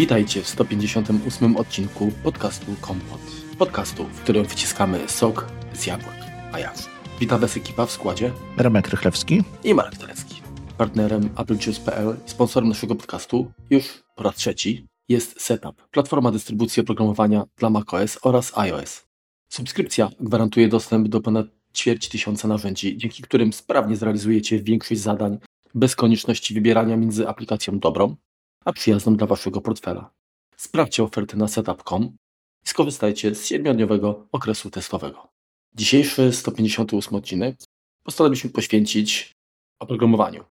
Witajcie 0.00 0.42
w 0.42 0.48
158 0.48 1.56
odcinku 1.56 2.12
podcastu 2.22 2.66
Kompot. 2.80 3.20
Podcastu, 3.58 4.04
w 4.04 4.20
którym 4.20 4.44
wyciskamy 4.44 5.08
sok 5.08 5.46
z 5.74 5.86
jabłek. 5.86 6.16
A 6.52 6.58
jak? 6.58 6.74
Witam 7.20 7.40
Was 7.40 7.56
ekipa 7.56 7.86
w 7.86 7.90
składzie 7.90 8.32
Remek 8.56 8.88
Rychlewski 8.88 9.42
i 9.64 9.74
Marek 9.74 9.96
Telecki. 9.96 10.42
Partnerem 10.78 11.30
AppleJuice.pl 11.34 12.16
i 12.26 12.30
sponsorem 12.30 12.68
naszego 12.68 12.94
podcastu 12.94 13.52
już 13.70 14.02
po 14.16 14.22
raz 14.22 14.36
trzeci 14.36 14.86
jest 15.08 15.40
Setup, 15.42 15.88
platforma 15.90 16.32
dystrybucji 16.32 16.82
oprogramowania 16.82 17.44
dla 17.56 17.70
macOS 17.70 18.18
oraz 18.22 18.58
iOS. 18.58 19.06
Subskrypcja 19.48 20.10
gwarantuje 20.20 20.68
dostęp 20.68 21.08
do 21.08 21.20
ponad 21.20 21.46
ćwierć 21.76 22.08
tysiąca 22.08 22.48
narzędzi, 22.48 22.96
dzięki 22.96 23.22
którym 23.22 23.52
sprawnie 23.52 23.96
zrealizujecie 23.96 24.62
większość 24.62 25.00
zadań 25.00 25.38
bez 25.74 25.96
konieczności 25.96 26.54
wybierania 26.54 26.96
między 26.96 27.28
aplikacją 27.28 27.78
dobrą 27.78 28.16
a 28.64 28.72
przyjazną 28.72 29.16
dla 29.16 29.26
Waszego 29.26 29.60
portfela. 29.60 30.10
Sprawdźcie 30.56 31.02
oferty 31.02 31.36
na 31.36 31.48
setup.com 31.48 32.16
i 32.64 32.68
skorzystajcie 32.68 33.34
z 33.34 33.50
7-dniowego 33.50 34.26
okresu 34.32 34.70
testowego. 34.70 35.28
Dzisiejszy 35.74 36.32
158 36.32 37.14
odcinek 37.14 37.56
postanowiliśmy 38.04 38.50
poświęcić 38.50 39.32
oprogramowaniu. 39.78 40.44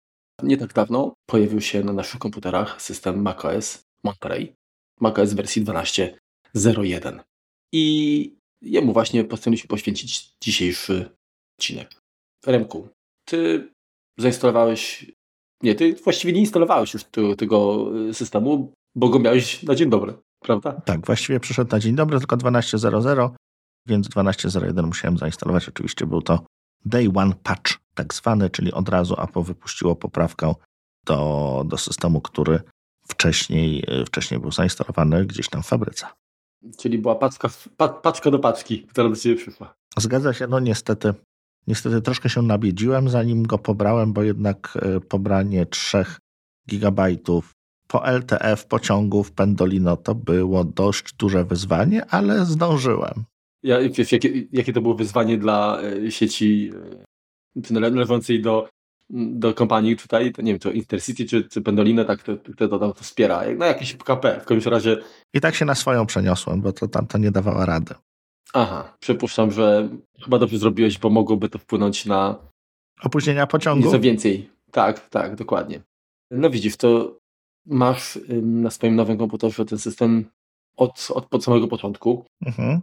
Nie 0.42 0.56
tak 0.56 0.72
dawno 0.72 1.14
pojawił 1.26 1.60
się 1.60 1.84
na 1.84 1.92
naszych 1.92 2.20
komputerach 2.20 2.82
system 2.82 3.22
macOS 3.22 3.82
Monterey, 4.04 4.54
macOS 5.00 5.32
wersji 5.32 5.64
12.01 5.64 7.20
i 7.72 8.36
jemu 8.62 8.92
właśnie 8.92 9.24
postanowiliśmy 9.24 9.68
poświęcić 9.68 10.30
dzisiejszy 10.40 11.10
odcinek. 11.58 12.02
Remku, 12.46 12.88
ty 13.24 13.68
zainstalowałeś 14.18 15.12
nie, 15.62 15.74
ty 15.74 15.94
właściwie 16.04 16.32
nie 16.32 16.40
instalowałeś 16.40 16.94
już 16.94 17.04
tego, 17.04 17.36
tego 17.36 17.86
systemu, 18.12 18.72
bo 18.94 19.08
go 19.08 19.18
miałeś 19.18 19.62
na 19.62 19.74
dzień 19.74 19.90
dobry, 19.90 20.14
prawda? 20.40 20.72
Tak, 20.72 21.06
właściwie 21.06 21.40
przyszedł 21.40 21.70
na 21.72 21.80
dzień 21.80 21.94
dobry, 21.94 22.18
tylko 22.18 22.36
12.00, 22.36 23.30
więc 23.86 24.08
12.01 24.08 24.86
musiałem 24.86 25.18
zainstalować. 25.18 25.68
Oczywiście 25.68 26.06
był 26.06 26.22
to 26.22 26.46
day 26.84 27.08
one 27.14 27.34
patch, 27.42 27.72
tak 27.94 28.14
zwany, 28.14 28.50
czyli 28.50 28.72
od 28.72 28.88
razu 28.88 29.14
Apple 29.22 29.42
wypuściło 29.42 29.96
poprawkę 29.96 30.54
do, 31.06 31.64
do 31.66 31.78
systemu, 31.78 32.20
który 32.20 32.60
wcześniej, 33.08 33.84
wcześniej 34.06 34.40
był 34.40 34.52
zainstalowany 34.52 35.26
gdzieś 35.26 35.48
tam 35.48 35.62
w 35.62 35.66
fabryce. 35.66 36.06
Czyli 36.78 36.98
była 36.98 37.14
paczka, 37.14 37.48
pa, 37.76 37.88
paczka 37.88 38.30
do 38.30 38.38
paczki, 38.38 38.82
która 38.82 39.08
do 39.08 39.16
Ciebie 39.16 39.36
przyszła. 39.36 39.74
Zgadza 39.98 40.32
się, 40.32 40.46
no 40.46 40.60
niestety 40.60 41.14
Niestety 41.66 42.02
troszkę 42.02 42.28
się 42.28 42.42
nabiedziłem, 42.42 43.08
zanim 43.08 43.42
go 43.42 43.58
pobrałem, 43.58 44.12
bo 44.12 44.22
jednak 44.22 44.78
e, 44.82 45.00
pobranie 45.00 45.66
3 45.66 46.04
gigabajtów 46.70 47.52
po 47.88 48.06
LTF 48.06 48.66
pociągów 48.66 49.32
Pendolino 49.32 49.96
to 49.96 50.14
było 50.14 50.64
dość 50.64 51.14
duże 51.14 51.44
wyzwanie, 51.44 52.06
ale 52.06 52.44
zdążyłem. 52.44 53.24
Ja, 53.62 53.78
wiesz, 53.90 54.12
jakie, 54.12 54.30
jakie 54.52 54.72
to 54.72 54.80
było 54.80 54.94
wyzwanie 54.94 55.38
dla 55.38 55.78
e, 55.82 56.10
sieci 56.10 56.72
e, 57.70 57.80
należącej 57.80 58.42
do, 58.42 58.68
do 59.10 59.54
kompanii 59.54 59.96
tutaj, 59.96 60.32
to 60.32 60.42
nie 60.42 60.52
wiem, 60.52 60.58
to 60.58 60.70
Intercity 60.70 61.24
czy, 61.24 61.44
czy 61.44 61.62
Pendolino, 61.62 62.04
tak 62.04 62.22
to, 62.22 62.36
to, 62.36 62.68
to, 62.68 62.78
to 62.78 62.94
wspiera. 62.94 63.42
No 63.58 63.66
jakieś 63.66 63.94
PKP 63.94 64.40
w 64.40 64.44
każdym 64.44 64.72
razie. 64.72 64.96
I 65.34 65.40
tak 65.40 65.54
się 65.54 65.64
na 65.64 65.74
swoją 65.74 66.06
przeniosłem, 66.06 66.60
bo 66.60 66.72
to 66.72 66.88
tam 66.88 67.06
to 67.06 67.18
nie 67.18 67.30
dawała 67.30 67.66
rady. 67.66 67.94
Aha, 68.52 68.96
przypuszczam, 69.00 69.50
że 69.50 69.88
chyba 70.24 70.38
dobrze 70.38 70.58
zrobiłeś, 70.58 70.98
bo 70.98 71.10
mogłoby 71.10 71.48
to 71.48 71.58
wpłynąć 71.58 72.06
na 72.06 72.38
opóźnienia 73.02 73.46
pociągu. 73.46 73.86
Nieco 73.86 74.00
więcej. 74.00 74.50
Tak, 74.70 75.08
tak, 75.08 75.36
dokładnie. 75.36 75.80
No 76.30 76.50
widzisz, 76.50 76.76
to 76.76 77.18
masz 77.66 78.18
na 78.42 78.70
swoim 78.70 78.96
nowym 78.96 79.18
komputerze 79.18 79.64
ten 79.64 79.78
system 79.78 80.24
od, 80.76 81.08
od, 81.14 81.34
od 81.34 81.44
samego 81.44 81.68
początku. 81.68 82.24
Mhm. 82.46 82.80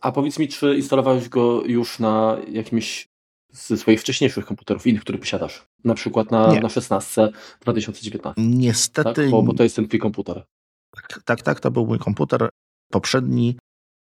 A 0.00 0.12
powiedz 0.12 0.38
mi, 0.38 0.48
czy 0.48 0.76
instalowałeś 0.76 1.28
go 1.28 1.64
już 1.64 1.98
na 1.98 2.36
jakimś 2.48 3.08
ze 3.52 3.76
swoich 3.76 4.00
wcześniejszych 4.00 4.46
komputerów, 4.46 4.86
innych, 4.86 5.00
które 5.00 5.18
posiadasz? 5.18 5.66
Na 5.84 5.94
przykład 5.94 6.30
na, 6.30 6.60
na 6.60 6.68
16 6.68 7.28
2019. 7.60 8.42
Niestety. 8.42 9.14
Tak? 9.14 9.30
Bo, 9.30 9.42
bo 9.42 9.54
to 9.54 9.62
jest 9.62 9.76
ten 9.76 9.88
twój 9.88 10.00
komputer. 10.00 10.44
Tak, 10.90 11.22
tak, 11.24 11.42
tak, 11.42 11.60
to 11.60 11.70
był 11.70 11.86
mój 11.86 11.98
komputer. 11.98 12.48
Poprzedni 12.90 13.56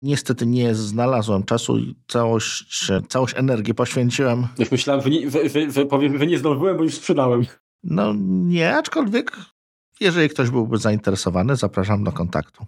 Niestety 0.02 0.46
nie 0.46 0.76
znalazłem 0.76 1.44
czasu 1.44 1.78
i 1.78 1.96
całość, 2.08 2.92
całość 3.10 3.36
energii 3.38 3.74
poświęciłem. 3.74 4.48
Już 4.60 4.72
myślałem, 4.72 5.04
że 5.04 5.10
nie, 5.10 5.30
że, 5.30 5.50
że, 5.50 5.72
że, 5.72 6.18
że 6.20 6.28
nie 6.28 6.38
zdążyłem, 6.38 6.78
bo 6.78 6.84
już 6.84 6.96
sprzedałem. 6.96 7.46
No 7.84 8.14
nie, 8.46 8.76
aczkolwiek 8.76 9.38
jeżeli 10.00 10.30
ktoś 10.30 10.50
byłby 10.50 10.78
zainteresowany, 10.78 11.56
zapraszam 11.56 12.04
do 12.04 12.12
kontaktu. 12.12 12.66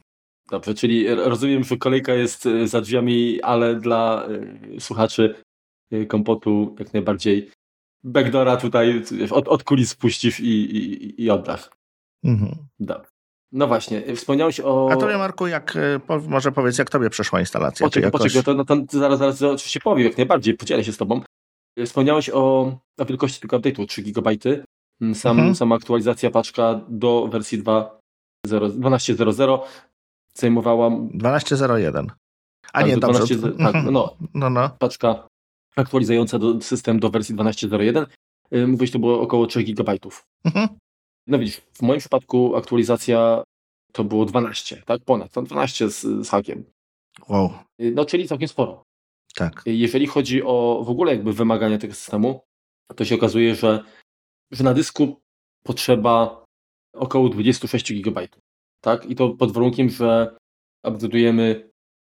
Dobrze, 0.52 0.74
czyli 0.74 1.08
rozumiem, 1.16 1.64
że 1.64 1.78
kolejka 1.78 2.14
jest 2.14 2.46
e, 2.46 2.68
za 2.68 2.82
drzwiami, 2.82 3.42
ale 3.42 3.76
dla 3.76 4.28
y, 4.30 4.80
słuchaczy 4.80 5.36
y, 5.94 6.06
kompotu 6.06 6.76
jak 6.80 6.94
najbardziej 6.94 7.52
backdora 8.04 8.58
tutaj 8.58 9.04
od, 9.32 9.48
od 9.48 9.64
kulis 9.64 9.90
spuścisz 9.90 10.40
i, 10.40 10.46
i, 10.48 11.24
i 11.24 11.30
oddasz. 11.30 11.70
Mhm. 12.24 12.56
Dobrze. 12.80 13.09
No 13.52 13.68
właśnie, 13.68 14.16
wspomniałeś 14.16 14.60
o... 14.60 14.90
A 14.92 14.98
tobie 14.98 15.18
Marku, 15.18 15.48
jak, 15.48 15.76
e, 15.76 16.00
może 16.28 16.52
powiedz, 16.52 16.78
jak 16.78 16.90
tobie 16.90 17.10
przeszła 17.10 17.40
instalacja? 17.40 17.88
Poczekaj, 17.88 18.08
jakoś... 18.08 18.22
poczekaj, 18.22 18.44
to, 18.44 18.54
no, 18.54 18.66
to 18.66 19.00
zaraz, 19.00 19.20
zaraz 19.20 19.42
oczywiście 19.42 19.80
powiem, 19.80 20.08
jak 20.08 20.18
najbardziej, 20.18 20.54
podzielę 20.54 20.84
się 20.84 20.94
z 20.94 20.98
tobą. 20.98 21.22
Wspomniałeś 21.86 22.30
o, 22.30 22.78
o 22.98 23.06
wielkości 23.06 23.42
tego 23.42 23.60
update'u, 23.60 23.86
3 23.88 24.02
GB. 24.02 24.32
Mm, 25.02 25.16
sam, 25.16 25.38
mhm. 25.38 25.56
Sama 25.56 25.76
aktualizacja 25.76 26.32
paczka 26.32 26.82
do 26.90 27.28
wersji 27.28 27.64
12.00 27.64 29.60
zajmowała... 30.34 30.90
12.01. 30.90 32.08
A 32.74 32.80
tak, 32.80 32.88
nie, 32.88 32.98
dobrze. 32.98 33.36
12, 33.36 33.58
tak, 33.58 33.76
mhm. 33.76 33.94
no, 33.94 34.16
no, 34.34 34.50
no. 34.50 34.70
Paczka 34.80 35.28
aktualizująca 35.76 36.40
do, 36.40 36.62
system 36.62 37.00
do 37.00 37.10
wersji 37.10 37.36
12.01. 37.36 38.06
Y, 38.54 38.68
mówiłeś, 38.68 38.92
to 38.92 39.00
było 39.00 39.22
około 39.22 39.48
3 39.48 39.64
GB. 39.64 39.96
Mhm. 40.46 40.68
No 41.30 41.40
widzisz, 41.40 41.62
w 41.74 41.82
moim 41.82 42.00
przypadku 42.00 42.56
aktualizacja 42.56 43.44
to 43.94 44.04
było 44.04 44.26
12, 44.26 44.84
tak? 44.86 45.02
Ponad, 45.06 45.32
12 45.44 45.90
z, 45.90 46.02
z 46.02 46.30
hakiem. 46.30 46.64
Wow. 47.30 47.54
No 47.80 48.06
czyli 48.06 48.28
całkiem 48.28 48.48
sporo. 48.48 48.84
Tak. 49.36 49.64
Jeżeli 49.66 50.08
chodzi 50.08 50.44
o 50.44 50.84
w 50.86 50.90
ogóle 50.90 51.12
jakby 51.12 51.34
wymagania 51.34 51.78
tego 51.78 51.94
systemu, 51.94 52.42
to 52.96 53.06
się 53.06 53.16
okazuje, 53.16 53.56
że, 53.56 53.84
że 54.52 54.64
na 54.64 54.74
dysku 54.74 55.22
potrzeba 55.64 56.46
około 56.94 57.30
26 57.30 57.94
GB. 57.94 58.28
Tak? 58.82 59.06
I 59.06 59.16
to 59.16 59.30
pod 59.30 59.52
warunkiem, 59.52 59.90
że 59.90 60.38
upgrade'ujemy 60.86 61.70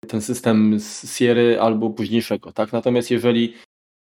ten 0.09 0.23
system 0.23 0.81
z 0.81 1.17
Sierra 1.17 1.63
albo 1.63 1.91
późniejszego. 1.91 2.53
Tak? 2.53 2.73
Natomiast 2.73 3.11
jeżeli 3.11 3.55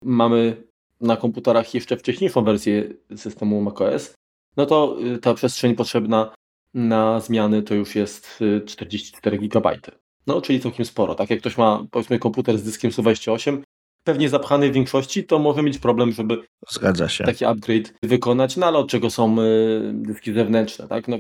mamy 0.04 0.62
na 1.00 1.16
komputerach 1.16 1.75
jeszcze 1.75 1.97
wcześniejszą 1.97 2.44
wersję 2.44 2.88
systemu 3.16 3.60
macOS, 3.60 4.14
no 4.56 4.66
to 4.66 4.97
y, 5.15 5.19
ta 5.19 5.34
przestrzeń 5.34 5.75
potrzebna 5.75 6.34
na 6.75 7.20
zmiany 7.20 7.62
to 7.62 7.75
już 7.75 7.94
jest 7.94 8.42
44 8.66 9.37
y, 9.37 9.41
GB. 9.41 9.78
No, 10.26 10.41
czyli 10.41 10.60
całkiem 10.60 10.87
sporo. 10.87 11.15
Tak 11.15 11.31
jak 11.31 11.41
ktoś 11.41 11.59
ma, 11.59 11.87
powiedzmy, 11.91 12.19
komputer 12.19 12.59
z 12.59 12.62
dyskiem 12.62 12.93
128, 12.93 13.64
pewnie 14.04 14.28
zapchany 14.28 14.70
w 14.70 14.72
większości, 14.72 15.25
to 15.25 15.38
może 15.38 15.62
mieć 15.62 15.78
problem, 15.78 16.12
żeby 16.12 16.44
Zgadza 16.69 17.09
się. 17.09 17.25
taki 17.25 17.44
upgrade 17.44 17.93
wykonać, 18.03 18.56
no 18.56 18.66
ale 18.66 18.78
od 18.78 18.88
czego 18.88 19.10
są 19.10 19.41
y, 19.41 19.91
dyski 19.94 20.32
zewnętrzne, 20.32 20.88
tak? 20.88 21.09
No, 21.09 21.19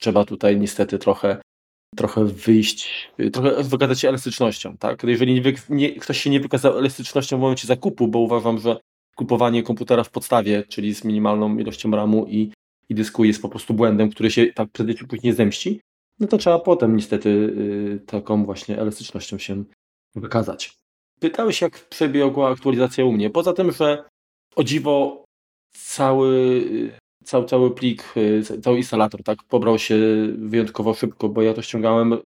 trzeba 0.00 0.24
tutaj 0.24 0.60
niestety 0.60 0.98
trochę 0.98 1.40
trochę 1.96 2.24
wyjść, 2.24 3.10
trochę 3.32 3.62
wykazać 3.62 4.00
się 4.00 4.08
elastycznością, 4.08 4.76
tak? 4.76 5.02
Jeżeli 5.02 5.34
nie, 5.34 5.52
nie, 5.68 5.92
ktoś 5.92 6.20
się 6.20 6.30
nie 6.30 6.40
wykazał 6.40 6.78
elastycznością 6.78 7.36
w 7.36 7.40
momencie 7.40 7.66
zakupu, 7.66 8.08
bo 8.08 8.18
uważam, 8.18 8.58
że 8.58 8.76
kupowanie 9.16 9.62
komputera 9.62 10.04
w 10.04 10.10
podstawie, 10.10 10.62
czyli 10.68 10.94
z 10.94 11.04
minimalną 11.04 11.58
ilością 11.58 11.90
RAMu 11.90 12.26
i 12.28 12.52
i 12.90 12.94
dysku 12.94 13.24
jest 13.24 13.42
po 13.42 13.48
prostu 13.48 13.74
błędem, 13.74 14.10
który 14.10 14.30
się 14.30 14.46
tak 14.46 14.68
prędzej 14.70 14.96
czy 14.96 15.06
później 15.06 15.32
zemści, 15.32 15.80
no 16.20 16.26
to 16.26 16.38
trzeba 16.38 16.58
potem 16.58 16.96
niestety 16.96 17.28
y, 17.28 18.00
taką 18.06 18.44
właśnie 18.44 18.78
elastycznością 18.78 19.38
się 19.38 19.64
wykazać. 20.14 20.78
Pytałeś, 21.20 21.60
jak 21.60 21.88
przebiegła 21.88 22.50
aktualizacja 22.50 23.04
u 23.04 23.12
mnie. 23.12 23.30
Poza 23.30 23.52
tym, 23.52 23.72
że 23.72 24.04
o 24.56 24.64
dziwo 24.64 25.24
cały, 25.72 26.36
y, 26.36 27.24
cały, 27.24 27.46
cały 27.46 27.74
plik, 27.74 28.04
y, 28.16 28.60
cały 28.62 28.76
instalator 28.76 29.22
tak 29.22 29.38
pobrał 29.42 29.78
się 29.78 29.98
wyjątkowo 30.38 30.94
szybko, 30.94 31.28
bo 31.28 31.42
ja 31.42 31.54
to 31.54 31.62
ściągałem 31.62 32.18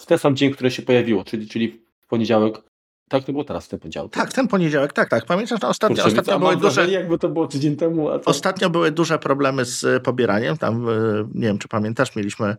w 0.00 0.06
ten 0.06 0.18
sam 0.18 0.36
dzień, 0.36 0.50
który 0.52 0.70
się 0.70 0.82
pojawiło, 0.82 1.24
czyli, 1.24 1.48
czyli 1.48 1.68
w 2.04 2.06
poniedziałek 2.08 2.62
tak, 3.08 3.24
to 3.24 3.32
było 3.32 3.44
teraz 3.44 3.68
ten 3.68 3.78
poniedziałek. 3.78 4.12
Tak, 4.12 4.32
ten 4.32 4.48
poniedziałek, 4.48 4.92
tak, 4.92 5.08
tak. 5.08 5.26
Pamiętasz, 5.26 5.60
że 5.60 5.68
ostatnio, 5.68 6.02
Kurczę, 6.02 6.08
ostatnio 6.08 6.38
były 6.38 6.56
duże... 6.56 6.90
jakby 6.90 7.18
to 7.18 7.28
było 7.28 7.46
tydzień 7.46 7.76
temu. 7.76 8.18
To... 8.18 8.30
Ostatnio 8.30 8.70
były 8.70 8.90
duże 8.90 9.18
problemy 9.18 9.64
z 9.64 9.84
e, 9.84 10.00
pobieraniem. 10.00 10.56
Tam, 10.56 10.88
e, 10.88 10.92
nie 11.34 11.46
wiem, 11.46 11.58
czy 11.58 11.68
pamiętasz, 11.68 12.16
mieliśmy 12.16 12.56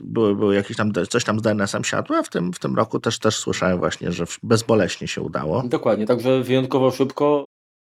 były, 0.00 0.36
były 0.36 0.54
jakieś 0.54 0.76
tam, 0.76 0.92
coś 1.08 1.24
tam 1.24 1.38
z 1.38 1.42
DNS-em 1.42 1.84
siadło, 1.84 2.16
a 2.16 2.22
w 2.22 2.28
tym, 2.28 2.52
w 2.52 2.58
tym 2.58 2.76
roku 2.76 3.00
też, 3.00 3.18
też 3.18 3.36
słyszałem 3.36 3.78
właśnie, 3.78 4.12
że 4.12 4.24
bezboleśnie 4.42 5.08
się 5.08 5.20
udało. 5.20 5.62
Dokładnie, 5.62 6.06
także 6.06 6.42
wyjątkowo 6.42 6.90
szybko. 6.90 7.44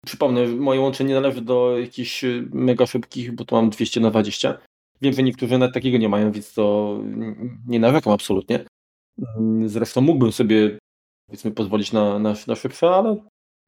Przypomnę, 0.07 0.47
moje 0.47 0.81
łącze 0.81 1.05
nie 1.05 1.15
należy 1.15 1.41
do 1.41 1.79
jakichś 1.79 2.25
e, 2.25 2.45
mega 2.53 2.87
szybkich, 2.87 3.33
bo 3.33 3.45
tu 3.45 3.55
mam 3.55 3.71
200 3.71 4.01
na 4.01 4.11
20. 4.11 4.59
Wiem, 5.03 5.13
że 5.13 5.23
niektórzy 5.23 5.59
nawet 5.59 5.75
takiego 5.75 5.99
nie 5.99 6.09
mają, 6.09 6.33
więc 6.33 6.53
to 6.53 6.99
nie 7.67 7.81
narzekam 7.81 8.13
absolutnie. 8.13 8.65
Zresztą 9.67 10.01
mógłbym 10.01 10.33
sobie 10.33 10.79
powiedzmy 11.27 11.51
pozwolić 11.51 11.93
na, 11.93 12.19
na, 12.19 12.35
na 12.47 12.55
szybsze, 12.55 12.91
ale 12.91 13.17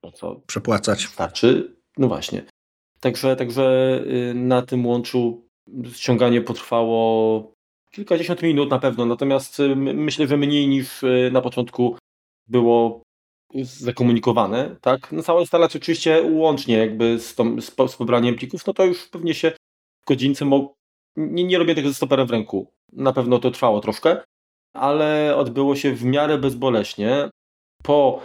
no 0.03 0.13
co? 0.13 0.41
Przepłacać. 0.47 1.01
Starczy. 1.07 1.77
No 1.99 2.09
właśnie. 2.09 2.43
Także, 3.01 3.37
także 3.37 3.99
y, 4.31 4.35
na 4.35 4.63
tym 4.63 4.87
łączu 4.87 5.49
ściąganie 5.93 6.41
potrwało 6.41 7.53
kilkadziesiąt 7.91 8.43
minut 8.43 8.71
na 8.71 8.79
pewno, 8.79 9.07
natomiast 9.07 9.61
y, 9.61 9.77
myślę, 9.77 10.27
że 10.27 10.37
mniej 10.37 10.69
niż 10.69 11.03
y, 11.03 11.31
na 11.33 11.41
początku 11.41 11.97
było 12.49 13.03
zakomunikowane, 13.63 14.77
tak? 14.81 15.13
No 15.13 15.23
cała 15.23 15.41
instalacja 15.41 15.79
oczywiście 15.79 16.23
łącznie 16.31 16.77
jakby 16.79 17.19
z, 17.19 17.35
tą, 17.35 17.61
z, 17.61 17.75
z 17.91 17.97
pobraniem 17.97 18.35
plików, 18.35 18.67
no 18.67 18.73
to 18.73 18.85
już 18.85 19.09
pewnie 19.09 19.35
się 19.35 19.53
w 20.03 20.07
godzince 20.07 20.45
mo... 20.45 20.75
nie, 21.17 21.45
nie 21.45 21.59
robię 21.59 21.75
tego 21.75 21.89
ze 21.89 21.95
stoperem 21.95 22.27
w 22.27 22.31
ręku. 22.31 22.71
Na 22.93 23.13
pewno 23.13 23.39
to 23.39 23.51
trwało 23.51 23.81
troszkę, 23.81 24.23
ale 24.75 25.37
odbyło 25.37 25.77
się 25.77 25.95
w 25.95 26.05
miarę 26.05 26.39
bezboleśnie. 26.39 27.31
Po 27.83 28.21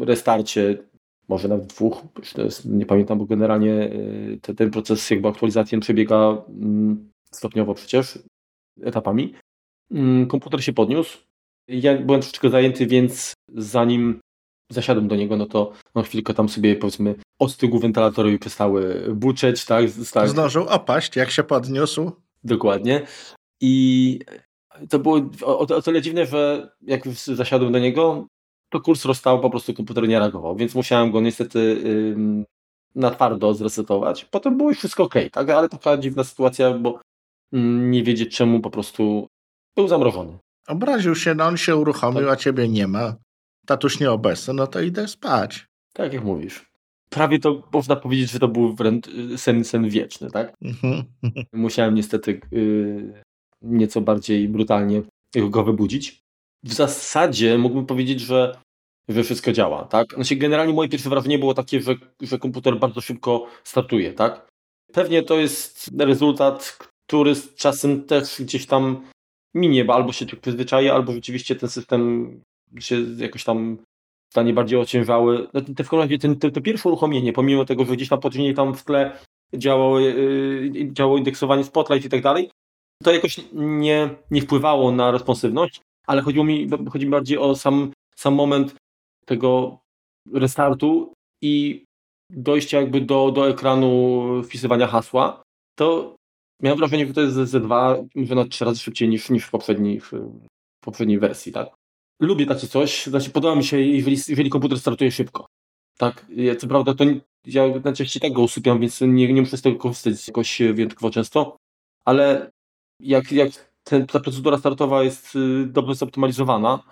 restarcie, 0.00 0.78
może 1.28 1.48
nawet 1.48 1.66
dwóch, 1.66 2.02
nie 2.64 2.86
pamiętam, 2.86 3.18
bo 3.18 3.26
generalnie 3.26 3.72
y, 3.72 4.38
te, 4.42 4.54
ten 4.54 4.70
proces 4.70 5.10
jakby 5.10 5.28
aktualizacji 5.28 5.80
przebiega 5.80 6.42
mm, 6.48 7.10
stopniowo 7.30 7.74
przecież, 7.74 8.18
etapami. 8.82 9.34
Mm, 9.90 10.26
komputer 10.26 10.64
się 10.64 10.72
podniósł. 10.72 11.18
Ja 11.68 11.98
byłem 11.98 12.20
troszeczkę 12.20 12.50
zajęty, 12.50 12.86
więc 12.86 13.32
zanim 13.48 14.20
zasiadłem 14.72 15.08
do 15.08 15.16
niego, 15.16 15.36
no 15.36 15.46
to 15.46 15.72
na 15.94 16.02
chwilkę 16.02 16.34
tam 16.34 16.48
sobie 16.48 16.76
powiedzmy 16.76 17.14
ostygł 17.38 17.78
wentylatory 17.78 18.32
i 18.32 18.38
przestały 18.38 19.06
buczeć, 19.14 19.64
tak? 19.64 19.84
tak? 20.12 20.28
Zdążył 20.28 20.68
opaść, 20.68 21.16
jak 21.16 21.30
się 21.30 21.42
podniósł. 21.42 22.12
Dokładnie. 22.44 23.06
I 23.60 24.18
to 24.90 24.98
było 24.98 25.20
o, 25.42 25.58
o 25.58 25.82
tyle 25.82 26.02
dziwne, 26.02 26.26
że 26.26 26.70
jak 26.82 27.08
zasiadłem 27.08 27.72
do 27.72 27.78
niego, 27.78 28.26
to 28.74 28.80
kurs 28.80 29.04
rozstał, 29.04 29.40
po 29.40 29.50
prostu 29.50 29.74
komputer 29.74 30.08
nie 30.08 30.18
reagował, 30.18 30.56
więc 30.56 30.74
musiałem 30.74 31.10
go 31.10 31.20
niestety 31.20 31.58
ym, 31.86 32.44
na 32.94 33.10
twardo 33.10 33.54
zresetować. 33.54 34.24
Potem 34.24 34.56
było 34.56 34.68
już 34.68 34.78
wszystko 34.78 35.02
ok, 35.02 35.14
tak? 35.32 35.50
ale 35.50 35.68
taka 35.68 35.96
dziwna 35.96 36.24
sytuacja, 36.24 36.72
bo 36.78 37.00
ym, 37.54 37.90
nie 37.90 38.02
wiedzieć 38.02 38.36
czemu 38.36 38.60
po 38.60 38.70
prostu 38.70 39.26
był 39.76 39.88
zamrożony. 39.88 40.38
Obraził 40.68 41.14
się, 41.14 41.34
no 41.34 41.44
on 41.44 41.56
się 41.56 41.76
uruchomił, 41.76 42.20
tak. 42.20 42.32
a 42.32 42.36
ciebie 42.36 42.68
nie 42.68 42.88
ma. 42.88 43.16
Tatuś 43.66 44.00
nieobecny, 44.00 44.54
no 44.54 44.66
to 44.66 44.80
idę 44.80 45.08
spać. 45.08 45.66
Tak 45.92 46.12
jak 46.12 46.24
mówisz. 46.24 46.64
Prawie 47.10 47.38
to 47.38 47.62
można 47.72 47.96
powiedzieć, 47.96 48.30
że 48.30 48.38
to 48.38 48.48
był 48.48 48.74
wręcz 48.74 49.08
y, 49.08 49.38
sen, 49.38 49.64
sen 49.64 49.88
wieczny, 49.88 50.30
tak? 50.30 50.54
Mhm. 50.62 51.04
Musiałem 51.52 51.94
niestety 51.94 52.40
yy, 52.50 53.22
nieco 53.62 54.00
bardziej 54.00 54.48
brutalnie 54.48 55.02
go 55.50 55.64
wybudzić. 55.64 56.23
W 56.64 56.72
zasadzie 56.72 57.58
mógłbym 57.58 57.86
powiedzieć, 57.86 58.20
że 58.20 58.56
że 59.08 59.22
wszystko 59.22 59.52
działa, 59.52 59.84
tak? 59.84 60.14
Znaczy 60.14 60.36
generalnie 60.36 60.74
moje 60.74 60.88
pierwsze 60.88 61.10
wrażenie 61.10 61.38
było 61.38 61.54
takie, 61.54 61.80
że, 61.80 61.94
że 62.20 62.38
komputer 62.38 62.78
bardzo 62.78 63.00
szybko 63.00 63.46
startuje, 63.64 64.12
tak? 64.12 64.48
Pewnie 64.92 65.22
to 65.22 65.38
jest 65.38 65.90
rezultat, 65.98 66.78
który 67.06 67.34
z 67.34 67.54
czasem 67.54 68.04
też 68.04 68.42
gdzieś 68.42 68.66
tam 68.66 69.06
minie, 69.54 69.84
bo 69.84 69.94
albo 69.94 70.12
się 70.12 70.26
człowiek 70.26 70.40
przyzwyczaje, 70.40 70.92
albo 70.92 71.12
rzeczywiście 71.12 71.56
ten 71.56 71.68
system 71.68 72.30
się 72.78 72.96
jakoś 73.16 73.44
tam 73.44 73.78
stanie 74.32 74.52
bardziej 74.52 74.78
ociężały. 74.78 75.48
No, 75.54 75.60
te, 75.60 75.84
w 75.84 75.88
każdym 75.88 75.98
razie 75.98 76.18
ten, 76.18 76.36
te, 76.38 76.50
te 76.50 76.60
pierwsze 76.60 76.88
uruchomienie, 76.88 77.32
pomimo 77.32 77.64
tego, 77.64 77.84
że 77.84 77.96
gdzieś 77.96 78.08
tam 78.08 78.20
później 78.20 78.54
tam 78.54 78.74
w 78.74 78.84
tle 78.84 79.18
działało, 79.54 80.00
yy, 80.00 80.92
działało 80.92 81.18
indeksowanie 81.18 81.64
Spotlight 81.64 82.06
i 82.06 82.10
tak 82.10 82.22
dalej, 82.22 82.50
to 83.02 83.12
jakoś 83.12 83.40
nie, 83.52 84.10
nie 84.30 84.42
wpływało 84.42 84.92
na 84.92 85.10
responsywność, 85.10 85.80
ale 86.06 86.22
chodziło 86.22 86.44
mi, 86.44 86.68
chodzi 86.92 87.06
mi 87.06 87.12
bardziej 87.12 87.38
o 87.38 87.54
sam, 87.54 87.92
sam 88.16 88.34
moment 88.34 88.74
tego 89.26 89.78
restartu 90.32 91.12
i 91.42 91.84
dojścia 92.30 92.80
jakby 92.80 93.00
do, 93.00 93.30
do 93.30 93.48
ekranu 93.48 94.22
wpisywania 94.44 94.86
hasła, 94.86 95.42
to 95.78 96.16
miałem 96.62 96.78
wrażenie, 96.78 97.06
że 97.06 97.14
to 97.14 97.20
jest 97.20 97.34
ze 97.34 97.60
dwa, 97.60 97.96
może 98.14 98.34
na 98.34 98.44
trzy 98.44 98.64
razy 98.64 98.80
szybciej 98.80 99.08
niż, 99.08 99.30
niż 99.30 99.44
w, 99.44 99.50
poprzedniej, 99.50 100.00
w 100.00 100.12
poprzedniej 100.80 101.18
wersji, 101.18 101.52
tak? 101.52 101.68
Lubię 102.20 102.46
takie 102.46 102.66
coś, 102.66 103.06
znaczy 103.06 103.30
podoba 103.30 103.56
mi 103.56 103.64
się, 103.64 103.80
jeżeli, 103.80 104.16
jeżeli 104.28 104.50
komputer 104.50 104.80
startuje 104.80 105.12
szybko. 105.12 105.46
Tak, 105.98 106.26
co 106.58 106.66
prawda 106.66 106.94
to 106.94 107.04
ja 107.46 107.62
najczęściej 107.84 108.20
tak 108.20 108.32
go 108.32 108.42
usypiam, 108.42 108.80
więc 108.80 109.00
nie, 109.00 109.32
nie 109.32 109.40
muszę 109.40 109.56
z 109.56 109.62
tego 109.62 109.76
korzystać 109.76 110.28
jakoś 110.28 110.62
wyjątkowo 110.74 111.10
często, 111.10 111.56
ale 112.04 112.50
jak, 113.00 113.32
jak 113.32 113.73
ten, 113.84 114.06
ta 114.06 114.20
procedura 114.20 114.58
startowa 114.58 115.02
jest 115.02 115.36
y, 115.36 115.66
dobrze 115.66 115.94
zoptymalizowana, 115.94 116.82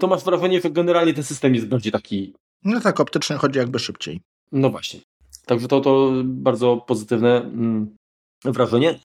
to 0.00 0.06
masz 0.06 0.24
wrażenie, 0.24 0.60
że 0.60 0.70
generalnie 0.70 1.14
ten 1.14 1.24
system 1.24 1.54
jest 1.54 1.68
bardziej 1.68 1.92
taki... 1.92 2.34
No 2.64 2.80
tak, 2.80 3.00
optycznie 3.00 3.36
chodzi 3.36 3.58
jakby 3.58 3.78
szybciej. 3.78 4.20
No 4.52 4.70
właśnie. 4.70 5.00
Także 5.46 5.68
to, 5.68 5.80
to 5.80 6.10
bardzo 6.24 6.76
pozytywne 6.76 7.42
mm, 7.42 7.96
wrażenie. 8.44 9.00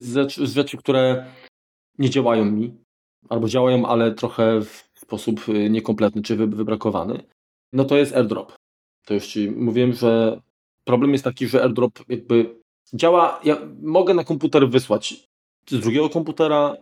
Z, 0.00 0.32
z 0.32 0.54
rzeczy, 0.54 0.76
które 0.76 1.26
nie 1.98 2.10
działają 2.10 2.44
mi, 2.44 2.74
albo 3.28 3.48
działają, 3.48 3.86
ale 3.86 4.14
trochę 4.14 4.60
w 4.60 4.84
sposób 4.96 5.48
y, 5.48 5.70
niekompletny 5.70 6.22
czy 6.22 6.36
wybrakowany, 6.36 7.22
no 7.72 7.84
to 7.84 7.96
jest 7.96 8.16
airdrop. 8.16 8.52
To 9.04 9.14
już 9.14 9.26
Ci 9.26 9.50
mówiłem, 9.50 9.92
że 9.92 10.40
problem 10.84 11.12
jest 11.12 11.24
taki, 11.24 11.48
że 11.48 11.62
airdrop 11.62 11.98
jakby 12.08 12.62
działa, 12.94 13.40
ja 13.44 13.58
mogę 13.82 14.14
na 14.14 14.24
komputer 14.24 14.68
wysłać 14.68 15.24
z 15.66 15.80
drugiego 15.80 16.08
komputera, 16.08 16.76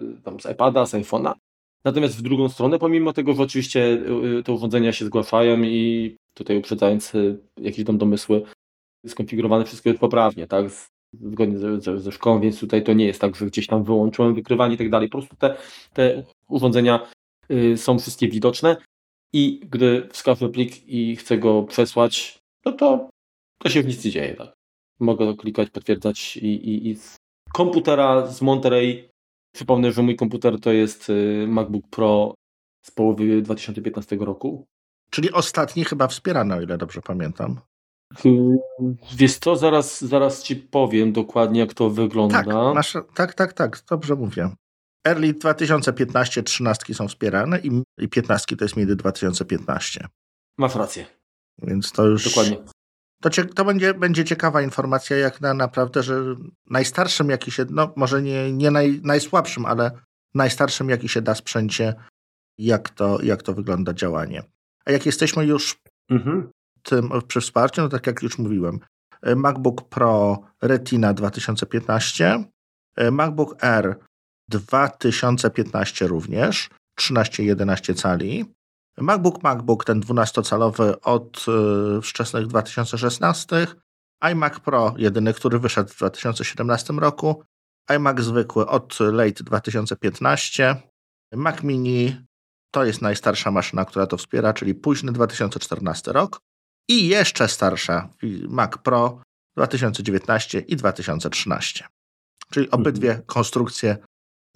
y, 0.00 0.22
tam 0.24 0.40
z 0.40 0.46
iPada, 0.46 0.86
z 0.86 0.94
iPhone'a, 0.94 1.34
Natomiast 1.84 2.18
w 2.18 2.22
drugą 2.22 2.48
stronę, 2.48 2.78
pomimo 2.78 3.12
tego, 3.12 3.34
że 3.34 3.42
oczywiście 3.42 4.02
y, 4.38 4.42
te 4.42 4.52
urządzenia 4.52 4.92
się 4.92 5.04
zgłaszają 5.04 5.62
i 5.62 6.16
tutaj 6.34 6.58
uprzedzając 6.58 7.14
y, 7.14 7.38
jakieś 7.56 7.84
tam 7.84 7.98
domysły, 7.98 8.42
skonfigurowane 9.06 9.64
wszystko 9.64 9.88
jest 9.88 10.00
poprawnie, 10.00 10.46
tak? 10.46 10.66
Zgodnie 11.12 11.58
ze, 11.58 11.80
ze, 11.80 12.00
ze 12.00 12.12
szkołą, 12.12 12.40
więc 12.40 12.60
tutaj 12.60 12.84
to 12.84 12.92
nie 12.92 13.06
jest 13.06 13.20
tak, 13.20 13.36
że 13.36 13.46
gdzieś 13.46 13.66
tam 13.66 13.84
wyłączyłem 13.84 14.34
wykrywanie 14.34 14.74
i 14.74 14.78
tak 14.78 14.90
dalej. 14.90 15.08
Po 15.08 15.18
prostu 15.18 15.36
te, 15.36 15.56
te 15.92 16.24
urządzenia 16.48 17.06
y, 17.50 17.76
są 17.76 17.98
wszystkie 17.98 18.28
widoczne 18.28 18.76
i 19.32 19.60
gdy 19.70 20.08
wskażę 20.12 20.48
plik 20.48 20.88
i 20.88 21.16
chcę 21.16 21.38
go 21.38 21.62
przesłać, 21.62 22.38
no 22.64 22.72
to, 22.72 23.10
to 23.58 23.68
się 23.68 23.82
w 23.82 23.86
nic 23.86 24.04
nie 24.04 24.10
dzieje, 24.10 24.34
tak? 24.34 24.52
Mogę 25.00 25.36
klikać, 25.36 25.70
potwierdzać 25.70 26.36
i, 26.36 26.46
i, 26.46 26.90
i 26.90 26.96
komputera 27.52 28.26
z 28.26 28.42
Monterey 28.42 29.08
Przypomnę, 29.52 29.92
że 29.92 30.02
mój 30.02 30.16
komputer 30.16 30.60
to 30.60 30.72
jest 30.72 31.10
y, 31.10 31.46
MacBook 31.48 31.88
Pro 31.90 32.34
z 32.82 32.90
połowy 32.90 33.42
2015 33.42 34.16
roku. 34.16 34.66
Czyli 35.10 35.32
ostatni 35.32 35.84
chyba 35.84 36.08
wspierany, 36.08 36.54
o 36.54 36.60
ile 36.60 36.78
dobrze 36.78 37.00
pamiętam. 37.00 37.60
Wiesz 39.16 39.38
co, 39.38 39.56
zaraz, 39.56 40.04
zaraz 40.04 40.42
ci 40.42 40.56
powiem 40.56 41.12
dokładnie, 41.12 41.60
jak 41.60 41.74
to 41.74 41.90
wygląda. 41.90 42.44
Tak, 42.44 42.46
masz, 42.74 42.96
tak, 43.14 43.34
tak, 43.34 43.52
tak, 43.52 43.82
dobrze 43.90 44.14
mówię. 44.14 44.50
Early 45.06 45.34
2015 45.34 46.42
13 46.42 46.94
są 46.94 47.08
wspierane 47.08 47.60
i, 47.60 47.82
i 47.98 48.08
15 48.08 48.56
to 48.56 48.64
jest 48.64 48.76
między 48.76 48.96
2015. 48.96 50.08
Masz 50.58 50.74
rację. 50.74 51.06
Więc 51.62 51.92
to 51.92 52.06
już. 52.06 52.24
Dokładnie. 52.24 52.56
To, 53.22 53.30
to 53.54 53.64
będzie, 53.64 53.94
będzie 53.94 54.24
ciekawa 54.24 54.62
informacja, 54.62 55.16
jak 55.16 55.40
na 55.40 55.54
naprawdę, 55.54 56.02
że 56.02 56.36
najstarszym, 56.70 57.30
jaki 57.30 57.50
się, 57.50 57.66
no 57.70 57.92
może 57.96 58.22
nie, 58.22 58.52
nie 58.52 58.70
naj, 58.70 59.00
najsłabszym, 59.04 59.66
ale 59.66 59.90
najstarszym, 60.34 60.88
jaki 60.88 61.08
się 61.08 61.22
da 61.22 61.34
sprzęcie, 61.34 61.94
jak 62.58 62.90
to, 62.90 63.22
jak 63.22 63.42
to 63.42 63.54
wygląda 63.54 63.94
działanie. 63.94 64.42
A 64.84 64.92
jak 64.92 65.06
jesteśmy 65.06 65.46
już 65.46 65.76
mhm. 66.10 66.50
tym, 66.82 67.10
przy 67.28 67.40
wsparciu, 67.40 67.82
no 67.82 67.88
tak 67.88 68.06
jak 68.06 68.22
już 68.22 68.38
mówiłem, 68.38 68.80
MacBook 69.36 69.88
Pro 69.88 70.38
Retina 70.62 71.14
2015, 71.14 72.44
MacBook 73.12 73.64
Air 73.64 73.96
2015 74.48 76.06
również, 76.06 76.68
13-11 77.00 77.94
cali, 77.94 78.44
MacBook 79.00 79.42
MacBook 79.42 79.84
ten 79.84 80.00
12-calowy 80.00 80.94
od 81.02 81.46
y, 81.98 82.02
wczesnych 82.02 82.46
2016, 82.46 83.66
iMac 84.20 84.60
Pro 84.60 84.94
jedyny, 84.96 85.34
który 85.34 85.58
wyszedł 85.58 85.90
w 85.90 85.96
2017 85.96 86.92
roku, 86.92 87.42
iMac 87.88 88.20
zwykły 88.20 88.66
od 88.66 88.98
late 89.00 89.44
2015, 89.44 90.82
Mac 91.32 91.62
Mini 91.62 92.16
to 92.70 92.84
jest 92.84 93.02
najstarsza 93.02 93.50
maszyna, 93.50 93.84
która 93.84 94.06
to 94.06 94.16
wspiera, 94.16 94.52
czyli 94.52 94.74
późny 94.74 95.12
2014 95.12 96.12
rok 96.12 96.40
i 96.88 97.08
jeszcze 97.08 97.48
starsza 97.48 98.08
Mac 98.48 98.78
Pro 98.78 99.22
2019 99.56 100.58
i 100.60 100.76
2013. 100.76 101.84
Czyli 102.50 102.70
obydwie 102.70 103.08
mhm. 103.08 103.26
konstrukcje 103.26 103.96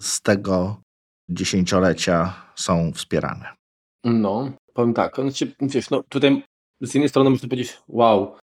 z 0.01 0.21
tego 0.21 0.81
dziesięciolecia 1.29 2.33
są 2.55 2.91
wspierane. 2.93 3.62
No, 4.03 4.51
powiem 4.73 4.93
tak, 4.93 5.15
znaczy, 5.15 5.55
wiesz, 5.61 5.89
no 5.89 6.03
tutaj 6.09 6.43
z 6.81 6.93
jednej 6.93 7.09
strony 7.09 7.29
można 7.29 7.49
powiedzieć, 7.49 7.77
wow, 7.87 8.37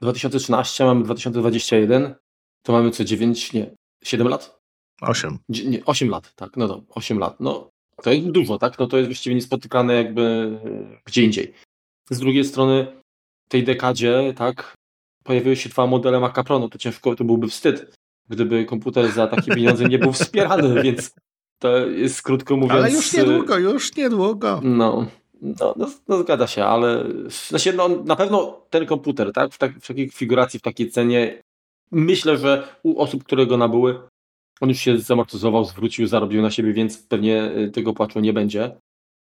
2013, 0.00 0.84
mamy 0.84 1.04
2021, 1.04 2.14
to 2.62 2.72
mamy 2.72 2.90
co 2.90 3.04
9, 3.04 3.52
nie, 3.52 3.74
7 4.04 4.28
lat? 4.28 4.58
8. 5.00 5.38
Nie, 5.48 5.84
8 5.84 6.08
lat, 6.08 6.34
tak, 6.34 6.56
no 6.56 6.68
to 6.68 6.82
8 6.88 7.18
lat. 7.18 7.40
No, 7.40 7.70
to 8.02 8.12
jest 8.12 8.30
dużo, 8.30 8.58
tak? 8.58 8.78
No 8.78 8.86
to 8.86 8.96
jest 8.96 9.08
właściwie 9.08 9.34
niespotykane 9.34 9.94
jakby 9.94 10.22
e, 10.64 11.00
gdzie 11.04 11.22
indziej. 11.22 11.54
Z 12.10 12.18
drugiej 12.18 12.44
strony 12.44 12.86
w 13.46 13.48
tej 13.48 13.64
dekadzie, 13.64 14.34
tak, 14.36 14.74
pojawiły 15.24 15.56
się 15.56 15.68
dwa 15.68 15.86
modele 15.86 16.20
Maca 16.20 16.44
Pro, 16.44 16.58
no 16.58 16.68
to 16.68 16.78
ciężko, 16.78 17.16
to 17.16 17.24
byłby 17.24 17.48
wstyd, 17.48 17.94
gdyby 18.28 18.64
komputer 18.64 19.12
za 19.12 19.26
takie 19.26 19.54
pieniądze 19.54 19.84
nie 19.84 19.98
był 19.98 20.12
wspierany, 20.12 20.74
więc 20.82 21.14
to 21.58 21.86
jest 21.86 22.22
krótko 22.22 22.56
mówiąc... 22.56 22.80
Ale 22.80 22.90
już 22.90 23.12
niedługo, 23.12 23.58
już 23.58 23.96
niedługo. 23.96 24.60
No, 24.64 25.06
no, 25.42 25.74
no, 25.76 25.90
no 26.08 26.18
zgadza 26.18 26.46
się, 26.46 26.64
ale 26.64 27.04
znaczy, 27.48 27.72
no, 27.72 27.88
na 27.88 28.16
pewno 28.16 28.60
ten 28.70 28.86
komputer, 28.86 29.32
tak, 29.32 29.52
w, 29.52 29.58
tak, 29.58 29.72
w 29.80 29.86
takiej 29.86 30.06
konfiguracji, 30.08 30.60
w 30.60 30.62
takiej 30.62 30.90
cenie, 30.90 31.42
myślę, 31.90 32.38
że 32.38 32.68
u 32.82 33.00
osób, 33.00 33.24
które 33.24 33.46
go 33.46 33.56
nabyły, 33.56 34.00
on 34.60 34.68
już 34.68 34.78
się 34.78 34.98
zamortyzował, 34.98 35.64
zwrócił, 35.64 36.06
zarobił 36.06 36.42
na 36.42 36.50
siebie, 36.50 36.72
więc 36.72 36.98
pewnie 36.98 37.52
y, 37.56 37.70
tego 37.70 37.92
płaczu 37.92 38.20
nie 38.20 38.32
będzie. 38.32 38.76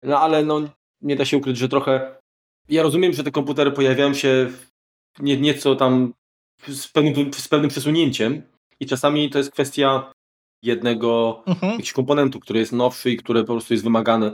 No 0.03 0.19
ale 0.19 0.43
no, 0.43 0.61
nie 1.01 1.15
da 1.15 1.25
się 1.25 1.37
ukryć, 1.37 1.57
że 1.57 1.69
trochę. 1.69 2.15
Ja 2.69 2.83
rozumiem, 2.83 3.13
że 3.13 3.23
te 3.23 3.31
komputery 3.31 3.71
pojawiają 3.71 4.13
się 4.13 4.51
nie, 5.19 5.37
nieco 5.37 5.75
tam 5.75 6.13
z 6.67 6.87
pewnym, 6.87 7.33
z 7.33 7.47
pewnym 7.47 7.69
przesunięciem 7.69 8.41
i 8.79 8.85
czasami 8.85 9.29
to 9.29 9.37
jest 9.37 9.51
kwestia 9.51 10.11
jednego 10.63 11.43
mhm. 11.47 11.71
jakiegoś 11.71 11.93
komponentu, 11.93 12.39
który 12.39 12.59
jest 12.59 12.71
nowszy 12.71 13.11
i 13.11 13.17
który 13.17 13.43
po 13.43 13.53
prostu 13.53 13.73
jest 13.73 13.83
wymagany. 13.83 14.31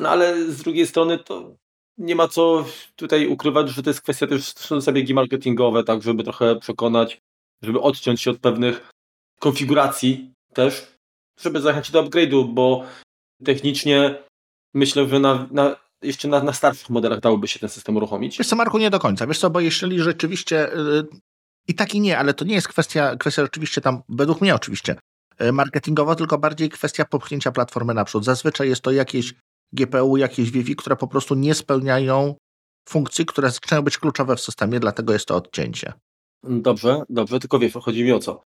No 0.00 0.08
ale 0.08 0.50
z 0.50 0.62
drugiej 0.62 0.86
strony 0.86 1.18
to 1.18 1.56
nie 1.98 2.14
ma 2.14 2.28
co 2.28 2.64
tutaj 2.96 3.26
ukrywać, 3.26 3.68
że 3.68 3.82
to 3.82 3.90
jest 3.90 4.00
kwestia 4.00 4.26
też 4.26 4.54
zabiegi 4.78 5.14
marketingowe, 5.14 5.84
tak, 5.84 6.02
żeby 6.02 6.24
trochę 6.24 6.56
przekonać, 6.56 7.18
żeby 7.62 7.80
odciąć 7.80 8.20
się 8.20 8.30
od 8.30 8.38
pewnych 8.38 8.90
konfiguracji 9.40 10.32
też, 10.52 10.86
żeby 11.40 11.60
zachęcić 11.60 11.92
do 11.92 12.04
upgrade'u, 12.04 12.54
bo 12.54 12.84
technicznie 13.44 14.14
myślę, 14.74 15.08
że 15.08 15.20
na, 15.20 15.48
na, 15.50 15.76
jeszcze 16.02 16.28
na, 16.28 16.42
na 16.42 16.52
starszych 16.52 16.90
modelach 16.90 17.20
dałoby 17.20 17.48
się 17.48 17.58
ten 17.58 17.68
system 17.68 17.96
uruchomić. 17.96 18.38
Wiesz 18.38 18.46
co, 18.46 18.56
Marku, 18.56 18.78
nie 18.78 18.90
do 18.90 18.98
końca. 18.98 19.26
Wiesz 19.26 19.38
co, 19.38 19.50
bo 19.50 19.60
jeśli 19.60 20.00
rzeczywiście 20.00 20.70
yy, 20.74 21.06
i 21.68 21.74
tak 21.74 21.94
i 21.94 22.00
nie, 22.00 22.18
ale 22.18 22.34
to 22.34 22.44
nie 22.44 22.54
jest 22.54 22.68
kwestia, 22.68 23.16
kwestia 23.16 23.42
oczywiście 23.42 23.80
tam, 23.80 24.02
według 24.08 24.40
mnie 24.40 24.54
oczywiście, 24.54 24.96
marketingowa, 25.52 26.14
tylko 26.14 26.38
bardziej 26.38 26.68
kwestia 26.68 27.04
popchnięcia 27.04 27.52
platformy 27.52 27.94
naprzód. 27.94 28.24
Zazwyczaj 28.24 28.68
jest 28.68 28.82
to 28.82 28.90
jakieś 28.92 29.34
GPU, 29.72 30.16
jakieś 30.16 30.50
Wi-Fi, 30.50 30.76
które 30.76 30.96
po 30.96 31.08
prostu 31.08 31.34
nie 31.34 31.54
spełniają 31.54 32.34
funkcji, 32.88 33.26
które 33.26 33.50
zaczynają 33.50 33.82
być 33.82 33.98
kluczowe 33.98 34.36
w 34.36 34.40
systemie, 34.40 34.80
dlatego 34.80 35.12
jest 35.12 35.26
to 35.26 35.36
odcięcie. 35.36 35.92
Dobrze, 36.42 37.02
dobrze, 37.08 37.40
tylko 37.40 37.58
wiesz, 37.58 37.72
chodzi 37.72 38.04
mi 38.04 38.12
o 38.12 38.18
co. 38.18 38.42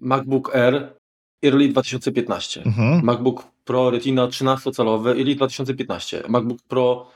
MacBook 0.00 0.54
Air 0.54 0.94
Early 1.44 1.68
2015, 1.68 2.62
mhm. 2.62 3.04
MacBook 3.04 3.44
Pro 3.64 3.90
Retina 3.90 4.26
13-calowy 4.26 5.08
Early 5.08 5.34
2015, 5.34 6.22
MacBook 6.28 6.62
Pro 6.62 7.10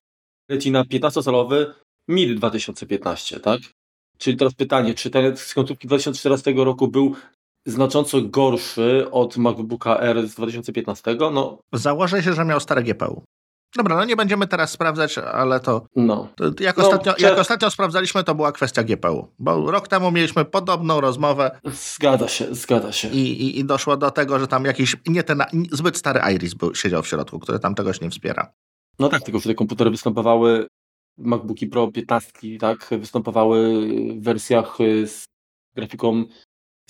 Retina 0.51 0.85
15-calowy 0.85 1.67
mid 2.09 2.39
2015, 2.39 3.41
tak? 3.41 3.61
Czyli 4.19 4.37
teraz 4.37 4.55
pytanie, 4.55 4.95
czy 4.95 5.11
ten 5.11 5.37
z 5.37 5.55
końcówki 5.55 5.89
2014 5.89 6.53
roku 6.57 6.89
był 6.89 7.17
znacząco 7.67 8.23
gorszy 8.23 9.07
od 9.11 9.37
MacBooka 9.37 9.99
R 9.99 10.29
z 10.29 10.35
2015? 10.35 11.17
No. 11.33 11.59
Założę 11.73 12.23
się, 12.23 12.33
że 12.33 12.45
miał 12.45 12.61
stare 12.61 12.83
GPU. 12.83 13.23
Dobra, 13.77 13.97
no 13.97 14.05
nie 14.05 14.17
będziemy 14.17 14.47
teraz 14.47 14.71
sprawdzać, 14.71 15.19
ale 15.19 15.61
to. 15.61 15.87
No. 15.97 16.29
to 16.37 16.45
jak, 16.61 16.77
no, 16.77 16.85
ostatnio, 16.85 17.15
czy... 17.15 17.23
jak 17.23 17.39
ostatnio 17.39 17.71
sprawdzaliśmy, 17.71 18.25
to 18.25 18.35
była 18.35 18.53
kwestia 18.53 18.85
GPU. 18.85 19.29
Bo 19.39 19.71
rok 19.71 19.89
temu 19.89 20.11
mieliśmy 20.11 20.45
podobną 20.45 21.01
rozmowę. 21.01 21.61
Zgadza 21.65 22.29
się, 22.29 22.55
zgadza 22.55 22.93
się. 22.93 23.09
I, 23.09 23.43
i, 23.43 23.59
i 23.59 23.65
doszło 23.65 23.97
do 23.97 24.11
tego, 24.11 24.39
że 24.39 24.47
tam 24.47 24.65
jakiś 24.65 24.97
nie 25.07 25.23
ten 25.23 25.43
zbyt 25.73 25.97
stary 25.97 26.21
Iris 26.35 26.55
był, 26.55 26.75
siedział 26.75 27.03
w 27.03 27.09
środku, 27.09 27.39
który 27.39 27.59
tam 27.59 27.75
tegoś 27.75 28.01
nie 28.01 28.11
wspiera. 28.11 28.53
No 28.99 29.09
tak, 29.09 29.23
tylko 29.23 29.39
że 29.39 29.49
te 29.49 29.55
komputery 29.55 29.91
występowały, 29.91 30.67
MacBooki 31.19 31.67
Pro 31.67 31.93
15, 31.93 32.33
tak, 32.61 32.89
występowały 32.91 33.79
w 34.21 34.23
wersjach 34.23 34.79
z 35.05 35.25
grafiką 35.75 36.25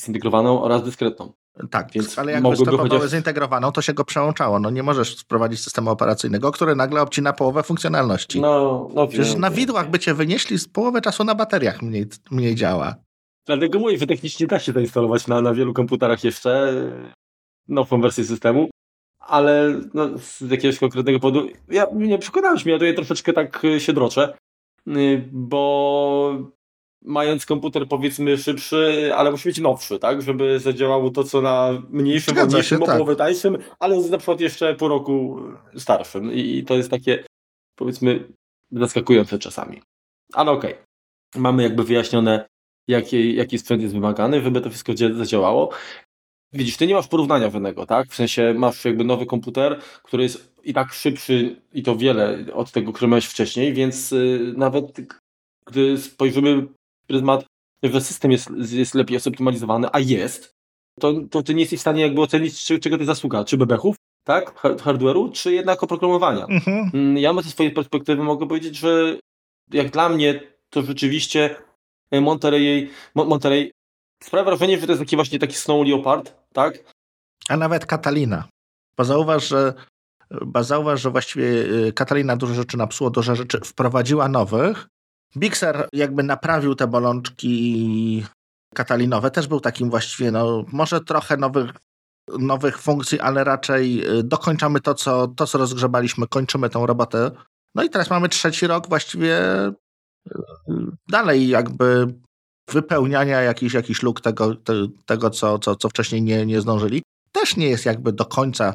zintegrowaną 0.01 0.63
oraz 0.63 0.83
dyskretną. 0.83 1.33
Tak, 1.71 1.93
Więc 1.93 2.19
ale 2.19 2.33
jak 2.33 2.43
występowały 2.43 2.89
chociaż... 2.89 3.11
zintegrowaną, 3.11 3.73
to 3.73 3.83
się 3.83 3.95
go 3.95 4.05
przełączało. 4.05 4.61
No 4.61 4.71
nie 4.71 4.83
możesz 4.83 5.21
wprowadzić 5.21 5.61
systemu 5.61 5.91
operacyjnego, 5.91 6.53
który 6.53 6.77
nagle 6.77 7.03
obcina 7.03 7.33
połowę 7.33 7.63
funkcjonalności. 7.63 8.41
No, 8.41 8.89
no 8.95 9.07
Przecież 9.07 9.31
wiem, 9.31 9.41
na 9.41 9.51
widłach 9.51 9.91
by 9.91 9.99
cię 9.99 10.15
wynieśli, 10.15 10.59
z 10.59 10.69
połowy 10.69 11.01
czasu 11.01 11.25
na 11.25 11.35
bateriach 11.35 11.83
mniej, 11.83 12.07
mniej 12.31 12.55
działa. 12.55 12.95
Dlatego 13.47 13.79
mówię, 13.79 13.99
że 13.99 14.07
technicznie 14.07 14.47
da 14.47 14.59
się 14.59 14.73
zainstalować 14.73 15.27
na, 15.27 15.41
na 15.41 15.55
wielu 15.55 15.73
komputerach 15.73 16.25
jeszcze 16.25 16.73
nową 17.69 18.01
wersję 18.01 18.25
systemu, 18.25 18.71
ale 19.19 19.81
no, 19.95 20.19
z 20.19 20.41
jakiegoś 20.51 20.79
konkretnego 20.79 21.21
powodu, 21.21 21.49
ja 21.69 21.87
nie 21.95 22.19
przekonałeś 22.19 22.65
mnie, 22.65 22.73
ja 22.73 22.79
tutaj 22.79 22.95
troszeczkę 22.95 23.33
tak 23.33 23.63
się 23.79 23.93
droczę, 23.93 24.37
y, 24.89 25.29
bo 25.33 26.56
mając 27.07 27.47
komputer 27.47 27.89
powiedzmy 27.89 28.39
szybszy, 28.39 29.13
ale 29.17 29.31
musi 29.31 29.49
być 29.49 29.59
nowszy, 29.59 29.99
tak? 29.99 30.23
Żeby 30.23 30.61
zadziałało 30.61 31.11
to, 31.11 31.25
co 31.25 31.41
na 31.41 31.83
mniejszym, 31.91 32.37
mniejszym, 32.47 32.83
o 32.83 32.87
tak. 32.87 32.95
połowę 32.95 33.17
tańszym, 33.17 33.59
ale 33.79 33.97
na 33.97 34.19
przykład 34.19 34.41
jeszcze 34.41 34.75
po 34.75 34.89
roku 34.89 35.41
starszym. 35.77 36.33
I, 36.33 36.65
to 36.65 36.75
jest 36.75 36.91
takie, 36.91 37.25
powiedzmy, 37.77 38.29
zaskakujące 38.73 39.39
czasami. 39.39 39.83
Ale 40.33 40.51
okej. 40.51 40.73
Okay. 40.73 41.43
Mamy 41.43 41.63
jakby 41.63 41.85
wyjaśnione, 41.85 42.47
jaki, 42.89 43.35
jaki 43.35 43.59
sprzęt 43.59 43.83
jest 43.83 43.95
wymagany, 43.95 44.41
żeby 44.41 44.61
to 44.61 44.71
wszystko 44.71 44.93
zadziałało. 45.15 45.71
Widzisz, 46.53 46.77
ty 46.77 46.87
nie 46.87 46.95
masz 46.95 47.09
porównania 47.09 47.51
żadnego, 47.51 47.87
tak? 47.87 48.09
W 48.09 48.15
sensie 48.15 48.55
masz 48.57 48.85
jakby 48.85 49.05
nowy 49.05 49.27
komputer, 49.27 49.81
który 50.03 50.23
jest 50.23 50.57
i 50.65 50.75
tak 50.75 50.93
szybszy 50.93 51.63
i 51.73 51.83
to 51.83 51.97
wiele 51.97 52.39
od 52.53 52.73
tego, 52.73 52.93
który 52.93 53.09
miałeś 53.09 53.27
wcześniej, 53.27 53.73
więc 53.73 54.13
y, 54.13 54.55
nawet 54.57 55.01
gdy 55.67 55.99
spojrzymy 55.99 56.67
pryzmat, 57.07 57.45
że 57.83 58.01
system 58.01 58.33
jest, 58.33 58.51
jest 58.71 58.95
lepiej 58.95 59.21
zoptymalizowany, 59.21 59.89
a 59.93 60.01
jest, 60.01 60.57
to, 61.01 61.13
to 61.31 61.43
ty 61.43 61.55
nie 61.55 61.61
jesteś 61.61 61.79
w 61.79 61.81
stanie 61.81 62.03
jakby 62.03 62.21
ocenić, 62.21 62.65
czy, 62.65 62.79
czego 62.79 62.99
to 62.99 63.05
zasługa, 63.05 63.45
czy 63.45 63.57
bebechów, 63.57 63.97
tak, 64.25 64.55
hardware'u, 64.63 65.33
czy 65.33 65.53
jednak 65.53 65.83
oprogramowania. 65.83 66.47
Mhm. 66.47 66.91
Mm, 66.95 67.19
ja 67.19 67.43
ze 67.43 67.51
swojej 67.51 67.73
perspektywy 67.73 68.23
mogę 68.23 68.49
powiedzieć, 68.49 68.77
że 68.77 69.19
jak 69.73 69.91
dla 69.91 70.09
mnie, 70.09 70.41
to 70.71 70.83
rzeczywiście 70.83 71.57
Monterey, 72.13 72.91
Monterey 73.15 73.73
sprawia 74.23 74.45
wrażenie, 74.45 74.81
że 74.81 74.87
to 74.87 74.93
jest 74.93 75.03
taki 75.03 75.17
właśnie 75.17 75.39
taki 75.39 75.55
Snow 75.55 75.87
Leopard, 75.87 76.35
tak? 76.53 76.79
A 77.49 77.57
nawet 77.57 77.87
Katalina. 77.87 78.49
Bo 78.97 79.05
zauważ, 79.05 79.49
że, 79.49 79.75
bo 80.47 80.65
zauważ, 80.65 81.01
że 81.01 81.11
właściwie 81.11 81.47
y, 81.47 81.93
Katalina 81.93 82.37
dużo 82.37 82.55
rzeczy 82.55 82.77
napsuło, 82.77 83.11
dużo 83.11 83.35
rzeczy 83.35 83.61
wprowadziła 83.65 84.29
nowych, 84.29 84.89
Bixer 85.37 85.89
jakby 85.93 86.23
naprawił 86.23 86.75
te 86.75 86.87
bolączki 86.87 88.25
katalinowe. 88.75 89.31
Też 89.31 89.47
był 89.47 89.61
takim 89.61 89.91
właściwie, 89.91 90.31
no, 90.31 90.65
może 90.73 91.01
trochę 91.01 91.37
nowych, 91.37 91.71
nowych 92.39 92.79
funkcji, 92.79 93.21
ale 93.21 93.45
raczej 93.45 94.09
y, 94.19 94.23
dokończamy 94.23 94.81
to 94.81 94.95
co, 94.95 95.29
to, 95.29 95.47
co 95.47 95.59
rozgrzebaliśmy, 95.59 96.27
kończymy 96.27 96.71
tą 96.71 96.87
robotę. 96.87 97.31
No 97.75 97.83
i 97.83 97.91
teraz 97.91 98.11
mamy 98.11 98.29
trzeci 98.29 98.67
rok 98.67 98.89
właściwie 98.89 99.39
y, 99.69 99.73
dalej 101.09 101.49
jakby 101.49 102.15
wypełniania 102.71 103.43
jakichś, 103.43 103.75
jakichś 103.75 104.03
luk 104.03 104.21
tego, 104.21 104.55
te, 104.55 104.75
tego 105.07 105.31
co, 105.31 105.59
co, 105.59 105.77
co 105.77 105.89
wcześniej 105.89 106.23
nie, 106.23 106.47
nie 106.47 106.61
zdążyli. 106.61 107.03
Też 107.33 107.57
nie 107.57 107.69
jest 107.69 107.87
jakby 107.87 108.13
do 108.13 108.25
końca 108.25 108.75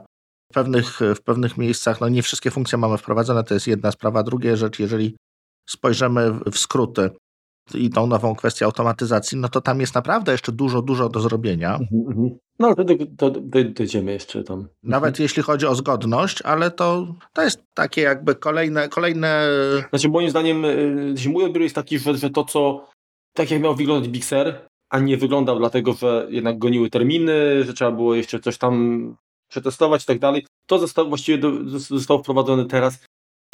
w 0.52 0.54
pewnych, 0.54 1.00
w 1.16 1.22
pewnych 1.22 1.58
miejscach, 1.58 2.02
no 2.02 2.10
nie 2.10 2.24
wszystkie 2.24 2.52
funkcje 2.52 2.78
mamy 2.78 2.98
wprowadzone, 2.98 3.44
to 3.44 3.54
jest 3.54 3.68
jedna 3.68 3.92
sprawa. 3.92 4.24
Druga 4.24 4.56
rzecz, 4.56 4.80
jeżeli 4.80 5.16
spojrzymy 5.72 6.32
w 6.52 6.58
skróty 6.58 7.10
i 7.74 7.90
tą 7.90 8.08
nową 8.08 8.36
kwestię 8.36 8.66
automatyzacji, 8.66 9.38
no 9.38 9.50
to 9.50 9.62
tam 9.62 9.80
jest 9.80 9.96
naprawdę 9.96 10.32
jeszcze 10.32 10.52
dużo, 10.52 10.82
dużo 10.82 11.10
do 11.10 11.20
zrobienia. 11.20 11.74
Mhm, 11.74 12.02
mhm. 12.08 12.30
No, 12.60 12.76
to, 12.76 12.84
to, 13.18 13.32
to 13.32 13.40
dojdziemy 13.64 14.12
jeszcze 14.12 14.44
tam. 14.44 14.68
Nawet 14.84 15.10
mhm. 15.10 15.24
jeśli 15.24 15.44
chodzi 15.44 15.66
o 15.66 15.76
zgodność, 15.76 16.42
ale 16.42 16.72
to, 16.72 17.16
to 17.34 17.44
jest 17.44 17.64
takie 17.74 18.02
jakby 18.02 18.36
kolejne, 18.36 18.90
kolejne... 18.90 19.48
Znaczy 19.90 20.10
moim 20.10 20.30
zdaniem 20.30 20.66
y, 20.66 21.30
mój 21.30 21.44
odbiór 21.44 21.62
jest 21.62 21.76
taki, 21.76 22.00
że, 22.00 22.18
że 22.18 22.30
to 22.30 22.44
co, 22.44 22.88
tak 23.34 23.52
jak 23.52 23.62
miał 23.62 23.76
wyglądać 23.76 24.10
Bixer, 24.10 24.68
a 24.90 25.00
nie 25.00 25.18
wyglądał 25.18 25.60
dlatego, 25.60 25.94
że 25.94 26.28
jednak 26.30 26.60
goniły 26.60 26.90
terminy, 26.90 27.64
że 27.64 27.74
trzeba 27.74 27.92
było 27.92 28.16
jeszcze 28.16 28.40
coś 28.40 28.58
tam 28.58 29.16
przetestować 29.50 30.04
i 30.04 30.06
tak 30.06 30.20
dalej, 30.20 30.46
to 30.68 30.80
zostało 30.80 31.10
właściwie 31.10 31.38
do, 31.38 31.52
zostało 31.80 32.24
wprowadzone 32.24 32.66
teraz 32.66 33.06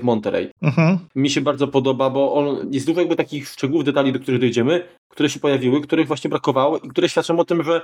Monterey. 0.01 0.51
Mhm. 0.61 0.99
Mi 1.15 1.29
się 1.29 1.41
bardzo 1.41 1.67
podoba, 1.67 2.09
bo 2.09 2.33
on 2.33 2.73
jest 2.73 2.85
dużo 2.85 2.99
jakby 2.99 3.15
takich 3.15 3.47
szczegółów, 3.47 3.83
detali, 3.83 4.13
do 4.13 4.19
których 4.19 4.39
dojdziemy, 4.39 4.87
które 5.09 5.29
się 5.29 5.39
pojawiły, 5.39 5.81
których 5.81 6.07
właśnie 6.07 6.29
brakowało 6.29 6.77
i 6.77 6.89
które 6.89 7.09
świadczą 7.09 7.39
o 7.39 7.45
tym, 7.45 7.63
że, 7.63 7.81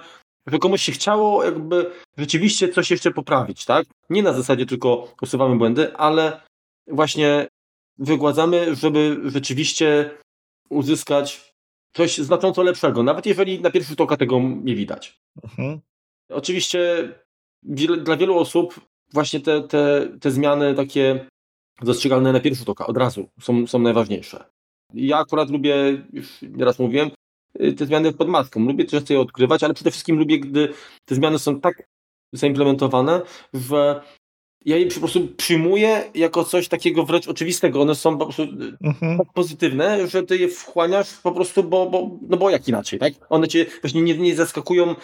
że 0.48 0.60
komuś 0.60 0.82
się 0.82 0.92
chciało 0.92 1.44
jakby 1.44 1.92
rzeczywiście 2.18 2.70
coś 2.70 2.92
jeszcze 2.92 3.12
poprawić, 3.12 3.66
tak? 3.66 3.86
Nie 4.10 4.24
na 4.24 4.34
zasadzie 4.34 4.66
tylko 4.66 5.14
usuwamy 5.22 5.56
błędy, 5.56 5.96
ale 5.96 6.42
właśnie 6.88 7.48
wygładzamy, 7.98 8.76
żeby 8.76 9.22
rzeczywiście 9.26 10.12
uzyskać 10.70 11.54
coś 11.94 12.18
znacząco 12.18 12.64
lepszego, 12.64 13.04
nawet 13.04 13.26
jeżeli 13.26 13.62
na 13.62 13.72
pierwszy 13.72 13.90
rzut 13.90 14.02
oka 14.02 14.18
tego 14.18 14.40
nie 14.40 14.76
widać. 14.76 15.20
Mhm. 15.44 15.80
Oczywiście 16.30 17.10
dla 18.04 18.18
wielu 18.18 18.38
osób 18.38 18.80
właśnie 19.14 19.40
te, 19.40 19.62
te, 19.62 20.10
te 20.22 20.32
zmiany 20.32 20.76
takie 20.76 21.28
dostrzegalne 21.82 22.34
na 22.34 22.40
pierwszy 22.40 22.66
tok 22.66 22.82
od 22.82 22.98
razu 22.98 23.30
są, 23.42 23.68
są 23.68 23.80
najważniejsze. 23.80 24.46
Ja 24.94 25.18
akurat 25.18 25.50
lubię, 25.50 26.04
już 26.14 26.42
nieraz 26.42 26.80
mówiłem, 26.80 27.12
y, 27.62 27.74
te 27.74 27.86
zmiany 27.86 28.14
pod 28.14 28.28
maską. 28.28 28.60
Lubię 28.66 28.86
często 28.86 29.14
je 29.14 29.20
odkrywać, 29.20 29.64
ale 29.64 29.74
przede 29.74 29.92
wszystkim 29.92 30.18
lubię, 30.18 30.40
gdy 30.40 30.74
te 31.06 31.16
zmiany 31.16 31.40
są 31.40 31.60
tak 31.60 31.84
zaimplementowane, 32.34 33.22
że 33.54 34.02
ja 34.66 34.78
je 34.78 34.88
po 34.88 35.00
prostu 35.00 35.28
przyjmuję 35.28 36.04
jako 36.16 36.44
coś 36.44 36.68
takiego 36.68 37.04
wręcz 37.04 37.28
oczywistego. 37.28 37.82
One 37.82 37.96
są 37.96 38.18
po 38.18 38.26
prostu 38.26 38.44
mhm. 38.84 39.18
tak 39.18 39.34
pozytywne, 39.34 40.08
że 40.08 40.24
ty 40.24 40.38
je 40.38 40.48
wchłaniasz 40.48 41.14
po 41.14 41.32
prostu, 41.32 41.64
bo, 41.64 41.90
bo, 41.90 42.20
no 42.30 42.38
bo 42.38 42.50
jak 42.50 42.68
inaczej, 42.68 43.00
tak? 43.00 43.14
One 43.30 43.48
cię 43.48 43.66
właśnie 43.82 44.02
nie, 44.02 44.18
nie 44.18 44.36
zaskakują 44.36 44.96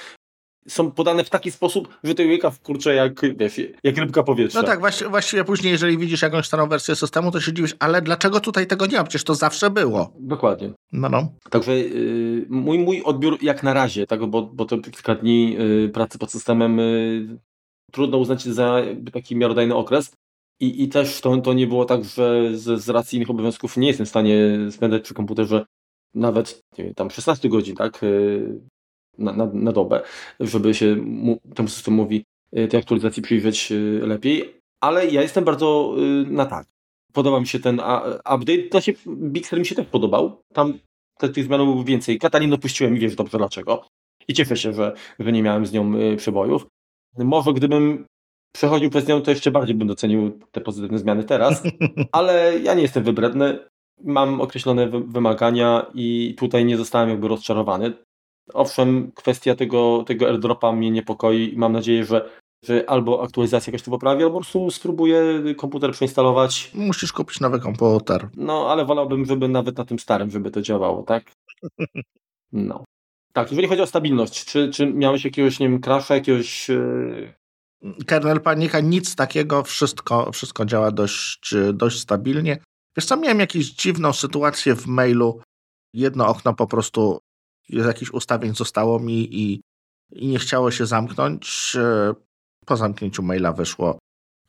są 0.70 0.92
podane 0.92 1.24
w 1.24 1.30
taki 1.30 1.52
sposób, 1.52 1.98
że 2.04 2.16
to 2.16 2.24
łyka 2.24 2.50
w 2.50 2.62
kurcze 2.62 2.96
jak, 2.96 3.38
wiesz, 3.38 3.62
jak 3.84 3.98
rybka 3.98 4.24
powietrza. 4.24 4.62
No 4.62 4.68
tak, 4.68 4.80
właściwie, 4.80 5.10
właściwie 5.10 5.44
później, 5.44 5.72
jeżeli 5.72 5.98
widzisz 5.98 6.22
jakąś 6.22 6.46
starą 6.46 6.68
wersję 6.68 6.96
systemu, 6.96 7.32
to 7.32 7.42
się 7.42 7.54
dziwisz, 7.54 7.76
ale 7.80 8.02
dlaczego 8.02 8.40
tutaj 8.40 8.68
tego 8.68 8.86
nie 8.86 8.98
ma? 8.98 9.04
Przecież 9.04 9.24
to 9.24 9.36
zawsze 9.36 9.70
było. 9.70 10.14
Dokładnie. 10.20 10.74
No, 10.92 11.10
no. 11.10 11.28
Także 11.50 11.80
yy, 11.80 12.46
mój, 12.50 12.80
mój 12.80 13.04
odbiór 13.04 13.38
jak 13.42 13.64
na 13.64 13.74
razie, 13.74 14.08
tak, 14.08 14.26
bo, 14.26 14.42
bo 14.42 14.66
to 14.66 14.78
kilka 14.78 15.16
dni 15.16 15.54
yy, 15.54 15.90
pracy 15.90 16.18
pod 16.18 16.32
systemem 16.32 16.78
yy, 16.78 17.38
trudno 17.92 18.18
uznać 18.18 18.44
za 18.44 18.82
taki 19.14 19.36
miarodajny 19.36 19.76
okres. 19.76 20.12
I, 20.62 20.84
i 20.84 20.90
też 20.90 21.22
to, 21.22 21.38
to 21.38 21.54
nie 21.54 21.68
było 21.68 21.86
tak, 21.86 22.04
że 22.04 22.58
z, 22.58 22.84
z 22.84 22.90
racji 22.90 23.16
innych 23.16 23.30
obowiązków 23.30 23.78
nie 23.78 23.88
jestem 23.88 24.06
w 24.06 24.10
stanie 24.10 24.58
spędzać 24.72 25.04
przy 25.04 25.14
komputerze 25.14 25.66
nawet 26.14 26.62
nie 26.78 26.84
wiem, 26.84 26.94
tam 26.94 27.10
16 27.10 27.50
godzin, 27.50 27.76
tak? 27.76 28.02
Y, 29.20 29.24
na, 29.24 29.34
na, 29.34 29.50
na 29.54 29.72
dobę, 29.72 30.02
żeby 30.40 30.74
się 30.74 30.96
mu, 30.96 31.40
temu 31.56 31.70
systemowi 31.70 32.26
y, 32.58 32.68
tej 32.68 32.80
aktualizacji 32.80 33.24
przyjrzeć 33.24 33.72
y, 33.72 34.02
lepiej. 34.04 34.60
Ale 34.82 35.08
ja 35.08 35.22
jestem 35.22 35.44
bardzo 35.44 35.96
na 36.28 36.46
tak. 36.46 36.68
Podoba 37.14 37.40
mi 37.40 37.48
się 37.48 37.60
ten 37.60 37.80
update. 38.36 38.64
To 38.72 38.82
się, 38.82 38.94
Big 39.08 39.52
mi 39.52 39.66
się 39.66 39.76
też 39.76 39.88
podobał. 39.88 40.42
Tam 40.54 40.80
tych 41.34 41.44
zmian 41.44 41.60
było 41.60 41.84
więcej. 41.84 42.20
Katalinę 42.20 42.56
opuściłem 42.56 42.98
i 42.98 43.00
wiesz 43.00 43.16
dobrze 43.16 43.38
dlaczego. 43.38 43.86
I 44.28 44.34
cieszę 44.34 44.58
się, 44.58 44.74
że, 44.74 44.94
że 45.20 45.32
nie 45.32 45.44
miałem 45.44 45.66
z 45.66 45.72
nią 45.72 45.92
przebojów. 46.18 46.68
Może 47.18 47.54
gdybym 47.54 48.06
przechodził 48.56 48.90
przez 48.90 49.08
nią, 49.08 49.22
to 49.22 49.32
jeszcze 49.32 49.52
bardziej 49.52 49.76
bym 49.76 49.88
docenił 49.88 50.40
te 50.52 50.62
pozytywne 50.62 51.00
zmiany 51.00 51.24
teraz, 51.24 51.64
ale 52.12 52.60
ja 52.60 52.74
nie 52.74 52.82
jestem 52.82 53.04
wybredny. 53.04 53.60
Mam 54.04 54.42
określone 54.42 54.88
wymagania 54.88 55.86
i 55.94 56.36
tutaj 56.38 56.66
nie 56.66 56.78
zostałem 56.78 57.10
jakby 57.10 57.28
rozczarowany. 57.28 57.94
Owszem, 58.54 59.12
kwestia 59.16 59.56
tego, 59.56 60.04
tego 60.08 60.28
airdropa 60.28 60.72
mnie 60.72 60.92
niepokoi 60.92 61.54
i 61.54 61.58
mam 61.58 61.74
nadzieję, 61.74 62.06
że, 62.06 62.30
że 62.66 62.90
albo 62.90 63.24
aktualizacja 63.24 63.72
jakaś 63.72 63.86
to 63.86 63.92
poprawi, 63.92 64.24
albo 64.24 64.34
po 64.34 64.42
prostu 64.42 64.72
spróbuję 64.72 65.24
komputer 65.58 65.92
przeinstalować. 65.92 66.72
Musisz 66.74 67.14
kupić 67.14 67.40
nowy 67.40 67.60
komputer. 67.60 68.30
No, 68.36 68.72
ale 68.72 68.86
wolałbym, 68.86 69.26
żeby 69.26 69.48
nawet 69.48 69.78
na 69.78 69.86
tym 69.86 70.00
starym, 70.00 70.32
żeby 70.32 70.52
to 70.52 70.62
działało, 70.62 71.04
tak? 71.04 71.32
No. 72.52 72.84
Tak, 73.34 73.52
jeżeli 73.52 73.68
chodzi 73.68 73.82
o 73.82 73.88
stabilność, 73.88 74.46
czy, 74.46 74.70
czy 74.70 74.86
miałeś 74.86 75.26
jakiegoś, 75.26 75.60
nie 75.60 75.70
wiem, 75.70 75.82
crasha, 75.82 76.16
jakiegoś... 76.16 76.70
Yy... 76.70 77.34
Kernel 78.06 78.42
panika, 78.42 78.80
nic 78.80 79.16
takiego, 79.16 79.64
wszystko, 79.64 80.32
wszystko 80.32 80.66
działa 80.66 80.92
dość, 80.92 81.56
dość 81.74 82.00
stabilnie. 82.00 82.58
Wiesz 82.98 83.06
co, 83.06 83.18
miałem 83.18 83.40
jakąś 83.40 83.66
dziwną 83.66 84.14
sytuację 84.14 84.76
w 84.76 84.88
mailu. 84.88 85.42
Jedno 85.94 86.28
okno 86.28 86.54
po 86.54 86.68
prostu 86.68 87.20
z 87.70 87.86
jakichś 87.86 88.12
ustawień 88.12 88.56
zostało 88.56 89.00
mi 89.00 89.36
i, 89.36 89.62
i 90.12 90.28
nie 90.28 90.40
chciało 90.40 90.72
się 90.72 90.86
zamknąć. 90.86 91.76
E, 91.76 92.14
po 92.66 92.78
zamknięciu 92.78 93.24
maila 93.24 93.54
wyszło 93.54 94.00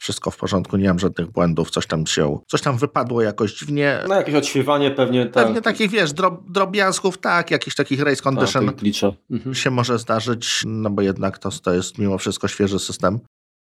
wszystko 0.00 0.30
w 0.30 0.36
porządku, 0.36 0.76
nie 0.76 0.88
mam 0.88 0.98
żadnych 0.98 1.30
błędów, 1.30 1.70
coś 1.70 1.86
tam 1.86 2.06
się, 2.06 2.38
coś 2.48 2.60
tam 2.60 2.78
wypadło 2.78 3.22
jakoś 3.22 3.54
dziwnie. 3.54 4.04
No 4.08 4.14
jakieś 4.14 4.34
odświewanie 4.34 4.90
pewnie. 4.90 5.26
Tak. 5.26 5.44
Pewnie 5.46 5.62
takich, 5.62 5.90
wiesz, 5.90 6.12
drob, 6.12 6.50
drobiazgów, 6.50 7.18
tak, 7.18 7.50
jakichś 7.50 7.76
takich 7.76 8.00
race 8.00 8.22
condition 8.22 8.66
tak, 8.66 8.84
mhm. 9.30 9.54
się 9.54 9.70
może 9.70 9.98
zdarzyć, 9.98 10.62
no 10.66 10.90
bo 10.90 11.02
jednak 11.02 11.38
to, 11.38 11.50
to 11.50 11.74
jest 11.74 11.98
mimo 11.98 12.18
wszystko 12.18 12.48
świeży 12.48 12.78
system, 12.78 13.20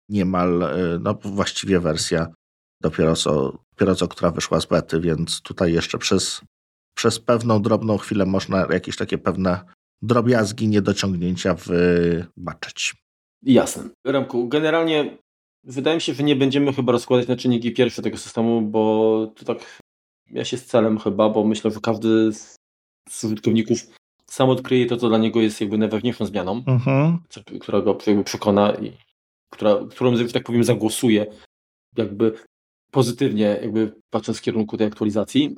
niemal, 0.09 0.63
e, 0.63 0.99
no 1.01 1.19
właściwie 1.23 1.81
wersja 1.81 2.27
dopiero 2.81 3.17
co, 3.17 3.59
dopiero 3.73 3.95
co 3.95 4.09
która 4.09 4.31
wyszła 4.31 4.61
z 4.61 4.67
bety, 4.67 5.01
więc 5.01 5.41
tutaj 5.41 5.73
jeszcze 5.73 5.99
przez 5.99 6.41
przez 6.99 7.21
pewną 7.21 7.63
drobną 7.63 7.99
chwilę 7.99 8.27
można 8.27 8.67
jakieś 8.71 8.97
takie 8.97 9.19
pewne 9.19 9.61
drobiazgi, 10.03 10.69
niedociągnięcia 10.69 11.55
wybaczyć. 11.55 12.95
Jasne. 13.43 13.91
Remku, 14.07 14.49
generalnie 14.49 15.19
wydaje 15.65 15.97
mi 15.97 16.01
się, 16.01 16.15
że 16.15 16.23
nie 16.23 16.37
będziemy 16.37 16.73
chyba 16.73 16.93
rozkładać 16.93 17.29
na 17.29 17.37
czynniki 17.37 17.73
pierwsze 17.73 18.03
tego 18.03 18.17
systemu, 18.17 18.63
bo 18.63 19.33
to 19.37 19.45
tak 19.45 19.81
ja 20.31 20.45
się 20.45 20.57
z 20.57 20.67
celem 20.67 20.99
chyba, 20.99 21.29
bo 21.29 21.45
myślę, 21.45 21.71
że 21.71 21.81
każdy 21.81 22.33
z 23.09 23.25
użytkowników 23.25 23.79
sam 24.27 24.51
odkryje 24.51 24.87
to, 24.87 24.97
co 24.97 25.09
dla 25.09 25.19
niego 25.19 25.41
jest 25.41 25.61
jakby 25.61 25.79
najważniejszą 25.79 26.27
zmianą, 26.27 26.63
mhm. 26.67 27.19
która 27.61 27.81
go 27.81 27.99
jakby 28.07 28.25
przekona 28.25 28.75
i 28.75 28.93
która, 29.51 29.77
którą, 29.91 30.17
że 30.17 30.29
tak 30.29 30.45
powiem, 30.45 30.65
zagłosuje 30.65 31.27
jakby 31.97 32.33
pozytywnie, 32.91 33.59
jakby 33.63 33.93
patrząc 34.11 34.39
w 34.39 34.43
kierunku 34.43 34.77
tej 34.77 34.87
aktualizacji. 34.87 35.57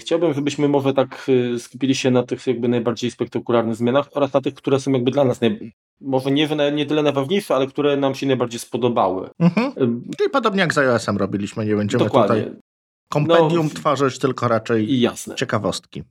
Chciałbym, 0.00 0.34
żebyśmy 0.34 0.68
może 0.68 0.94
tak 0.94 1.26
y, 1.28 1.58
skupili 1.58 1.94
się 1.94 2.10
na 2.10 2.22
tych 2.22 2.46
jakby 2.46 2.68
najbardziej 2.68 3.10
spektakularnych 3.10 3.76
zmianach 3.76 4.08
oraz 4.14 4.32
na 4.32 4.40
tych, 4.40 4.54
które 4.54 4.80
są 4.80 4.92
jakby 4.92 5.10
dla 5.10 5.24
nas 5.24 5.40
naj... 5.40 5.72
może 6.00 6.30
nie, 6.30 6.48
nie 6.72 6.86
tyle 6.86 7.02
najważniejsze, 7.02 7.54
ale 7.54 7.66
które 7.66 7.96
nam 7.96 8.14
się 8.14 8.26
najbardziej 8.26 8.60
spodobały. 8.60 9.30
Mhm. 9.38 9.72
Czyli 10.18 10.30
podobnie 10.30 10.60
jak 10.60 10.74
z 10.74 10.78
iOS-em 10.78 11.16
robiliśmy, 11.16 11.66
nie 11.66 11.76
będziemy 11.76 12.04
Dokładnie. 12.04 12.42
tutaj 12.42 12.60
kompendium 13.08 13.66
no, 13.66 13.80
tworzyć, 13.80 14.18
tylko 14.18 14.48
raczej 14.48 15.00
jasne. 15.00 15.34
ciekawostki. 15.34 16.02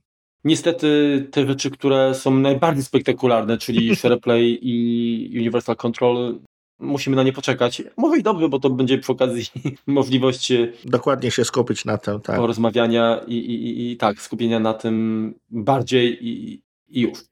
Niestety 0.44 1.28
te 1.30 1.46
rzeczy, 1.46 1.70
które 1.70 2.14
są 2.14 2.30
najbardziej 2.30 2.84
spektakularne, 2.84 3.58
czyli 3.58 3.90
SharePlay 3.96 4.58
i 4.62 5.38
Universal 5.38 5.76
Control 5.76 6.38
musimy 6.78 7.16
na 7.16 7.22
nie 7.22 7.32
poczekać. 7.32 7.82
Może 7.96 8.18
i 8.18 8.22
dobrze, 8.22 8.48
bo 8.48 8.58
to 8.58 8.70
będzie 8.70 8.98
przy 8.98 9.12
okazji 9.12 9.44
możliwość 9.86 10.52
e, 10.52 10.72
dokładnie 10.84 11.30
się 11.30 11.44
skupić 11.44 11.84
na 11.84 11.98
tym, 11.98 12.20
tak. 12.20 12.36
porozmawiania 12.36 13.20
i, 13.26 13.34
i, 13.34 13.92
i 13.92 13.96
tak, 13.96 14.22
skupienia 14.22 14.60
na 14.60 14.74
tym 14.74 15.34
bardziej 15.50 16.26
i, 16.26 16.62
i 16.88 17.00
już. 17.00 17.24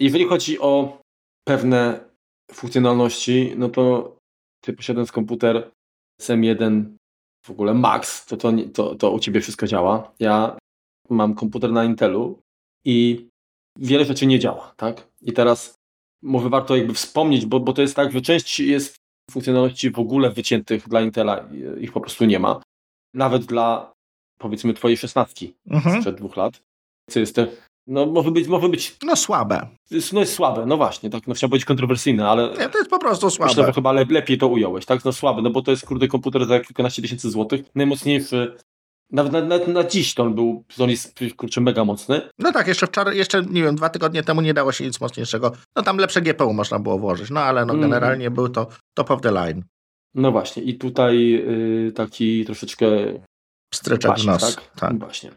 Jeżeli 0.00 0.24
chodzi 0.24 0.58
o 0.58 1.02
pewne 1.44 2.00
funkcjonalności, 2.52 3.52
no 3.56 3.68
to 3.68 4.16
ty 4.60 4.72
posiadając 4.72 5.12
komputer 5.12 5.70
SM1 6.20 6.84
w 7.42 7.50
ogóle 7.50 7.74
Max, 7.74 8.26
to, 8.26 8.36
to, 8.36 8.52
to, 8.74 8.94
to 8.94 9.10
u 9.10 9.18
ciebie 9.18 9.40
wszystko 9.40 9.66
działa. 9.66 10.12
Ja 10.18 10.56
mam 11.10 11.34
komputer 11.34 11.72
na 11.72 11.84
Intelu 11.84 12.42
i 12.84 13.28
wiele 13.76 14.04
rzeczy 14.04 14.26
nie 14.26 14.38
działa, 14.38 14.74
tak? 14.76 15.08
I 15.22 15.32
teraz 15.32 15.77
może 16.22 16.48
warto 16.48 16.76
jakby 16.76 16.94
wspomnieć, 16.94 17.46
bo, 17.46 17.60
bo 17.60 17.72
to 17.72 17.82
jest 17.82 17.96
tak, 17.96 18.12
że 18.12 18.20
część 18.20 18.60
jest 18.60 18.96
funkcjonalności 19.30 19.90
w 19.90 19.98
ogóle 19.98 20.30
wyciętych 20.30 20.88
dla 20.88 21.00
Intela, 21.00 21.48
ich 21.80 21.92
po 21.92 22.00
prostu 22.00 22.24
nie 22.24 22.38
ma. 22.38 22.62
Nawet 23.14 23.44
dla 23.44 23.92
powiedzmy 24.38 24.74
twojej 24.74 24.96
szesnastki 24.96 25.54
mhm. 25.70 25.96
sprzed 25.96 26.16
dwóch 26.16 26.36
lat, 26.36 26.62
co 27.10 27.20
jest 27.20 27.34
te, 27.34 27.46
no 27.86 28.06
może 28.06 28.30
być, 28.30 28.48
może 28.48 28.68
być... 28.68 28.96
No 29.02 29.16
słabe. 29.16 29.68
No 30.12 30.20
jest 30.20 30.34
słabe, 30.34 30.66
no 30.66 30.76
właśnie, 30.76 31.10
tak, 31.10 31.26
no 31.26 31.34
chciałbym 31.34 31.56
być 31.56 31.64
kontrowersyjny, 31.64 32.28
ale... 32.28 32.50
Nie, 32.50 32.68
to 32.68 32.78
jest 32.78 32.90
po 32.90 32.98
prostu 32.98 33.30
słabe. 33.30 33.50
Myślę, 33.50 33.66
że 33.66 33.72
chyba 33.72 33.92
le, 33.92 34.06
lepiej 34.10 34.38
to 34.38 34.48
ująłeś, 34.48 34.86
tak, 34.86 35.04
no 35.04 35.12
słabe, 35.12 35.42
no 35.42 35.50
bo 35.50 35.62
to 35.62 35.70
jest 35.70 35.86
kurde 35.86 36.08
komputer 36.08 36.46
za 36.46 36.60
kilkanaście 36.60 37.02
tysięcy 37.02 37.30
złotych, 37.30 37.60
najmocniejszy 37.74 38.56
nawet 39.12 39.32
na, 39.32 39.40
na, 39.40 39.58
na, 39.66 39.84
dziś 39.84 40.14
to 40.14 40.22
on 40.22 40.34
był, 40.34 40.64
on 40.78 40.90
jest 40.90 41.20
kurczę 41.36 41.60
mega 41.60 41.84
mocny. 41.84 42.20
No 42.38 42.52
tak, 42.52 42.66
jeszcze 42.66 42.86
wczoraj, 42.86 43.16
jeszcze 43.16 43.42
nie 43.42 43.62
wiem, 43.62 43.76
dwa 43.76 43.88
tygodnie 43.88 44.22
temu 44.22 44.40
nie 44.40 44.54
dało 44.54 44.72
się 44.72 44.84
nic 44.84 45.00
mocniejszego. 45.00 45.52
No 45.76 45.82
tam 45.82 45.98
lepsze 45.98 46.22
GPU 46.22 46.54
można 46.54 46.78
było 46.78 46.98
włożyć, 46.98 47.30
no 47.30 47.40
ale 47.40 47.66
no 47.66 47.74
mm. 47.74 47.82
generalnie 47.82 48.30
był 48.30 48.48
to 48.48 48.66
top 48.94 49.10
of 49.10 49.20
the 49.20 49.32
line. 49.32 49.62
No 50.14 50.32
właśnie 50.32 50.62
i 50.62 50.78
tutaj 50.78 51.34
y, 51.88 51.92
taki 51.92 52.44
troszeczkę 52.44 52.86
stryczek 53.74 54.18
w 54.18 54.26
nos. 54.26 54.56
Tak? 54.56 54.70
tak? 54.80 54.98
Właśnie. 54.98 55.30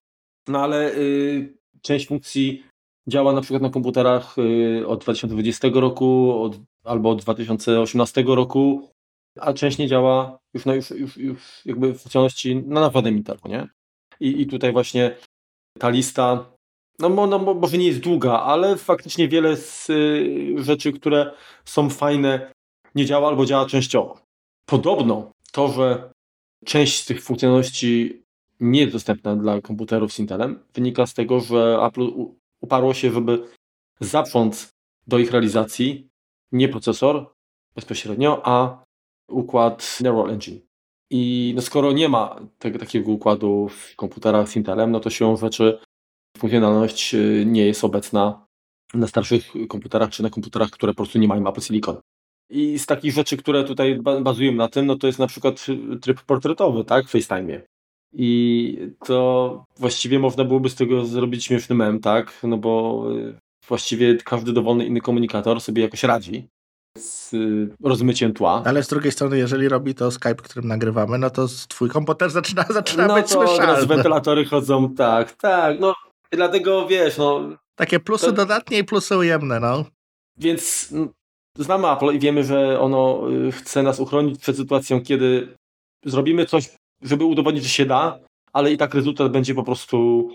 No 0.48 0.64
ale 0.64 0.96
y, 0.96 1.54
część 1.82 2.08
funkcji 2.08 2.64
działa 3.08 3.34
na 3.34 3.42
przykład 3.42 3.62
na 3.62 3.70
komputerach 3.70 4.36
y, 4.38 4.88
od 4.88 5.02
2020 5.02 5.68
roku 5.74 6.42
od, 6.44 6.60
albo 6.84 7.10
od 7.10 7.22
2018 7.22 8.24
roku, 8.28 8.90
a 9.40 9.54
część 9.54 9.78
nie 9.78 9.88
działa 9.88 10.40
już, 10.54 10.66
no 10.66 10.74
już, 10.74 10.90
już, 10.90 11.18
już 11.18 11.66
jakby 11.66 11.94
funkcjonalności 11.94 12.56
na 12.56 12.82
nawodem 12.82 13.18
Intelu, 13.18 13.40
nie? 13.46 13.68
I, 14.20 14.42
I 14.42 14.48
tutaj 14.48 14.72
właśnie 14.72 15.16
ta 15.80 15.90
lista, 15.90 16.46
no, 17.00 17.28
no 17.28 17.40
może 17.40 17.78
nie 17.78 17.88
jest 17.88 18.00
długa, 18.00 18.40
ale 18.40 18.78
faktycznie 18.78 19.28
wiele 19.28 19.58
z 19.58 19.90
y, 19.90 20.56
rzeczy, 20.58 20.94
które 20.94 21.34
są 21.66 21.90
fajne, 21.90 22.52
nie 22.96 23.06
działa 23.06 23.28
albo 23.28 23.46
działa 23.46 23.66
częściowo. 23.66 24.22
Podobno 24.66 25.32
to, 25.52 25.68
że 25.68 26.12
część 26.66 27.02
z 27.02 27.06
tych 27.06 27.24
funkcjonalności 27.24 28.22
nie 28.60 28.82
jest 28.82 28.94
dostępna 28.94 29.36
dla 29.36 29.62
komputerów 29.62 30.14
z 30.14 30.20
Intelem, 30.20 30.60
wynika 30.74 31.06
z 31.06 31.14
tego, 31.14 31.40
że 31.40 31.80
Apple 31.84 32.12
uparło 32.62 32.94
się, 32.94 33.12
żeby 33.12 33.48
zaprząc 34.00 34.70
do 35.08 35.20
ich 35.20 35.32
realizacji 35.32 36.10
nie 36.52 36.70
procesor, 36.70 37.34
bezpośrednio, 37.76 38.42
a 38.44 38.84
układ 39.32 39.98
Neural 40.02 40.30
Engine. 40.30 40.60
I 41.10 41.54
no 41.56 41.62
skoro 41.62 41.92
nie 41.92 42.10
ma 42.10 42.40
tego, 42.60 42.80
takiego 42.80 43.12
układu 43.12 43.70
w 43.70 43.96
komputerach 43.96 44.50
z 44.50 44.56
Intelem, 44.56 44.92
no 44.92 45.00
to 45.00 45.10
siłą 45.10 45.38
rzeczy 45.38 45.80
funkcjonalność 46.38 47.14
y, 47.16 47.44
nie 47.48 47.66
jest 47.66 47.84
obecna 47.84 48.46
na 48.94 49.08
starszych 49.08 49.54
komputerach, 49.70 50.10
czy 50.10 50.24
na 50.24 50.30
komputerach, 50.30 50.70
które 50.70 50.94
po 50.94 50.98
prostu 50.98 51.20
nie 51.20 51.28
mają 51.28 51.50
Apple 51.50 51.62
Silicon. 51.62 51.98
I 52.50 52.80
z 52.80 52.86
takich 52.86 53.14
rzeczy, 53.14 53.38
które 53.38 53.64
tutaj 53.64 54.00
bazują 54.22 54.52
na 54.52 54.68
tym, 54.68 54.86
no 54.86 54.96
to 54.96 55.08
jest 55.08 55.20
na 55.20 55.28
przykład 55.28 55.66
tryb 56.02 56.22
portretowy, 56.22 56.84
tak, 56.86 57.06
w 57.06 57.10
FaceTime. 57.10 57.62
I 58.14 58.78
to 59.06 59.66
właściwie 59.78 60.20
można 60.20 60.44
byłoby 60.44 60.70
z 60.70 60.76
tego 60.76 61.06
zrobić 61.06 61.46
śmieszny 61.46 61.76
mem, 61.76 62.00
tak, 62.00 62.40
no 62.44 62.58
bo 62.58 63.04
y, 63.12 63.40
właściwie 63.68 64.16
każdy 64.16 64.54
dowolny 64.54 64.86
inny 64.86 65.02
komunikator 65.02 65.62
sobie 65.62 65.82
jakoś 65.82 66.04
radzi 66.04 66.48
z 66.98 67.34
y, 67.34 67.70
rozmyciem 67.84 68.34
tła. 68.34 68.64
Ale 68.66 68.84
z 68.84 68.88
drugiej 68.88 69.12
strony, 69.12 69.38
jeżeli 69.38 69.70
robi 69.70 69.96
to 69.96 70.12
Skype, 70.12 70.36
którym 70.36 70.68
nagrywamy, 70.68 71.18
no 71.18 71.30
to 71.30 71.48
twój 71.68 71.90
komputer 71.90 72.30
zaczyna, 72.40 72.66
zaczyna 72.70 73.08
no 73.08 73.16
być 73.16 73.28
to 73.28 73.48
słyszalny. 73.48 73.86
wentylatory 73.86 74.46
chodzą, 74.46 74.96
tak, 74.96 75.32
tak, 75.32 75.80
no 75.80 75.96
dlatego 76.32 76.88
wiesz, 76.88 77.18
no... 77.18 77.42
Takie 77.76 78.00
plusy 78.00 78.26
to... 78.26 78.32
dodatnie 78.32 78.78
i 78.78 78.84
plusy 78.84 79.18
ujemne, 79.18 79.60
no. 79.60 79.86
Więc 80.38 80.94
znamy 81.58 81.92
Apple 81.92 82.16
i 82.16 82.20
wiemy, 82.20 82.44
że 82.44 82.80
ono 82.80 83.32
y, 83.32 83.52
chce 83.52 83.84
nas 83.84 84.00
uchronić 84.00 84.42
przed 84.42 84.58
sytuacją, 84.58 85.02
kiedy 85.02 85.56
zrobimy 86.06 86.46
coś, 86.46 86.70
żeby 87.02 87.26
udowodnić, 87.26 87.64
że 87.64 87.70
się 87.70 87.86
da, 87.86 88.20
ale 88.54 88.72
i 88.72 88.78
tak 88.78 88.94
rezultat 88.94 89.32
będzie 89.32 89.56
po 89.56 89.64
prostu 89.64 90.30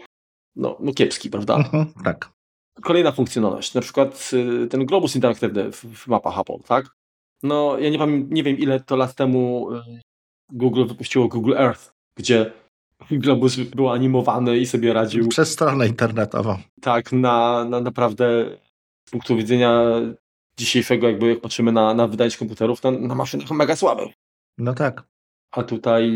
no, 0.57 0.77
no 0.81 0.93
kiepski, 0.93 1.31
prawda? 1.31 1.57
Mhm, 1.57 1.93
tak. 2.05 2.36
Kolejna 2.83 3.13
funkcjonalność, 3.13 3.75
na 3.75 3.81
przykład 3.81 4.31
y, 4.33 4.67
ten 4.67 4.87
globus 4.87 5.15
interaktywny 5.15 5.73
w 5.73 6.07
mapach 6.07 6.39
Apple, 6.39 6.59
tak? 6.67 6.87
No, 7.43 7.79
ja 7.79 7.91
nie, 7.91 8.07
nie 8.29 8.43
wiem 8.43 8.59
ile 8.59 8.81
to 8.81 8.97
lat 8.97 9.15
temu 9.15 9.73
y, 9.73 10.01
Google 10.53 10.87
wypuściło 10.87 11.29
Google 11.29 11.55
Earth, 11.57 11.93
gdzie 12.19 12.53
globus 13.11 13.57
był 13.57 13.89
animowany 13.89 14.59
i 14.59 14.67
sobie 14.67 14.93
radził. 14.93 15.29
Przez 15.29 15.53
stronę 15.53 15.87
internetową. 15.87 16.59
Tak, 16.81 17.13
na, 17.13 17.65
na 17.65 17.81
naprawdę 17.81 18.57
z 19.09 19.11
punktu 19.11 19.37
widzenia 19.37 19.83
dzisiejszego, 20.59 21.09
jakby 21.09 21.29
jak 21.29 21.41
patrzymy 21.41 21.73
na, 21.73 21.95
na 21.95 22.09
wydajność 22.09 22.37
komputerów, 22.37 22.81
to 22.81 22.91
na 22.91 23.15
maszynach 23.15 23.51
mega 23.51 23.77
słaby. 23.77 24.03
No 24.59 24.75
tak. 24.75 25.05
A 25.53 25.63
tutaj 25.63 26.13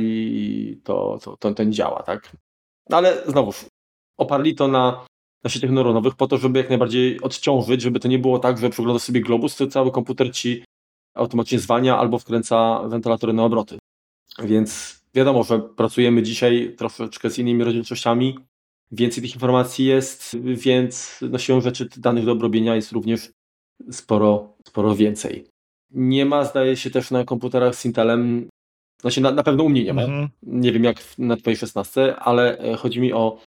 to, 0.84 1.18
to, 1.38 1.54
to, 1.54 1.64
nie 1.64 1.70
działa, 1.70 2.02
tak? 2.02 2.36
No 2.90 2.96
ale 2.96 3.22
znowuż, 3.26 3.66
oparli 4.18 4.54
to 4.54 4.68
na, 4.68 5.06
na 5.44 5.50
sieciach 5.50 5.70
neuronowych 5.70 6.14
po 6.14 6.26
to, 6.26 6.38
żeby 6.38 6.58
jak 6.58 6.68
najbardziej 6.68 7.20
odciążyć, 7.20 7.82
żeby 7.82 8.00
to 8.00 8.08
nie 8.08 8.18
było 8.18 8.38
tak, 8.38 8.58
że 8.58 8.70
przeglądasz 8.70 9.02
sobie 9.02 9.20
globus, 9.20 9.56
to 9.56 9.66
cały 9.66 9.90
komputer 9.90 10.32
ci 10.32 10.64
automatycznie 11.14 11.58
zwalnia 11.58 11.98
albo 11.98 12.18
wkręca 12.18 12.82
wentylatory 12.88 13.32
na 13.32 13.44
obroty. 13.44 13.78
Więc 14.42 15.00
wiadomo, 15.14 15.44
że 15.44 15.60
pracujemy 15.60 16.22
dzisiaj 16.22 16.74
troszeczkę 16.78 17.30
z 17.30 17.38
innymi 17.38 17.64
rozdzielczościami, 17.64 18.38
więcej 18.90 19.22
tych 19.22 19.34
informacji 19.34 19.84
jest, 19.84 20.36
więc 20.42 21.20
no 21.30 21.38
siłą 21.38 21.60
rzeczy 21.60 21.88
danych 21.96 22.24
do 22.24 22.32
obrobienia 22.32 22.76
jest 22.76 22.92
również 22.92 23.30
sporo, 23.90 24.56
sporo 24.66 24.96
więcej. 24.96 25.46
Nie 25.90 26.26
ma, 26.26 26.44
zdaje 26.44 26.76
się, 26.76 26.90
też 26.90 27.10
na 27.10 27.24
komputerach 27.24 27.74
z 27.74 27.84
Intelem, 27.84 28.48
znaczy 29.00 29.20
na, 29.20 29.30
na 29.30 29.42
pewno 29.42 29.64
u 29.64 29.68
mnie 29.68 29.84
nie 29.84 29.94
ma, 29.94 30.02
mhm. 30.02 30.28
nie 30.42 30.72
wiem 30.72 30.84
jak 30.84 30.96
na 31.18 31.36
twojej 31.36 31.56
16, 31.56 32.16
ale 32.16 32.58
e, 32.58 32.76
chodzi 32.76 33.00
mi 33.00 33.12
o 33.12 33.40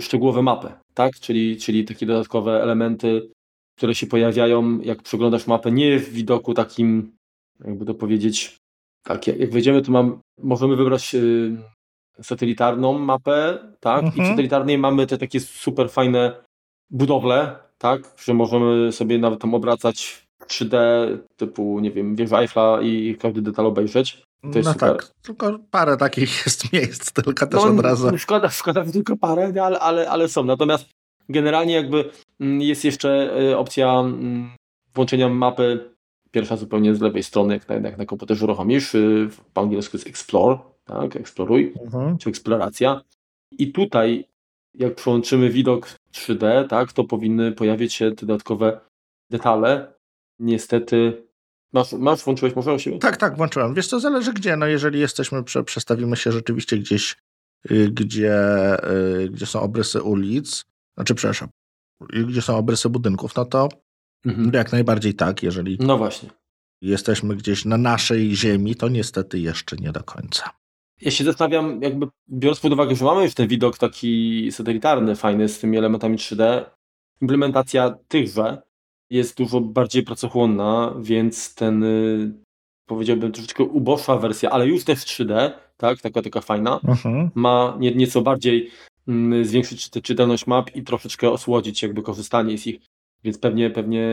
szczegółowe 0.00 0.42
mapy, 0.42 0.68
tak? 0.94 1.12
Czyli, 1.20 1.56
czyli 1.56 1.84
takie 1.84 2.06
dodatkowe 2.06 2.62
elementy, 2.62 3.30
które 3.78 3.94
się 3.94 4.06
pojawiają, 4.06 4.80
jak 4.80 5.02
przeglądasz 5.02 5.46
mapę, 5.46 5.72
nie 5.72 5.98
w 5.98 6.08
widoku 6.08 6.54
takim, 6.54 7.12
jakby 7.64 7.84
to 7.84 7.94
powiedzieć, 7.94 8.56
tak, 9.02 9.26
jak 9.26 9.50
wejdziemy, 9.50 9.82
to 9.82 9.92
mam, 9.92 10.20
możemy 10.38 10.76
wybrać 10.76 11.14
y, 11.14 11.56
satelitarną 12.22 12.98
mapę, 12.98 13.58
tak? 13.80 14.02
Mhm. 14.02 14.22
I 14.22 14.26
w 14.26 14.30
satelitarnej 14.30 14.78
mamy 14.78 15.06
te 15.06 15.18
takie 15.18 15.40
super 15.40 15.90
fajne 15.90 16.42
budowle, 16.90 17.56
tak? 17.78 18.14
Że 18.24 18.34
możemy 18.34 18.92
sobie 18.92 19.18
nawet 19.18 19.40
tam 19.40 19.54
obracać 19.54 20.26
3D, 20.46 20.76
typu, 21.36 21.80
nie 21.80 21.90
wiem, 21.90 22.16
wieża 22.16 22.40
Eiffla 22.40 22.82
i 22.82 23.16
każdy 23.20 23.42
detal 23.42 23.66
obejrzeć. 23.66 24.22
To 24.42 24.58
jest 24.58 24.66
no 24.66 24.72
super. 24.72 24.96
tak, 24.96 25.12
tylko 25.22 25.58
parę 25.70 25.96
takich 25.96 26.30
jest 26.46 26.72
miejsc, 26.72 27.12
tylko 27.12 27.46
też 27.46 27.60
no, 27.64 27.70
od 27.70 27.80
razu. 27.80 28.18
Szkoda, 28.18 28.50
szkoda 28.50 28.84
tylko 28.84 29.16
parę, 29.16 29.52
ale, 29.62 29.80
ale, 29.80 30.10
ale 30.10 30.28
są. 30.28 30.44
Natomiast 30.44 30.84
generalnie 31.28 31.74
jakby 31.74 32.10
mm, 32.40 32.62
jest 32.62 32.84
jeszcze 32.84 33.40
y, 33.40 33.58
opcja 33.58 34.00
mm, 34.00 34.50
włączenia 34.94 35.28
mapy 35.28 35.92
pierwsza 36.30 36.56
zupełnie 36.56 36.94
z 36.94 37.00
lewej 37.00 37.22
strony, 37.22 37.54
jak 37.54 37.68
na, 37.68 37.74
jak 37.74 37.98
na 37.98 38.06
komputerze 38.06 38.44
uruchomisz, 38.44 38.94
y, 38.94 39.28
po 39.54 39.60
angielsku 39.60 39.96
jest 39.96 40.06
Explore, 40.06 40.58
tak, 40.84 41.16
eksploruj, 41.16 41.74
mhm. 41.84 42.18
czy 42.18 42.30
eksploracja. 42.30 43.00
I 43.58 43.72
tutaj, 43.72 44.24
jak 44.74 44.94
przełączymy 44.94 45.50
widok 45.50 45.94
3D, 46.14 46.68
tak, 46.68 46.92
to 46.92 47.04
powinny 47.04 47.52
pojawić 47.52 47.94
się 47.94 48.10
dodatkowe 48.10 48.80
detale. 49.30 49.92
Niestety 50.38 51.22
Masz, 51.72 51.92
masz 51.92 52.24
włączyłeś 52.24 52.56
może 52.56 52.78
siebie? 52.78 52.98
Tak, 52.98 53.16
tak, 53.16 53.36
włączyłem. 53.36 53.74
Wiesz, 53.74 53.88
to 53.88 54.00
zależy 54.00 54.32
gdzie. 54.32 54.56
No 54.56 54.66
jeżeli 54.66 55.00
jesteśmy, 55.00 55.44
prze, 55.44 55.64
przestawimy 55.64 56.16
się 56.16 56.32
rzeczywiście 56.32 56.78
gdzieś, 56.78 57.16
y, 57.70 57.90
gdzie, 57.90 58.36
y, 59.24 59.30
gdzie 59.30 59.46
są 59.46 59.60
obrysy 59.60 60.02
ulic, 60.02 60.64
znaczy 60.94 61.14
przepraszam, 61.14 61.48
gdzie 62.28 62.42
są 62.42 62.56
obrysy 62.56 62.88
budynków, 62.88 63.36
no 63.36 63.44
to 63.44 63.68
mhm. 64.26 64.50
jak 64.54 64.72
najbardziej 64.72 65.14
tak. 65.14 65.42
Jeżeli 65.42 65.78
no 65.80 65.98
właśnie. 65.98 66.30
jesteśmy 66.80 67.36
gdzieś 67.36 67.64
na 67.64 67.76
naszej 67.76 68.36
ziemi, 68.36 68.74
to 68.74 68.88
niestety 68.88 69.38
jeszcze 69.38 69.76
nie 69.76 69.92
do 69.92 70.02
końca. 70.02 70.50
Ja 71.00 71.10
się 71.10 71.24
zastanawiam, 71.24 71.82
jakby 71.82 72.06
biorąc 72.28 72.60
pod 72.60 72.72
uwagę, 72.72 72.96
że 72.96 73.04
mamy 73.04 73.24
już 73.24 73.34
ten 73.34 73.48
widok 73.48 73.78
taki 73.78 74.48
satelitarny, 74.52 75.16
fajny 75.16 75.48
z 75.48 75.58
tymi 75.60 75.78
elementami 75.78 76.16
3D, 76.16 76.64
implementacja 77.20 77.94
tychże 78.08 78.62
jest 79.12 79.36
dużo 79.36 79.60
bardziej 79.60 80.02
pracochłonna, 80.02 80.94
więc 81.00 81.54
ten 81.54 81.82
y, 81.82 82.32
powiedziałbym 82.86 83.32
troszeczkę 83.32 83.64
uboższa 83.64 84.16
wersja, 84.16 84.50
ale 84.50 84.66
już 84.66 84.84
też 84.84 84.98
3D, 84.98 85.50
tak, 85.76 86.00
taka 86.00 86.22
taka 86.22 86.40
fajna, 86.40 86.80
uh-huh. 86.84 87.28
ma 87.34 87.76
nie, 87.80 87.94
nieco 87.94 88.22
bardziej 88.22 88.70
mm, 89.08 89.44
zwiększyć 89.44 89.90
czytelność 89.90 90.46
map 90.46 90.76
i 90.76 90.82
troszeczkę 90.82 91.30
osłodzić 91.30 91.82
jakby 91.82 92.02
korzystanie 92.02 92.58
z 92.58 92.66
ich, 92.66 92.80
więc 93.24 93.38
pewnie, 93.38 93.70
pewnie 93.70 94.06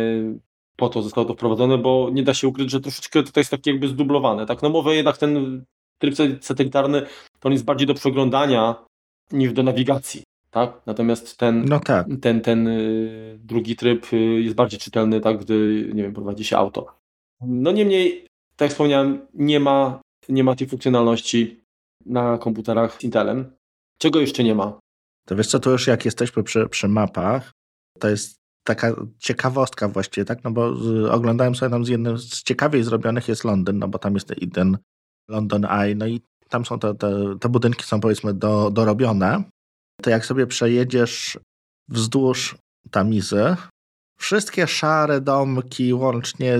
po 0.76 0.90
to 0.90 1.02
zostało 1.02 1.28
to 1.28 1.34
wprowadzone, 1.34 1.78
bo 1.78 2.10
nie 2.14 2.24
da 2.24 2.34
się 2.34 2.48
ukryć, 2.48 2.72
że 2.72 2.80
troszeczkę 2.82 3.24
tutaj 3.24 3.42
jest 3.42 3.52
takie 3.52 3.72
jakby 3.72 3.88
zdublowane, 3.88 4.46
tak, 4.46 4.62
no 4.62 4.70
może 4.70 4.96
jednak 4.96 5.18
ten 5.18 5.64
tryb 6.00 6.16
satelitarny 6.42 7.02
to 7.40 7.50
on 7.50 7.52
jest 7.52 7.66
bardziej 7.66 7.88
do 7.88 7.94
przeglądania 7.94 8.86
niż 9.32 9.54
do 9.54 9.64
nawigacji, 9.64 10.24
tak? 10.52 10.82
Natomiast 10.86 11.38
ten, 11.38 11.66
no 11.66 11.80
tak. 11.80 12.08
ten, 12.22 12.42
ten 12.42 12.68
y, 12.68 13.40
drugi 13.44 13.76
tryb 13.76 14.14
y, 14.14 14.18
jest 14.18 14.56
bardziej 14.56 14.80
czytelny, 14.80 15.22
tak, 15.22 15.38
gdy, 15.38 15.90
nie 15.94 16.04
wiem, 16.04 16.14
prowadzi 16.14 16.44
się 16.44 16.58
auto. 16.58 16.96
No 17.42 17.72
niemniej, 17.72 18.28
tak 18.56 18.66
jak 18.66 18.72
wspomniałem, 18.72 19.28
nie 19.34 19.60
ma, 19.60 20.02
nie 20.30 20.44
ma 20.44 20.56
tej 20.56 20.68
funkcjonalności 20.68 21.64
na 22.06 22.38
komputerach 22.38 22.98
z 23.00 23.04
Intelem. 23.04 23.52
Czego 24.02 24.20
jeszcze 24.20 24.44
nie 24.44 24.56
ma? 24.56 24.80
To 25.28 25.36
wiesz 25.36 25.48
co, 25.48 25.60
to 25.60 25.72
już 25.72 25.88
jak 25.88 26.06
jesteśmy 26.06 26.44
przy, 26.44 26.70
przy 26.70 26.88
mapach, 26.88 27.52
to 28.00 28.10
jest 28.10 28.40
taka 28.64 28.96
ciekawostka 29.20 29.88
właściwie, 29.88 30.26
tak? 30.26 30.44
No 30.44 30.52
bo 30.52 30.74
oglądałem 31.12 31.56
sobie 31.56 31.70
tam 31.70 31.86
z 31.86 31.90
jednym 31.90 32.18
z 32.18 32.44
ciekawiej 32.44 32.84
zrobionych 32.84 33.28
jest 33.28 33.44
Londyn, 33.44 33.80
no 33.80 33.88
bo 33.88 34.00
tam 34.00 34.14
jest 34.14 34.38
i 34.38 34.50
ten 34.50 34.78
London 35.30 35.66
Eye, 35.66 35.96
no 35.96 36.08
i 36.08 36.22
tam 36.50 36.66
są 36.66 36.80
te, 36.80 36.96
te, 36.96 37.36
te 37.40 37.50
budynki 37.50 37.84
są 37.84 38.00
powiedzmy 38.00 38.34
do, 38.34 38.72
dorobione, 38.72 39.44
to 40.02 40.10
jak 40.10 40.26
sobie 40.26 40.48
przejedziesz 40.48 41.40
wzdłuż 41.88 42.56
Tamizy, 42.92 43.56
wszystkie 44.20 44.68
szare 44.68 45.22
domki 45.22 45.94
łącznie 45.94 46.58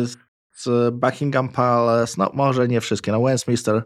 z 0.56 0.94
Buckingham 0.94 1.50
Palace, 1.50 2.16
no 2.18 2.32
może 2.34 2.68
nie 2.68 2.82
wszystkie, 2.82 3.12
no 3.12 3.22
Westminster 3.22 3.84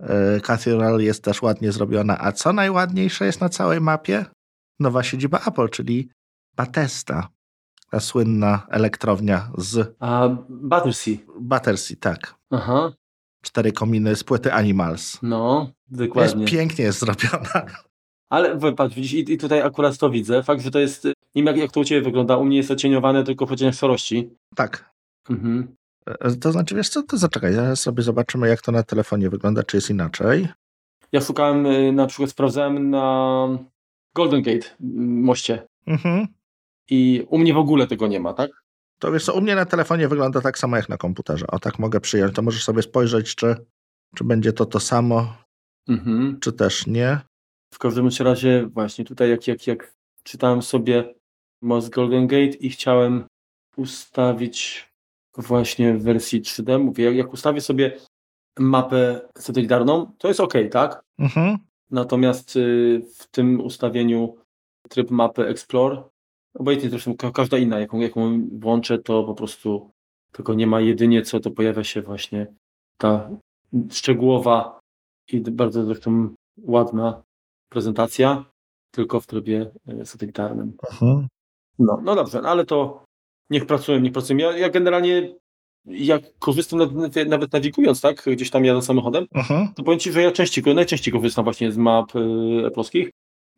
e, 0.00 0.40
Cathedral 0.40 1.00
jest 1.00 1.24
też 1.24 1.42
ładnie 1.42 1.72
zrobiona, 1.72 2.18
a 2.20 2.32
co 2.32 2.52
najładniejsze 2.52 3.26
jest 3.26 3.40
na 3.40 3.48
całej 3.48 3.80
mapie? 3.80 4.24
Nowa 4.80 5.02
siedziba 5.02 5.40
Apple, 5.46 5.68
czyli 5.68 6.10
Bethesda, 6.56 7.28
ta 7.90 8.00
słynna 8.00 8.66
elektrownia 8.70 9.50
z... 9.58 9.96
A, 10.00 10.28
Battersea. 10.48 11.18
Battersea, 11.40 11.96
tak. 12.00 12.34
Aha 12.50 12.92
cztery 13.44 13.72
kominy 13.72 14.16
z 14.16 14.24
płyty 14.24 14.52
Animals. 14.52 15.18
No, 15.22 15.70
dokładnie. 15.86 16.42
Jest, 16.42 16.52
pięknie 16.52 16.84
jest 16.84 17.00
zrobiona. 17.00 17.66
Ale 18.30 18.72
patrz, 18.76 18.94
widzisz, 18.94 19.12
i, 19.12 19.32
i 19.32 19.38
tutaj 19.38 19.62
akurat 19.62 19.98
to 19.98 20.10
widzę. 20.10 20.42
Fakt, 20.42 20.62
że 20.62 20.70
to 20.70 20.78
jest, 20.78 21.04
nie 21.04 21.12
wiem 21.34 21.46
jak, 21.46 21.56
jak 21.56 21.72
to 21.72 21.80
u 21.80 21.84
Ciebie 21.84 22.02
wygląda, 22.02 22.36
u 22.36 22.44
mnie 22.44 22.56
jest 22.56 22.68
to 22.68 22.76
cieniowane 22.76 23.24
tylko 23.24 23.46
w 23.46 23.52
odcieniach 23.52 23.74
szarości. 23.74 24.30
Tak. 24.56 24.90
Mhm. 25.30 25.76
E, 26.06 26.36
to 26.36 26.52
znaczy, 26.52 26.74
wiesz 26.74 26.88
co, 26.88 27.02
to 27.02 27.16
zaczekaj, 27.16 27.52
zaraz 27.52 27.80
sobie 27.80 28.02
zobaczymy 28.02 28.48
jak 28.48 28.62
to 28.62 28.72
na 28.72 28.82
telefonie 28.82 29.30
wygląda, 29.30 29.62
czy 29.62 29.76
jest 29.76 29.90
inaczej. 29.90 30.48
Ja 31.12 31.20
szukałem, 31.20 31.66
y, 31.66 31.92
na 31.92 32.06
przykład 32.06 32.30
sprawdzałem 32.30 32.90
na 32.90 33.46
Golden 34.14 34.42
Gate 34.42 34.66
moście. 35.06 35.66
Mhm. 35.86 36.26
I 36.90 37.26
u 37.28 37.38
mnie 37.38 37.54
w 37.54 37.58
ogóle 37.58 37.86
tego 37.86 38.06
nie 38.06 38.20
ma, 38.20 38.32
tak? 38.34 38.50
To 38.98 39.12
wiesz 39.12 39.24
co, 39.24 39.34
u 39.34 39.40
mnie 39.40 39.54
na 39.54 39.64
telefonie 39.64 40.08
wygląda 40.08 40.40
tak 40.40 40.58
samo 40.58 40.76
jak 40.76 40.88
na 40.88 40.96
komputerze. 40.96 41.46
O 41.46 41.58
tak 41.58 41.78
mogę 41.78 42.00
przyjąć. 42.00 42.34
To 42.34 42.42
możesz 42.42 42.64
sobie 42.64 42.82
spojrzeć, 42.82 43.34
czy, 43.34 43.56
czy 44.14 44.24
będzie 44.24 44.52
to 44.52 44.66
to 44.66 44.80
samo, 44.80 45.36
Mhm. 45.88 46.40
czy 46.40 46.52
też 46.52 46.86
nie. 46.86 47.20
W 47.74 47.78
każdym 47.78 48.08
razie 48.20 48.66
właśnie 48.66 49.04
tutaj 49.04 49.30
jak, 49.30 49.46
jak, 49.46 49.66
jak 49.66 49.94
czytałem 50.22 50.62
sobie 50.62 51.14
Most 51.62 51.90
Golden 51.90 52.26
Gate 52.26 52.56
i 52.60 52.70
chciałem 52.70 53.24
ustawić 53.76 54.88
właśnie 55.36 55.94
w 55.94 56.02
wersji 56.02 56.42
3D, 56.42 56.84
mówię, 56.84 57.04
jak, 57.04 57.14
jak 57.14 57.32
ustawię 57.32 57.60
sobie 57.60 57.96
mapę 58.58 59.28
satelitarną, 59.38 60.12
to 60.18 60.28
jest 60.28 60.40
ok, 60.40 60.54
tak? 60.70 61.04
Mhm. 61.18 61.58
Natomiast 61.90 62.56
y, 62.56 63.02
w 63.18 63.26
tym 63.26 63.60
ustawieniu 63.60 64.36
tryb 64.88 65.10
mapy 65.10 65.46
Explore, 65.46 66.02
obojętnie 66.54 66.90
zresztą 66.90 67.16
ka- 67.16 67.30
każda 67.30 67.58
inna, 67.58 67.80
jaką, 67.80 68.00
jaką 68.00 68.48
włączę, 68.52 68.98
to 68.98 69.24
po 69.24 69.34
prostu 69.34 69.90
tylko 70.32 70.54
nie 70.54 70.66
ma 70.66 70.80
jedynie 70.80 71.22
co, 71.22 71.40
to 71.40 71.50
pojawia 71.50 71.84
się 71.84 72.02
właśnie 72.02 72.46
ta 72.98 73.30
szczegółowa 73.90 74.80
i 75.32 75.40
bardzo 75.40 75.84
zresztą 75.84 76.34
ładna 76.62 77.22
prezentacja, 77.74 78.44
tylko 78.90 79.20
w 79.20 79.26
trybie 79.26 79.70
y, 80.02 80.06
satelitarnym. 80.06 80.72
Mhm. 80.92 81.28
No, 81.78 82.00
no 82.04 82.14
dobrze, 82.14 82.42
no 82.42 82.48
ale 82.48 82.64
to 82.66 83.04
niech 83.50 83.66
pracują, 83.66 84.00
niech 84.00 84.12
pracują. 84.12 84.38
Ja, 84.38 84.58
ja 84.58 84.68
generalnie 84.70 85.34
jak 85.86 86.22
korzystam 86.38 86.78
nawet, 86.78 87.28
nawet 87.28 87.52
nawigując, 87.52 88.00
tak, 88.00 88.24
gdzieś 88.32 88.50
tam 88.50 88.64
jadę 88.64 88.82
samochodem, 88.82 89.26
Mhm. 89.34 89.68
to 89.74 89.82
powiem 89.82 90.00
Ci, 90.00 90.12
że 90.12 90.22
ja 90.22 90.32
częściej, 90.32 90.74
najczęściej 90.74 91.12
korzystam 91.14 91.44
właśnie 91.44 91.72
z 91.72 91.76
map 91.76 92.16
y, 92.16 92.18
Apple'owskich. 92.68 93.08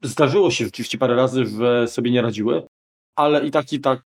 Zdarzyło 0.02 0.50
się 0.50 0.64
rzeczywiście 0.64 0.98
parę 0.98 1.14
razy, 1.16 1.46
że 1.46 1.88
sobie 1.88 2.10
nie 2.10 2.22
radziły, 2.22 2.62
ale 3.16 3.46
i 3.46 3.50
tak, 3.50 3.72
i 3.72 3.80
tak 3.80 4.02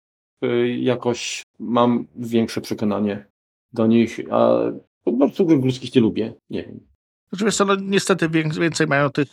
y, 0.45 0.69
jakoś 0.79 1.43
mam 1.59 2.07
większe 2.17 2.61
przekonanie 2.61 3.27
do 3.73 3.87
nich, 3.87 4.21
a 4.31 4.59
po 5.05 5.13
prostu 5.13 5.47
googleskich 5.47 5.95
nie 5.95 6.01
lubię. 6.01 6.35
Nie 6.51 6.63
wiem. 6.63 6.81
Znaczy, 7.31 7.45
wiesz 7.45 7.57
co, 7.57 7.65
no, 7.65 7.75
niestety 7.75 8.29
wię- 8.29 8.61
więcej 8.61 8.87
mają 8.87 9.11
tych, 9.11 9.29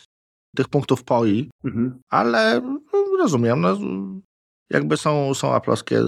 tych 0.56 0.68
punktów 0.68 1.04
POI, 1.04 1.50
ale 2.10 2.60
no, 2.92 3.16
rozumiem, 3.18 3.60
no, 3.60 3.78
jakby 4.70 4.96
są, 4.96 5.34
są 5.34 5.54
aploskie 5.54 6.00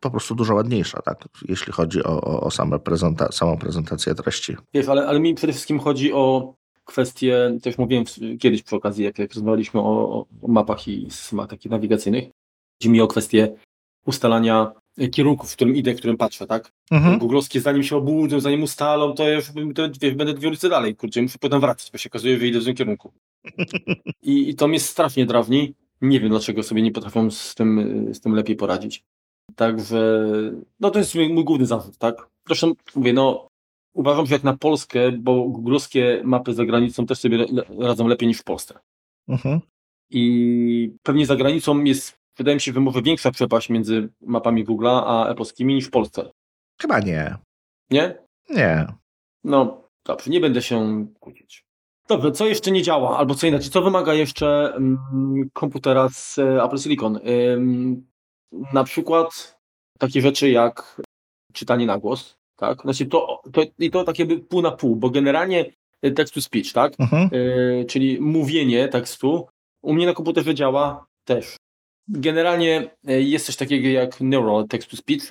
po 0.00 0.10
prostu 0.10 0.34
dużo 0.34 0.54
ładniejsze, 0.54 0.98
tak? 1.04 1.28
Jeśli 1.48 1.72
chodzi 1.72 2.04
o, 2.04 2.20
o, 2.20 2.40
o 2.40 2.50
same 2.50 2.78
prezenta 2.78 3.32
samą 3.32 3.58
prezentację 3.58 4.14
treści. 4.14 4.56
Wiesz, 4.74 4.88
ale, 4.88 5.06
ale 5.06 5.20
mi 5.20 5.34
przede 5.34 5.52
wszystkim 5.52 5.78
chodzi 5.78 6.12
o 6.12 6.54
kwestię, 6.84 7.58
też 7.62 7.78
mówiłem 7.78 8.06
w- 8.06 8.38
kiedyś 8.40 8.62
przy 8.62 8.76
okazji, 8.76 9.04
jak, 9.04 9.18
jak 9.18 9.34
rozmawialiśmy 9.34 9.80
o, 9.80 10.18
o, 10.18 10.26
o 10.42 10.48
mapach 10.48 10.88
i 10.88 11.10
systemach 11.10 11.48
takich 11.48 11.70
nawigacyjnych, 11.70 12.24
chodzi 12.78 12.90
mi 12.90 13.00
o 13.00 13.06
kwestię 13.06 13.56
ustalania 14.06 14.72
kierunków, 15.12 15.52
w 15.52 15.56
którym 15.56 15.76
idę, 15.76 15.94
w 15.94 15.98
którym 15.98 16.16
patrzę, 16.16 16.46
tak? 16.46 16.72
Mhm. 16.90 17.18
Googlowskie, 17.18 17.60
zanim 17.60 17.82
się 17.82 17.96
obudzą, 17.96 18.40
zanim 18.40 18.62
ustalą, 18.62 19.14
to 19.14 19.28
ja 19.28 19.34
już 19.34 19.46
to, 19.74 19.82
wiesz, 20.00 20.14
będę 20.14 20.34
dwie 20.34 20.48
ulice 20.48 20.68
dalej, 20.68 20.96
kurczę, 20.96 21.22
muszę 21.22 21.38
potem 21.38 21.60
wracać, 21.60 21.90
bo 21.92 21.98
się 21.98 22.10
okazuje, 22.10 22.38
że 22.38 22.46
idę 22.46 22.60
w 22.60 22.64
tym 22.64 22.74
kierunku. 22.74 23.12
I, 24.22 24.48
I 24.50 24.54
to 24.54 24.68
mnie 24.68 24.80
strasznie 24.80 25.26
drawni. 25.26 25.74
Nie 26.00 26.20
wiem, 26.20 26.28
dlaczego 26.28 26.62
sobie 26.62 26.82
nie 26.82 26.92
potrafią 26.92 27.30
z 27.30 27.54
tym, 27.54 28.08
z 28.14 28.20
tym 28.20 28.34
lepiej 28.34 28.56
poradzić. 28.56 29.04
Także, 29.56 30.28
no 30.80 30.90
to 30.90 30.98
jest 30.98 31.14
mój, 31.14 31.28
mój 31.28 31.44
główny 31.44 31.66
zarzut, 31.66 31.98
tak? 31.98 32.28
Zresztą, 32.46 32.72
mówię, 32.96 33.12
no, 33.12 33.48
uważam, 33.94 34.26
że 34.26 34.34
jak 34.34 34.44
na 34.44 34.56
Polskę, 34.56 35.12
bo 35.12 35.48
googlowskie 35.48 36.20
mapy 36.24 36.54
za 36.54 36.64
granicą 36.64 37.06
też 37.06 37.18
sobie 37.18 37.46
radzą 37.78 38.08
lepiej 38.08 38.28
niż 38.28 38.38
w 38.38 38.44
Polsce. 38.44 38.78
Mhm. 39.28 39.60
I 40.10 40.92
pewnie 41.02 41.26
za 41.26 41.36
granicą 41.36 41.84
jest, 41.84 42.16
wydaje 42.36 42.54
mi 42.54 42.60
się, 42.60 42.72
może 42.72 43.02
większa 43.02 43.30
przepaść 43.30 43.68
między 43.68 44.08
mapami 44.20 44.66
Google'a 44.66 45.02
a 45.06 45.34
Apple'owskimi 45.34 45.74
niż 45.74 45.86
w 45.86 45.90
Polsce. 45.90 46.30
Chyba 46.80 47.00
nie. 47.00 47.36
Nie? 47.90 48.18
Nie. 48.50 48.86
No, 49.44 49.88
dobrze, 50.04 50.30
nie 50.30 50.40
będę 50.40 50.62
się 50.62 51.06
kłócić. 51.20 51.64
Dobrze, 52.08 52.32
co 52.32 52.46
jeszcze 52.46 52.70
nie 52.70 52.82
działa, 52.82 53.18
albo 53.18 53.34
co 53.34 53.46
inaczej, 53.46 53.70
co 53.70 53.82
wymaga 53.82 54.14
jeszcze 54.14 54.74
mm, 54.76 55.50
komputera 55.52 56.08
z 56.08 56.38
e, 56.38 56.62
Apple 56.62 56.78
Silicon? 56.78 57.20
Ym, 57.54 58.06
na 58.72 58.84
przykład 58.84 59.58
takie 59.98 60.20
rzeczy 60.20 60.50
jak 60.50 61.02
czytanie 61.52 61.86
na 61.86 61.98
głos, 61.98 62.36
tak? 62.56 62.82
Znaczy 62.82 63.06
to, 63.06 63.42
to, 63.52 63.62
i 63.78 63.90
to 63.90 64.04
takie 64.04 64.24
by 64.26 64.38
pół 64.38 64.62
na 64.62 64.70
pół, 64.70 64.96
bo 64.96 65.10
generalnie 65.10 65.72
e, 66.02 66.10
text 66.10 66.34
to 66.34 66.40
speech, 66.40 66.72
tak? 66.72 66.92
Mhm. 66.98 67.30
E, 67.32 67.84
czyli 67.84 68.20
mówienie 68.20 68.88
tekstu, 68.88 69.46
u 69.82 69.94
mnie 69.94 70.06
na 70.06 70.14
komputerze 70.14 70.54
działa 70.54 71.06
też. 71.24 71.56
Generalnie 72.08 72.90
e, 73.08 73.20
jest 73.22 73.46
coś 73.46 73.56
takiego 73.56 73.88
jak 73.88 74.20
neural 74.20 74.68
text 74.68 74.90
to 74.90 74.96
speech 74.96 75.30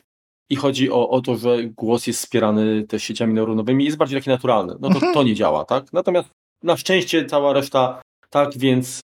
i 0.50 0.56
chodzi 0.56 0.92
o, 0.92 1.10
o 1.10 1.22
to, 1.22 1.36
że 1.36 1.64
głos 1.64 2.08
jest 2.08 2.20
wspierany 2.20 2.84
też 2.84 3.04
sieciami 3.04 3.34
neuronowymi, 3.34 3.86
jest 3.86 3.98
bardziej 3.98 4.20
taki 4.20 4.30
naturalny. 4.30 4.74
No 4.80 4.90
to 4.90 4.96
Mhm. 4.96 5.14
to 5.14 5.24
nie 5.24 5.36
działa, 5.36 5.66
tak? 5.66 5.94
Natomiast 5.94 6.30
na 6.64 6.78
szczęście 6.78 7.26
cała 7.26 7.54
reszta 7.54 8.02
tak, 8.30 8.58
więc 8.58 9.00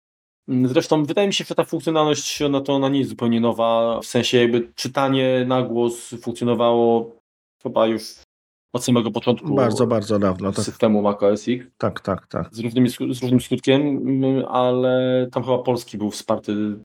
mm, 0.49 0.67
zresztą 0.67 1.03
wydaje 1.03 1.27
mi 1.27 1.33
się, 1.33 1.45
że 1.47 1.55
ta 1.55 1.63
funkcjonalność, 1.63 2.39
no 2.49 2.61
to 2.61 2.73
ona 2.73 2.89
nie 2.89 2.99
jest 2.99 3.09
zupełnie 3.09 3.39
nowa, 3.41 3.99
w 3.99 4.05
sensie 4.05 4.37
jakby 4.37 4.71
czytanie 4.75 5.45
na 5.47 5.61
głos 5.61 6.09
funkcjonowało 6.21 7.15
chyba 7.63 7.87
już 7.87 8.03
od 8.73 8.83
samego 8.83 9.11
początku 9.11 9.55
Bardzo, 9.55 9.87
bardzo 9.87 10.19
dawno. 10.19 10.51
Tak, 10.51 10.65
systemu 10.65 11.01
macOS 11.01 11.47
X 11.47 11.65
tak, 11.77 11.99
tak. 12.01 12.27
tak. 12.27 12.49
z 12.55 12.59
różnym, 12.59 12.89
z 12.89 12.99
różnym 12.99 13.41
skutkiem, 13.41 13.81
mm, 13.81 14.45
ale 14.47 15.27
tam 15.31 15.43
chyba 15.43 15.57
polski 15.57 15.97
był 15.97 16.11
wsparty 16.11 16.75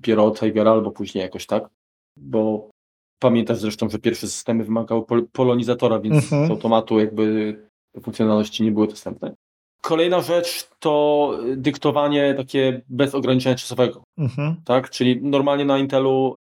dopiero 0.00 0.24
od 0.24 0.40
Tigera 0.40 0.70
albo 0.72 0.90
później 0.90 1.22
jakoś 1.22 1.46
tak, 1.46 1.68
bo 2.16 2.70
pamiętasz 3.18 3.58
zresztą, 3.58 3.88
że 3.88 3.98
pierwsze 3.98 4.26
systemy 4.26 4.64
wymagały 4.64 5.04
pol 5.06 5.26
polonizatora, 5.32 6.00
więc 6.00 6.24
Mhm. 6.24 6.46
z 6.46 6.50
automatu 6.50 6.98
jakby 6.98 7.56
te 7.94 8.00
funkcjonalności 8.00 8.64
nie 8.64 8.72
były 8.72 8.88
dostępne. 8.88 9.34
Kolejna 9.82 10.20
rzecz 10.22 10.68
to 10.78 11.32
dyktowanie 11.56 12.34
takie 12.34 12.82
bez 12.88 13.14
ograniczenia 13.14 13.56
czasowego, 13.56 14.02
Mhm. 14.18 14.56
tak? 14.64 14.90
Czyli 14.90 15.22
normalnie 15.22 15.64
na 15.64 15.78
Intelu 15.78 16.34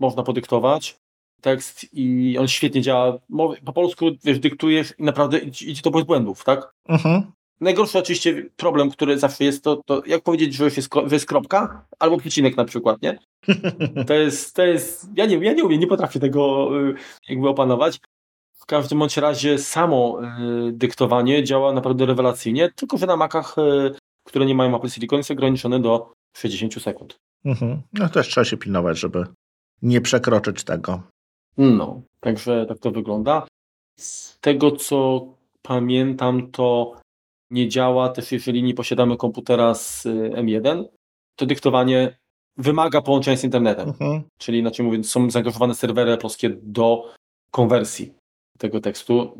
można 0.00 0.22
podyktować 0.22 0.96
tekst 1.42 1.86
i 1.92 2.36
on 2.38 2.48
świetnie 2.48 2.82
działa. 2.82 3.18
Po 3.64 3.72
polsku 3.72 4.04
wiesz, 4.24 4.38
dyktujesz 4.38 4.94
i 4.98 5.02
naprawdę 5.02 5.38
idzie 5.38 5.66
idzie 5.66 5.82
to 5.82 5.90
bez 5.90 6.04
błędów, 6.04 6.44
tak? 6.44 6.70
Mhm. 6.88 7.32
Najgorszy 7.60 7.98
oczywiście 7.98 8.50
problem, 8.56 8.90
który 8.90 9.18
zawsze 9.18 9.44
jest, 9.44 9.64
to, 9.64 9.80
to 9.86 10.02
jak 10.06 10.22
powiedzieć, 10.22 10.54
że 10.54 10.64
już 10.64 10.76
jest, 10.76 10.94
że 11.06 11.16
jest 11.16 11.26
kropka, 11.26 11.86
albo 11.98 12.18
przecinek 12.18 12.56
na 12.56 12.64
przykład, 12.64 13.02
nie? 13.02 13.18
To 14.06 14.14
jest, 14.14 14.56
to 14.56 14.62
jest, 14.62 15.08
ja 15.16 15.26
nie, 15.26 15.36
ja 15.36 15.52
nie 15.52 15.64
umiem, 15.64 15.80
nie 15.80 15.86
potrafię 15.86 16.20
tego 16.20 16.70
y, 16.80 16.94
jakby 17.28 17.48
opanować. 17.48 18.00
W 18.52 18.66
każdym 18.66 18.98
bądź 18.98 19.16
razie 19.16 19.58
samo 19.58 20.20
y, 20.68 20.72
dyktowanie 20.72 21.44
działa 21.44 21.72
naprawdę 21.72 22.06
rewelacyjnie, 22.06 22.70
tylko 22.76 22.98
że 22.98 23.06
na 23.06 23.16
makach, 23.16 23.58
y, 23.58 23.94
które 24.26 24.46
nie 24.46 24.54
mają 24.54 24.76
Apple 24.76 24.88
Silicon 24.88 25.18
jest 25.18 25.30
ograniczone 25.30 25.80
do 25.80 26.12
60 26.36 26.82
sekund. 26.82 27.16
Mhm. 27.44 27.82
No 27.92 28.08
też 28.08 28.28
trzeba 28.28 28.44
się 28.44 28.56
pilnować, 28.56 28.98
żeby 28.98 29.24
nie 29.82 30.00
przekroczyć 30.00 30.64
tego. 30.64 31.02
No, 31.58 32.02
także 32.20 32.66
tak 32.66 32.78
to 32.78 32.90
wygląda. 32.90 33.46
Z 33.98 34.38
tego 34.40 34.72
co 34.72 35.26
pamiętam, 35.62 36.50
to 36.50 36.94
nie 37.50 37.68
działa 37.68 38.08
też, 38.08 38.32
jeżeli 38.32 38.62
nie 38.62 38.74
posiadamy 38.74 39.16
komputera 39.16 39.74
z 39.74 40.06
y, 40.06 40.30
M1, 40.34 40.84
to 41.36 41.46
dyktowanie 41.46 42.18
wymaga 42.56 43.02
połączenia 43.02 43.36
z 43.36 43.44
internetem. 43.44 43.88
Mhm. 43.88 44.22
Czyli 44.38 44.58
inaczej 44.58 44.86
mówiąc, 44.86 45.10
są 45.10 45.30
zaangażowane 45.30 45.74
serwery 45.74 46.16
polskie 46.16 46.50
do 46.62 47.12
konwersji 47.50 48.14
tego 48.58 48.80
tekstu. 48.80 49.38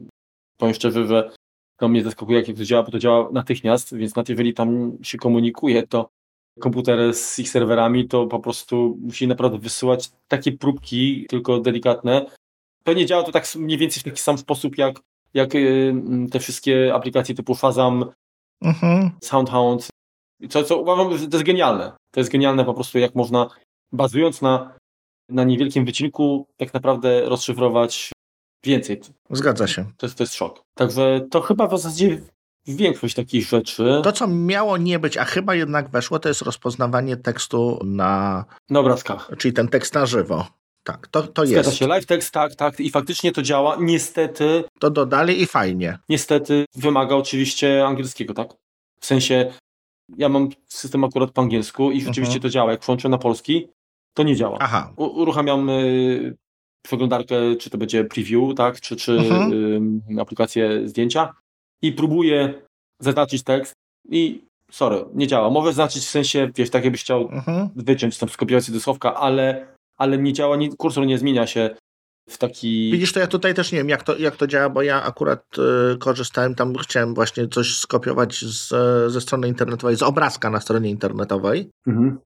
Powiem 0.57 0.75
szczerze, 0.75 1.07
że 1.07 1.31
to 1.81 1.88
mnie 1.88 2.03
zaskakuje, 2.03 2.38
jak 2.40 2.57
to 2.57 2.64
działa, 2.64 2.83
bo 2.83 2.90
to 2.90 2.99
działa 2.99 3.29
natychmiast, 3.33 3.96
więc 3.96 4.16
nawet 4.16 4.29
jeżeli 4.29 4.55
tam 4.55 4.99
się 5.03 5.18
komunikuje, 5.18 5.87
to 5.87 6.09
komputer 6.61 7.14
z 7.14 7.38
ich 7.38 7.49
serwerami, 7.49 8.09
to 8.09 8.27
po 8.27 8.40
prostu 8.40 8.99
musi 9.01 9.27
naprawdę 9.27 9.59
wysyłać 9.59 10.11
takie 10.29 10.53
próbki, 10.53 11.27
tylko 11.29 11.61
delikatne. 11.61 12.27
Pewnie 12.85 13.07
działa 13.07 13.23
to 13.23 13.33
tak 13.33 13.44
mniej 13.57 13.79
więcej 13.79 14.01
w 14.01 14.05
taki 14.05 14.20
sam 14.20 14.38
sposób, 14.38 14.79
jak, 14.79 15.01
jak 15.35 15.55
y, 15.55 15.95
te 16.33 16.38
wszystkie 16.38 16.95
aplikacje 16.95 17.35
typu 17.35 17.55
Shazam, 17.55 18.05
Mhm. 18.64 19.11
Soundhound. 19.23 19.88
Co, 20.49 20.64
co 20.64 20.79
uważam, 20.79 21.19
że 21.19 21.29
to 21.29 21.37
jest 21.37 21.47
genialne. 21.47 21.93
To 22.11 22.21
jest 22.21 22.31
genialne 22.33 22.64
po 22.64 22.75
prostu, 22.75 22.99
jak 22.99 23.14
można, 23.14 23.49
bazując 23.93 24.43
na, 24.43 24.77
na 25.29 25.45
niewielkim 25.45 25.85
wycinku, 25.85 26.47
tak 26.57 26.75
naprawdę 26.75 27.29
rozszyfrować 27.29 28.12
więcej. 28.64 29.01
Zgadza 29.31 29.66
się. 29.66 29.85
To 29.97 30.07
jest, 30.07 30.19
to 30.19 30.23
jest 30.25 30.35
szok. 30.35 30.62
Także 30.75 31.27
to 31.31 31.40
chyba 31.40 31.66
w 31.66 31.71
zasadzie 31.71 32.21
większość 32.66 33.14
takich 33.14 33.49
rzeczy 33.49 34.01
To, 34.05 34.12
co 34.12 34.27
miało 34.27 34.77
nie 34.77 34.99
być, 34.99 35.16
a 35.16 35.25
chyba 35.25 35.55
jednak 35.55 35.88
weszło, 35.90 36.19
to 36.19 36.29
jest 36.29 36.43
rozpoznawanie 36.43 37.16
tekstu 37.16 37.81
na, 37.85 38.45
na 38.71 38.81
obrazkach. 38.81 39.31
czyli 39.38 39.55
ten 39.55 39.69
tekst 39.69 39.95
na 39.95 40.07
żywo. 40.07 40.47
Tak, 40.85 41.07
to, 41.09 41.23
to 41.23 41.47
Zgadza 41.47 41.71
jest. 41.71 41.79
się, 41.79 41.87
live 41.87 42.07
text, 42.07 42.31
tak, 42.35 42.55
tak, 42.55 42.81
i 42.81 42.90
faktycznie 42.90 43.33
to 43.33 43.43
działa. 43.43 43.77
Niestety, 43.81 44.64
To 44.79 44.90
dodali 44.90 45.43
i 45.43 45.47
fajnie. 45.47 45.99
niestety 46.09 46.64
wymaga 46.77 47.14
oczywiście 47.16 47.87
angielskiego, 47.87 48.35
tak? 48.35 48.49
W 49.01 49.07
sensie, 49.07 49.53
ja 50.16 50.29
mam 50.29 50.49
system 50.66 51.05
akurat 51.05 51.31
po 51.31 51.43
angielsku 51.43 51.90
i 51.90 52.01
rzeczywiście 52.01 52.35
Mhm. 52.35 52.43
to 52.43 52.49
działa. 52.49 52.71
Jak 52.71 52.85
włączę 52.85 53.09
na 53.09 53.19
polski, 53.19 53.69
to 54.14 54.23
nie 54.23 54.37
działa. 54.37 54.59
Aha, 54.61 54.93
U- 54.97 55.21
uruchamiam 55.21 55.69
y, 55.71 56.37
przeglądarkę, 56.83 57.57
czy 57.57 57.71
to 57.71 57.79
będzie 57.79 58.05
preview, 58.05 58.55
tak, 58.57 58.81
czy, 58.81 58.97
czy 58.97 59.12
mhm. 59.12 60.03
aplikację 60.21 60.88
zdjęcia 60.88 61.35
i 61.83 61.93
próbuję 61.93 62.62
zaznaczyć 63.01 63.43
tekst 63.43 63.73
i 64.11 64.45
sorry, 64.71 65.05
nie 65.14 65.27
działa. 65.27 65.51
Może 65.51 65.69
zaznaczyć 65.69 66.03
w 66.05 66.09
sensie, 66.11 66.51
wiesz, 66.57 66.71
tak 66.71 66.85
jakbyś 66.85 67.01
chciał 67.01 67.21
mhm. 67.33 67.69
wyciąć 67.77 68.19
tam 68.19 68.29
skopiować 68.29 68.71
do 68.71 68.81
słowka, 68.81 69.14
ale, 69.14 69.66
ale 70.01 70.19
nie 70.19 70.33
działa, 70.33 70.57
nie, 70.57 70.77
kursor 70.77 71.07
nie 71.07 71.19
zmienia 71.19 71.47
się 71.47 71.71
w 72.29 72.39
taki... 72.39 72.91
Widzisz, 72.93 73.13
to 73.13 73.21
ja 73.21 73.27
tutaj 73.27 73.55
też 73.55 73.73
nie 73.73 73.79
wiem, 73.79 73.89
jak 73.89 74.03
to, 74.03 74.19
jak 74.19 74.37
to 74.37 74.47
działa, 74.47 74.71
bo 74.71 74.83
ja 74.83 75.03
akurat 75.03 75.45
y, 75.95 75.99
korzystałem, 75.99 76.55
tam 76.55 76.75
chciałem 76.75 77.15
właśnie 77.15 77.49
coś 77.49 77.77
skopiować 77.77 78.45
z, 78.45 78.69
ze 79.13 79.21
strony 79.21 79.49
internetowej, 79.49 79.97
z 79.97 80.03
obrazka 80.03 80.51
na 80.51 80.61
stronie 80.61 80.91
internetowej, 80.91 81.71
mhm. 81.87 82.19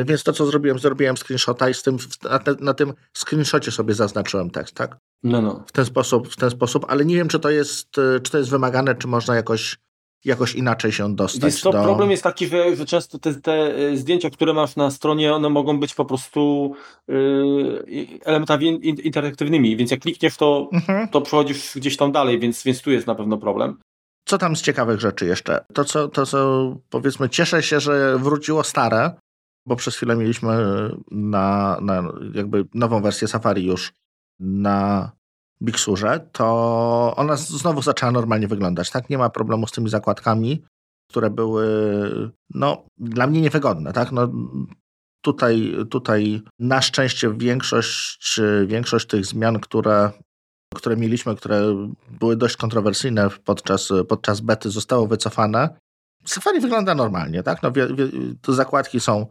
y, 0.00 0.04
więc 0.04 0.22
to, 0.22 0.32
co 0.32 0.46
zrobiłem, 0.46 0.78
zrobiłem 0.78 1.16
screenshota 1.16 1.68
i 1.68 1.74
z 1.74 1.82
tym, 1.82 1.96
na, 2.22 2.38
te, 2.38 2.54
na 2.60 2.74
tym 2.74 2.92
screenshocie 3.12 3.70
sobie 3.70 3.94
zaznaczyłem 3.94 4.50
tekst, 4.50 4.74
tak? 4.74 4.96
No, 5.22 5.42
no. 5.42 5.64
W 5.66 5.72
ten 5.72 5.84
sposób, 5.84 6.28
w 6.28 6.36
ten 6.36 6.50
sposób, 6.50 6.86
ale 6.88 7.04
nie 7.04 7.16
wiem, 7.16 7.28
czy 7.28 7.40
to 7.40 7.50
jest, 7.50 7.98
y, 7.98 8.20
czy 8.20 8.32
to 8.32 8.38
jest 8.38 8.50
wymagane, 8.50 8.94
czy 8.94 9.08
można 9.08 9.36
jakoś 9.36 9.76
jakoś 10.24 10.54
inaczej 10.54 10.92
się 10.92 11.14
dostać. 11.14 11.60
To 11.60 11.72
do... 11.72 11.82
Problem 11.82 12.10
jest 12.10 12.22
taki, 12.22 12.46
że, 12.46 12.76
że 12.76 12.86
często 12.86 13.18
te, 13.18 13.34
te, 13.34 13.78
y, 13.78 13.98
zdjęcia, 13.98 14.30
które 14.30 14.52
masz 14.52 14.76
na 14.76 14.90
stronie, 14.90 15.34
one 15.34 15.48
mogą 15.48 15.80
być 15.80 15.94
po 15.94 16.04
prostu 16.04 16.72
yy, 17.08 18.20
elementami 18.24 18.66
in, 18.66 18.96
interaktywnymi, 18.96 19.76
więc 19.76 19.90
jak 19.90 20.00
klikniesz, 20.00 20.36
to, 20.36 20.68
mhm. 20.72 21.08
to 21.08 21.20
przechodzisz 21.20 21.74
gdzieś 21.76 21.96
tam 21.96 22.12
dalej, 22.12 22.38
więc, 22.38 22.62
więc 22.62 22.82
tu 22.82 22.90
jest 22.90 23.06
na 23.06 23.14
pewno 23.14 23.38
problem. 23.38 23.78
Co 24.24 24.38
tam 24.38 24.56
z 24.56 24.62
ciekawych 24.62 25.00
rzeczy 25.00 25.26
jeszcze? 25.26 25.64
To 25.74 25.84
co, 25.84 26.08
to, 26.08 26.26
co 26.26 26.76
powiedzmy, 26.90 27.28
cieszę 27.28 27.62
się, 27.62 27.80
że 27.80 28.18
wróciło 28.18 28.64
stare, 28.64 29.10
bo 29.66 29.76
przez 29.76 29.96
chwilę 29.96 30.16
mieliśmy 30.16 30.56
na, 31.10 31.78
na 31.82 32.02
jakby 32.34 32.64
nową 32.74 33.02
wersję 33.02 33.28
Safari 33.28 33.66
już 33.66 33.92
na 34.40 35.10
Big 35.62 35.78
Surze, 35.78 36.28
to 36.32 37.14
ona 37.16 37.36
znowu 37.36 37.82
zaczęła 37.82 38.12
normalnie 38.12 38.48
wyglądać. 38.48 38.90
Tak, 38.90 39.10
nie 39.10 39.18
ma 39.18 39.30
problemu 39.30 39.66
z 39.66 39.72
tymi 39.72 39.88
zakładkami, 39.90 40.64
które 41.10 41.30
były 41.30 41.66
no, 42.54 42.84
dla 42.96 43.26
mnie 43.26 43.40
niewygodne. 43.40 43.92
Tak? 43.92 44.12
No, 44.12 44.28
tutaj, 45.24 45.76
tutaj 45.90 46.42
na 46.58 46.82
szczęście 46.82 47.34
większość, 47.34 48.40
większość 48.66 49.06
tych 49.06 49.26
zmian, 49.26 49.60
które, 49.60 50.10
które 50.74 50.96
mieliśmy, 50.96 51.36
które 51.36 51.62
były 52.20 52.36
dość 52.36 52.56
kontrowersyjne 52.56 53.28
podczas, 53.44 53.88
podczas 54.08 54.40
bety, 54.40 54.70
zostało 54.70 55.06
wycofane. 55.06 55.76
Safari 56.24 56.60
wygląda 56.60 56.94
normalnie, 56.94 57.42
tak? 57.42 57.62
No, 57.62 57.72
wie, 57.72 57.86
wie, 57.94 58.08
zakładki 58.48 59.00
są, 59.00 59.26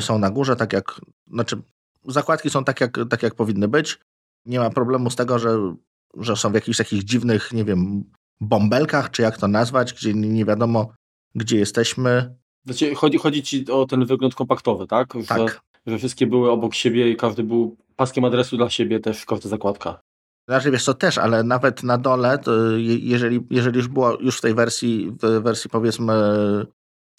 są 0.00 0.18
na 0.18 0.30
górze, 0.30 0.56
tak 0.56 0.72
jak, 0.72 1.00
znaczy 1.30 1.62
zakładki 2.06 2.50
są 2.50 2.64
tak 2.64 2.80
jak, 2.80 2.98
tak, 3.10 3.22
jak 3.22 3.34
powinny 3.34 3.68
być 3.68 3.98
nie 4.46 4.58
ma 4.58 4.70
problemu 4.70 5.10
z 5.10 5.16
tego, 5.16 5.38
że, 5.38 5.74
że 6.16 6.36
są 6.36 6.50
w 6.50 6.54
jakichś 6.54 6.78
takich 6.78 7.04
dziwnych, 7.04 7.52
nie 7.52 7.64
wiem, 7.64 8.04
bąbelkach, 8.40 9.10
czy 9.10 9.22
jak 9.22 9.38
to 9.38 9.48
nazwać, 9.48 9.92
gdzie 9.92 10.14
nie 10.14 10.44
wiadomo, 10.44 10.92
gdzie 11.34 11.58
jesteśmy. 11.58 12.34
Znaczy, 12.64 12.94
chodzi, 12.94 13.18
chodzi 13.18 13.42
ci 13.42 13.70
o 13.70 13.86
ten 13.86 14.06
wygląd 14.06 14.34
kompaktowy, 14.34 14.86
tak? 14.86 15.14
Że, 15.14 15.26
tak. 15.26 15.60
Że 15.86 15.98
wszystkie 15.98 16.26
były 16.26 16.50
obok 16.50 16.74
siebie 16.74 17.10
i 17.10 17.16
każdy 17.16 17.42
był 17.42 17.76
paskiem 17.96 18.24
adresu 18.24 18.56
dla 18.56 18.70
siebie 18.70 19.00
też 19.00 19.24
każda 19.24 19.48
zakładka. 19.48 20.00
Znaczy 20.48 20.70
wiesz 20.70 20.84
co 20.84 20.94
też, 20.94 21.18
ale 21.18 21.44
nawet 21.44 21.82
na 21.82 21.98
dole, 21.98 22.38
jeżeli, 22.76 23.46
jeżeli 23.50 23.76
już 23.76 23.88
było 23.88 24.20
już 24.20 24.38
w 24.38 24.40
tej 24.40 24.54
wersji, 24.54 25.12
w 25.22 25.42
wersji 25.42 25.70
powiedzmy 25.70 26.14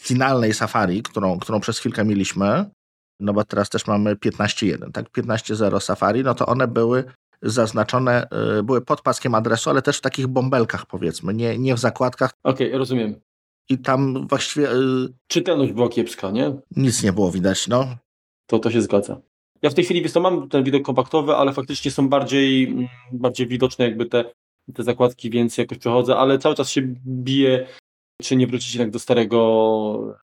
finalnej 0.02 0.54
Safari, 0.54 1.04
którą, 1.04 1.40
którą 1.40 1.60
przez 1.60 1.80
chwilkę 1.80 2.06
mieliśmy, 2.06 2.66
no 3.20 3.34
bo 3.34 3.44
teraz 3.44 3.70
też 3.70 3.88
mamy 3.88 4.16
15.1, 4.16 4.92
tak? 4.92 5.10
15.0 5.12 5.80
Safari, 5.80 6.24
no 6.24 6.36
to 6.36 6.46
one 6.46 6.68
były 6.68 7.04
zaznaczone, 7.42 8.28
y, 8.60 8.64
były 8.64 8.82
pod 8.82 9.02
paskiem 9.02 9.36
adresu, 9.36 9.70
ale 9.70 9.82
też 9.82 9.98
w 9.98 10.02
takich 10.02 10.28
bąbelkach 10.28 10.86
powiedzmy, 10.86 11.34
nie, 11.34 11.58
nie 11.58 11.76
w 11.76 11.80
zakładkach. 11.80 12.32
Okej, 12.44 12.68
okay, 12.68 12.80
rozumiem. 12.80 13.16
I 13.70 13.78
tam 13.78 14.28
właściwie... 14.28 14.72
Y, 14.72 15.08
Czytelność 15.28 15.72
była 15.72 15.90
kiepska, 15.90 16.32
nie? 16.32 16.54
Nic 16.76 17.04
nie 17.04 17.14
było 17.14 17.32
widać, 17.32 17.68
no. 17.68 17.96
To 18.48 18.60
to 18.60 18.72
się 18.72 18.82
zgadza. 18.82 19.22
Ja 19.62 19.70
w 19.70 19.74
tej 19.74 19.84
chwili 19.84 20.02
wiesz, 20.02 20.12
to 20.12 20.22
mam 20.22 20.50
ten 20.50 20.64
widok 20.64 20.84
kompaktowy, 20.84 21.36
ale 21.36 21.54
faktycznie 21.54 21.92
są 21.92 22.10
bardziej, 22.10 22.64
mm, 22.64 22.88
bardziej 23.12 23.48
widoczne 23.48 23.86
jakby 23.86 24.06
te, 24.06 24.26
te 24.74 24.84
zakładki, 24.84 25.30
więc 25.30 25.58
jakoś 25.58 25.78
przechodzę, 25.78 26.16
ale 26.16 26.40
cały 26.40 26.56
czas 26.56 26.70
się 26.70 26.82
bije, 27.08 27.68
czy 28.22 28.36
nie 28.36 28.48
wrócić 28.48 28.74
jednak 28.74 28.92
do 28.92 29.00
starego 29.00 30.18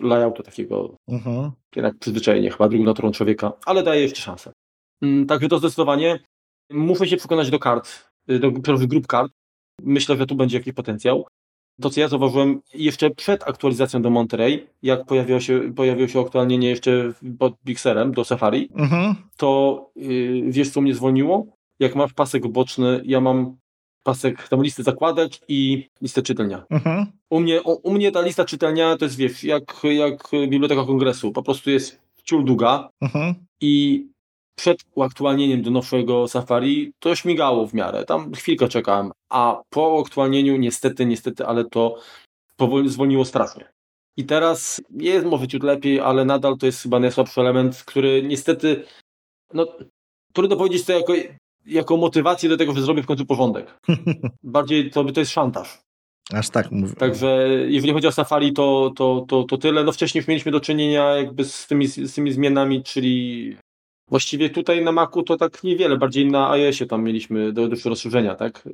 layoutu 0.00 0.42
takiego, 0.42 0.96
mhm. 1.08 1.50
jednak 1.76 1.98
przyzwyczajenie 1.98 2.50
chyba 2.50 2.68
drugą 2.68 2.84
naturą 2.84 3.12
człowieka, 3.12 3.52
ale 3.66 3.82
daje 3.82 4.02
jeszcze 4.02 4.22
szansę. 4.22 4.52
Mm, 5.02 5.26
także 5.26 5.48
to 5.48 5.58
zdecydowanie. 5.58 6.18
Muszę 6.70 7.06
się 7.06 7.16
przekonać 7.16 7.50
do 7.50 7.58
kart, 7.58 8.10
y, 8.30 8.38
do 8.38 8.50
grup 8.86 9.06
kart. 9.06 9.32
Myślę, 9.82 10.16
że 10.16 10.26
tu 10.26 10.34
będzie 10.34 10.58
jakiś 10.58 10.72
potencjał. 10.72 11.26
To, 11.80 11.90
co 11.90 12.00
ja 12.00 12.08
zauważyłem 12.08 12.60
jeszcze 12.74 13.10
przed 13.10 13.48
aktualizacją 13.48 14.02
do 14.02 14.10
Monterey, 14.10 14.66
jak 14.82 15.04
pojawiło 15.04 15.40
się, 15.40 15.74
pojawiło 15.74 16.08
się 16.08 16.20
aktualnienie 16.20 16.68
jeszcze 16.68 17.12
pod 17.38 17.58
Pixelem 17.64 18.12
do 18.12 18.24
Safari, 18.24 18.70
mhm. 18.74 19.14
to 19.36 19.90
yy, 19.96 20.52
wiesz, 20.52 20.70
co 20.70 20.80
mnie 20.80 20.94
zwolniło? 20.94 21.46
Jak 21.78 21.94
masz 21.94 22.12
pasek 22.12 22.48
boczny, 22.48 23.02
ja 23.04 23.20
mam 23.20 23.56
pasek, 24.06 24.48
tam 24.48 24.62
listę 24.62 24.82
zakładek 24.82 25.32
i 25.48 25.88
listę 26.02 26.22
czytelnia. 26.22 26.64
Mhm. 26.70 27.06
U, 27.30 27.40
mnie, 27.40 27.62
u, 27.62 27.80
u, 27.82 27.92
mnie 27.92 28.12
ta 28.12 28.20
lista 28.20 28.44
czytelnia 28.44 28.96
to 28.96 29.04
jest, 29.04 29.16
wiesz, 29.16 29.44
jak, 29.44 29.82
jak 29.84 30.30
Biblioteka 30.48 30.84
Kongresu. 30.84 31.32
Po 31.32 31.42
prostu 31.42 31.70
jest 31.70 32.00
ciul 32.24 32.44
długa 32.44 32.88
mhm. 33.00 33.34
i 33.60 34.06
przed 34.58 34.78
uaktualnieniem 34.94 35.62
do 35.62 35.70
nowszego 35.70 36.28
Safari 36.28 36.92
to 36.98 37.14
śmigało 37.16 37.66
w 37.66 37.74
miarę. 37.74 38.04
Tam 38.04 38.32
chwilkę 38.34 38.68
czekałem, 38.68 39.10
a 39.30 39.62
po 39.70 39.88
uaktualnieniu 39.88 40.56
niestety, 40.56 41.06
niestety, 41.06 41.46
ale 41.46 41.64
to 41.64 41.98
powoli 42.56 42.88
zwolniło 42.88 43.24
strasznie. 43.24 43.68
I 44.16 44.24
teraz 44.24 44.80
jest 44.90 45.26
może 45.26 45.48
ciut 45.48 45.62
lepiej, 45.62 46.00
ale 46.00 46.24
nadal 46.24 46.56
to 46.58 46.66
jest 46.66 46.82
chyba 46.82 47.00
najsłabszy 47.00 47.40
element, 47.40 47.76
który 47.86 48.22
niestety, 48.22 48.84
no 49.54 49.66
trudno 50.32 50.56
powiedzieć 50.56 50.84
to 50.84 50.92
jako 50.92 51.12
jako 51.66 51.96
motywację 51.96 52.48
do 52.48 52.56
tego, 52.56 52.72
że 52.72 52.82
zrobię 52.82 53.02
w 53.02 53.06
końcu 53.06 53.26
porządek. 53.26 53.80
Bardziej 54.42 54.90
to, 54.90 55.04
to 55.04 55.20
jest 55.20 55.32
szantaż. 55.32 55.78
Aż 56.32 56.50
tak 56.50 56.70
mówię. 56.70 56.94
Także 56.94 57.48
jeżeli 57.68 57.92
chodzi 57.92 58.06
o 58.06 58.12
Safari, 58.12 58.52
to, 58.52 58.92
to, 58.96 59.24
to, 59.28 59.44
to 59.44 59.58
tyle. 59.58 59.84
No 59.84 59.92
wcześniej 59.92 60.20
już 60.20 60.28
mieliśmy 60.28 60.52
do 60.52 60.60
czynienia 60.60 61.04
jakby 61.04 61.44
z 61.44 61.66
tymi, 61.66 61.86
z 61.86 62.14
tymi 62.14 62.32
zmianami, 62.32 62.82
czyli 62.82 63.56
właściwie 64.08 64.50
tutaj 64.50 64.84
na 64.84 64.92
Macu 64.92 65.22
to 65.22 65.36
tak 65.36 65.64
niewiele, 65.64 65.96
bardziej 65.96 66.26
na 66.26 66.50
iOSie 66.50 66.86
tam 66.86 67.02
mieliśmy 67.02 67.52
do, 67.52 67.68
do 67.68 67.76
rozszerzenia, 67.84 68.34
tak? 68.34 68.68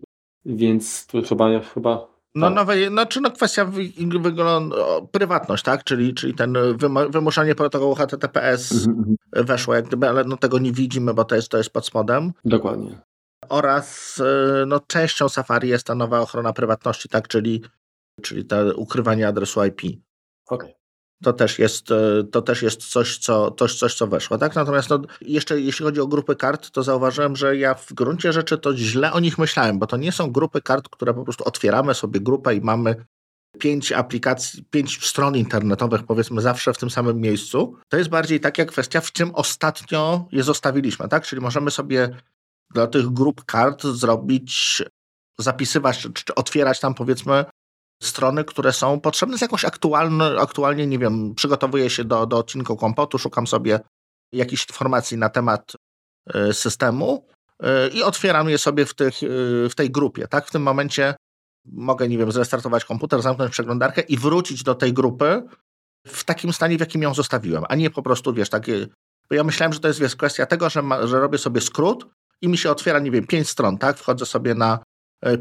Więc 0.45 1.07
tu 1.07 1.23
chyba, 1.23 1.61
chyba 1.61 2.12
no, 2.35 2.47
tak. 2.47 2.55
nowe, 2.57 2.89
znaczy 2.89 3.21
no 3.21 3.31
kwestia 3.31 3.65
wygląda, 4.21 4.77
prywatność, 5.13 5.65
tak? 5.65 5.85
Czyli, 5.85 6.15
czyli 6.15 6.35
ten 6.35 6.57
wymuszanie 7.11 7.55
protokołu 7.55 7.95
HTTPS 7.95 8.73
mhm, 8.73 8.99
mhm. 8.99 9.47
weszło 9.47 9.75
jak 9.75 9.87
gdyby, 9.87 10.09
ale 10.09 10.25
no 10.25 10.37
tego 10.37 10.59
nie 10.59 10.73
widzimy, 10.73 11.15
bo 11.15 11.25
to 11.25 11.35
jest, 11.35 11.49
to 11.49 11.59
jest 11.59 11.71
pod 11.71 11.87
spodem. 11.87 12.33
Dokładnie. 12.45 12.99
Oraz 13.49 14.21
e, 14.21 14.67
no, 14.67 14.81
częścią 14.81 15.29
Safari 15.29 15.69
jest 15.69 15.87
ta 15.87 15.95
nowa 15.95 16.21
ochrona 16.21 16.53
prywatności, 16.53 17.09
tak? 17.09 17.29
Czyli, 17.29 17.63
czyli 18.23 18.45
to 18.45 18.57
ukrywanie 18.77 19.29
adresu 19.29 19.65
IP. 19.65 19.81
Okej. 19.81 20.01
Okay 20.47 20.82
to 21.23 21.33
też 21.33 21.59
jest, 21.59 21.91
e, 21.91 22.25
to 22.33 22.43
też 22.43 22.63
jest 22.63 22.91
coś, 22.91 23.19
co, 23.19 23.51
coś, 23.51 23.79
coś, 23.79 23.95
co 23.95 24.07
weszło. 24.07 24.39
Tak? 24.39 24.55
Natomiast 24.55 24.91
no, 24.91 25.03
jeszcze 25.21 25.61
jeśli 25.61 25.85
chodzi 25.85 26.01
o 26.01 26.07
grupy 26.07 26.37
kart, 26.37 26.71
to 26.71 26.83
zauważyłem, 26.83 27.37
że 27.37 27.57
ja 27.57 27.75
w 27.75 27.93
gruncie 27.93 28.33
rzeczy 28.33 28.59
to 28.59 28.77
źle 28.77 29.13
o 29.13 29.21
nich 29.21 29.39
myślałem, 29.39 29.79
bo 29.79 29.87
to 29.87 29.97
nie 29.97 30.13
są 30.13 30.33
grupy 30.33 30.63
kart, 30.63 30.89
które 30.89 31.15
po 31.15 31.25
prostu 31.25 31.45
otwieramy 31.45 31.95
sobie 31.95 32.21
grupę 32.21 32.55
i 32.55 32.61
mamy 32.61 33.05
pięć 33.59 33.93
aplikacji, 33.93 34.65
pięć 34.71 35.07
stron 35.07 35.37
internetowych, 35.37 36.03
powiedzmy, 36.03 36.41
zawsze 36.41 36.75
w 36.75 36.79
tym 36.79 36.91
samym 36.91 37.21
miejscu. 37.21 37.77
To 37.89 37.97
jest 37.97 38.11
bardziej 38.11 38.41
taka 38.41 38.65
kwestia, 38.65 39.01
w 39.01 39.13
czym 39.13 39.35
ostatnio 39.35 40.27
je 40.33 40.43
zostawiliśmy, 40.43 41.09
tak? 41.09 41.27
Czyli 41.27 41.43
możemy 41.43 41.71
sobie 41.71 42.17
dla 42.75 42.87
tych 42.87 43.09
grup 43.09 43.45
kart 43.45 43.83
zrobić, 43.83 44.83
zapisywać, 45.39 45.99
czy, 45.99 46.13
czy 46.13 46.35
otwierać 46.35 46.81
tam, 46.81 46.95
powiedzmy, 46.95 47.45
strony, 48.03 48.45
które 48.45 48.73
są 48.73 49.01
potrzebne 49.01 49.39
z 49.39 49.41
jakąś 49.41 49.65
aktualny, 49.65 50.41
aktualnie, 50.41 50.87
nie 50.87 50.99
wiem, 50.99 51.35
przygotowuję 51.35 51.91
się 51.91 52.05
do, 52.05 52.27
do 52.27 52.39
odcinku 52.39 52.77
kompotu, 52.77 53.19
szukam 53.19 53.47
sobie 53.47 53.81
jakichś 54.33 54.69
informacji 54.69 55.19
na 55.19 55.29
temat 55.29 55.73
e, 56.35 56.53
systemu 56.53 57.27
e, 57.63 57.89
i 57.89 58.03
otwieram 58.03 58.49
je 58.49 58.59
sobie 58.59 58.87
w, 58.87 58.95
tych, 58.95 59.23
e, 59.23 59.27
w 59.69 59.75
tej 59.75 59.91
grupie, 59.91 60.29
tak? 60.29 60.47
W 60.47 60.51
tym 60.51 60.63
momencie 60.63 61.15
mogę, 61.65 62.09
nie 62.09 62.19
wiem, 62.19 62.33
zrestartować 62.33 62.85
komputer, 62.85 63.23
zamknąć 63.23 63.53
przeglądarkę 63.53 64.01
i 64.01 64.17
wrócić 64.17 64.63
do 64.63 64.75
tej 64.75 64.93
grupy 64.93 65.43
w 66.07 66.25
takim 66.25 66.53
stanie, 66.53 66.77
w 66.77 66.81
jakim 66.81 67.03
ją 67.03 67.15
zostawiłem, 67.15 67.65
a 67.69 67.75
nie 67.75 67.91
po 67.91 68.03
prostu, 68.03 68.35
wiesz, 68.35 68.51
takie... 68.51 68.87
Bo 69.31 69.37
ja 69.37 69.45
myślałem, 69.45 69.73
że 69.73 69.81
to 69.81 69.89
jest, 69.89 70.01
wiesz, 70.01 70.17
kwestia 70.17 70.47
tego, 70.47 70.71
że, 70.71 70.83
ma, 70.83 71.07
że 71.07 71.21
robię 71.21 71.39
sobie 71.39 71.61
skrót 71.61 72.07
i 72.41 72.49
mi 72.49 72.59
się 72.59 72.71
otwiera, 72.71 72.99
nie 72.99 73.11
wiem, 73.11 73.27
pięć 73.27 73.49
stron, 73.49 73.79
tak? 73.79 73.99
Wchodzę 73.99 74.27
sobie 74.27 74.55
na 74.55 74.79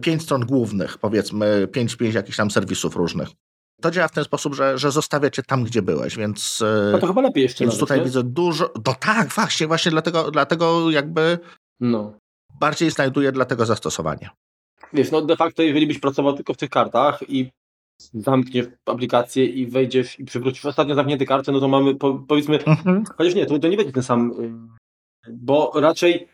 pięć 0.01 0.23
stron 0.23 0.45
głównych, 0.45 0.97
powiedzmy, 0.97 1.67
pięć, 1.71 1.95
pięć 1.95 2.15
jakichś 2.15 2.37
tam 2.37 2.51
serwisów 2.51 2.95
różnych. 2.95 3.29
To 3.81 3.91
działa 3.91 4.07
w 4.07 4.11
ten 4.11 4.23
sposób, 4.23 4.55
że, 4.55 4.77
że 4.77 4.91
zostawia 4.91 5.29
cię 5.29 5.43
tam, 5.43 5.63
gdzie 5.63 5.81
byłeś, 5.81 6.17
więc. 6.17 6.63
No 6.91 6.99
to 6.99 7.07
chyba 7.07 7.21
lepiej 7.21 7.43
jeszcze. 7.43 7.63
Więc 7.63 7.73
nawet, 7.73 7.79
tutaj 7.79 7.97
nie? 7.99 8.03
widzę 8.05 8.23
dużo. 8.23 8.69
No 8.87 8.95
tak, 8.99 9.27
właśnie, 9.27 9.67
właśnie 9.67 9.91
dlatego, 9.91 10.31
dlatego 10.31 10.91
jakby 10.91 11.39
No. 11.79 12.13
Bardziej 12.59 12.91
znajduję 12.91 13.31
dla 13.31 13.45
tego 13.45 13.65
zastosowanie. 13.65 14.29
Wiesz, 14.93 15.11
no 15.11 15.21
de 15.21 15.35
facto, 15.35 15.63
jeżeli 15.63 15.87
byś 15.87 15.99
pracował 15.99 16.33
tylko 16.33 16.53
w 16.53 16.57
tych 16.57 16.69
kartach 16.69 17.29
i 17.29 17.49
zamkniesz 18.13 18.65
aplikację 18.85 19.45
i 19.45 19.67
wejdziesz 19.67 20.19
i 20.19 20.25
przywrócisz 20.25 20.65
ostatnio 20.65 20.95
zamknięte 20.95 21.25
karty, 21.25 21.51
no 21.51 21.59
to 21.59 21.67
mamy 21.67 21.95
po, 21.95 22.13
powiedzmy, 22.27 22.63
Mhm. 22.65 23.03
chociaż 23.17 23.35
nie, 23.35 23.45
to, 23.45 23.59
to 23.59 23.67
nie 23.67 23.77
będzie 23.77 23.93
ten 23.93 24.03
sam, 24.03 24.31
y, 25.27 25.31
bo 25.31 25.71
raczej 25.75 26.27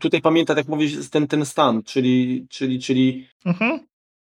tutaj 0.00 0.20
pamięta, 0.20 0.54
jak 0.56 0.68
mówisz, 0.68 1.10
ten, 1.10 1.26
ten 1.26 1.46
stan, 1.46 1.82
czyli, 1.82 2.46
czyli, 2.50 2.80
czyli 2.80 3.28
Mhm. 3.44 3.80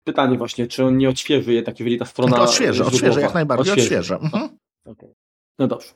pytanie 0.05 0.39
właśnie, 0.39 0.67
czy 0.67 0.85
on 0.85 0.99
nie 0.99 1.09
odświeży 1.09 1.53
jednak, 1.53 1.81
jeżeli 1.81 1.99
ta 1.99 2.05
strona 2.05 2.37
To 2.37 2.43
odświeży, 2.43 2.85
odświeży, 2.85 3.21
jak 3.21 3.35
najbardziej 3.35 3.73
odświeży. 3.75 4.15
Mhm. 4.15 4.49
Okej. 4.87 5.09
No 5.59 5.67
dobrze. 5.67 5.89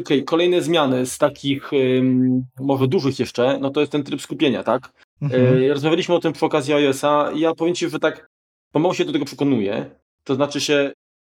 Okej, 0.00 0.24
kolejne 0.24 0.62
zmiany 0.62 1.06
z 1.06 1.18
takich 1.18 1.72
ym, 1.72 2.44
może 2.60 2.88
dużych 2.88 3.18
jeszcze, 3.18 3.58
no 3.60 3.70
to 3.70 3.80
jest 3.80 3.92
ten 3.92 4.02
tryb 4.04 4.22
skupienia, 4.22 4.62
tak? 4.62 4.92
Mhm. 5.22 5.62
Yy, 5.62 5.72
rozmawialiśmy 5.72 6.14
o 6.14 6.18
tym 6.18 6.32
przy 6.32 6.46
okazji 6.46 6.74
iOS-a 6.74 7.30
i 7.32 7.40
ja 7.40 7.54
powiem 7.54 7.74
Ci, 7.74 7.88
że 7.88 7.98
tak 7.98 8.28
pomału 8.72 8.94
się 8.94 9.04
do 9.04 9.12
tego 9.12 9.24
przekonuję. 9.24 9.90
To 10.24 10.34
znaczy 10.34 10.60
się, 10.60 10.92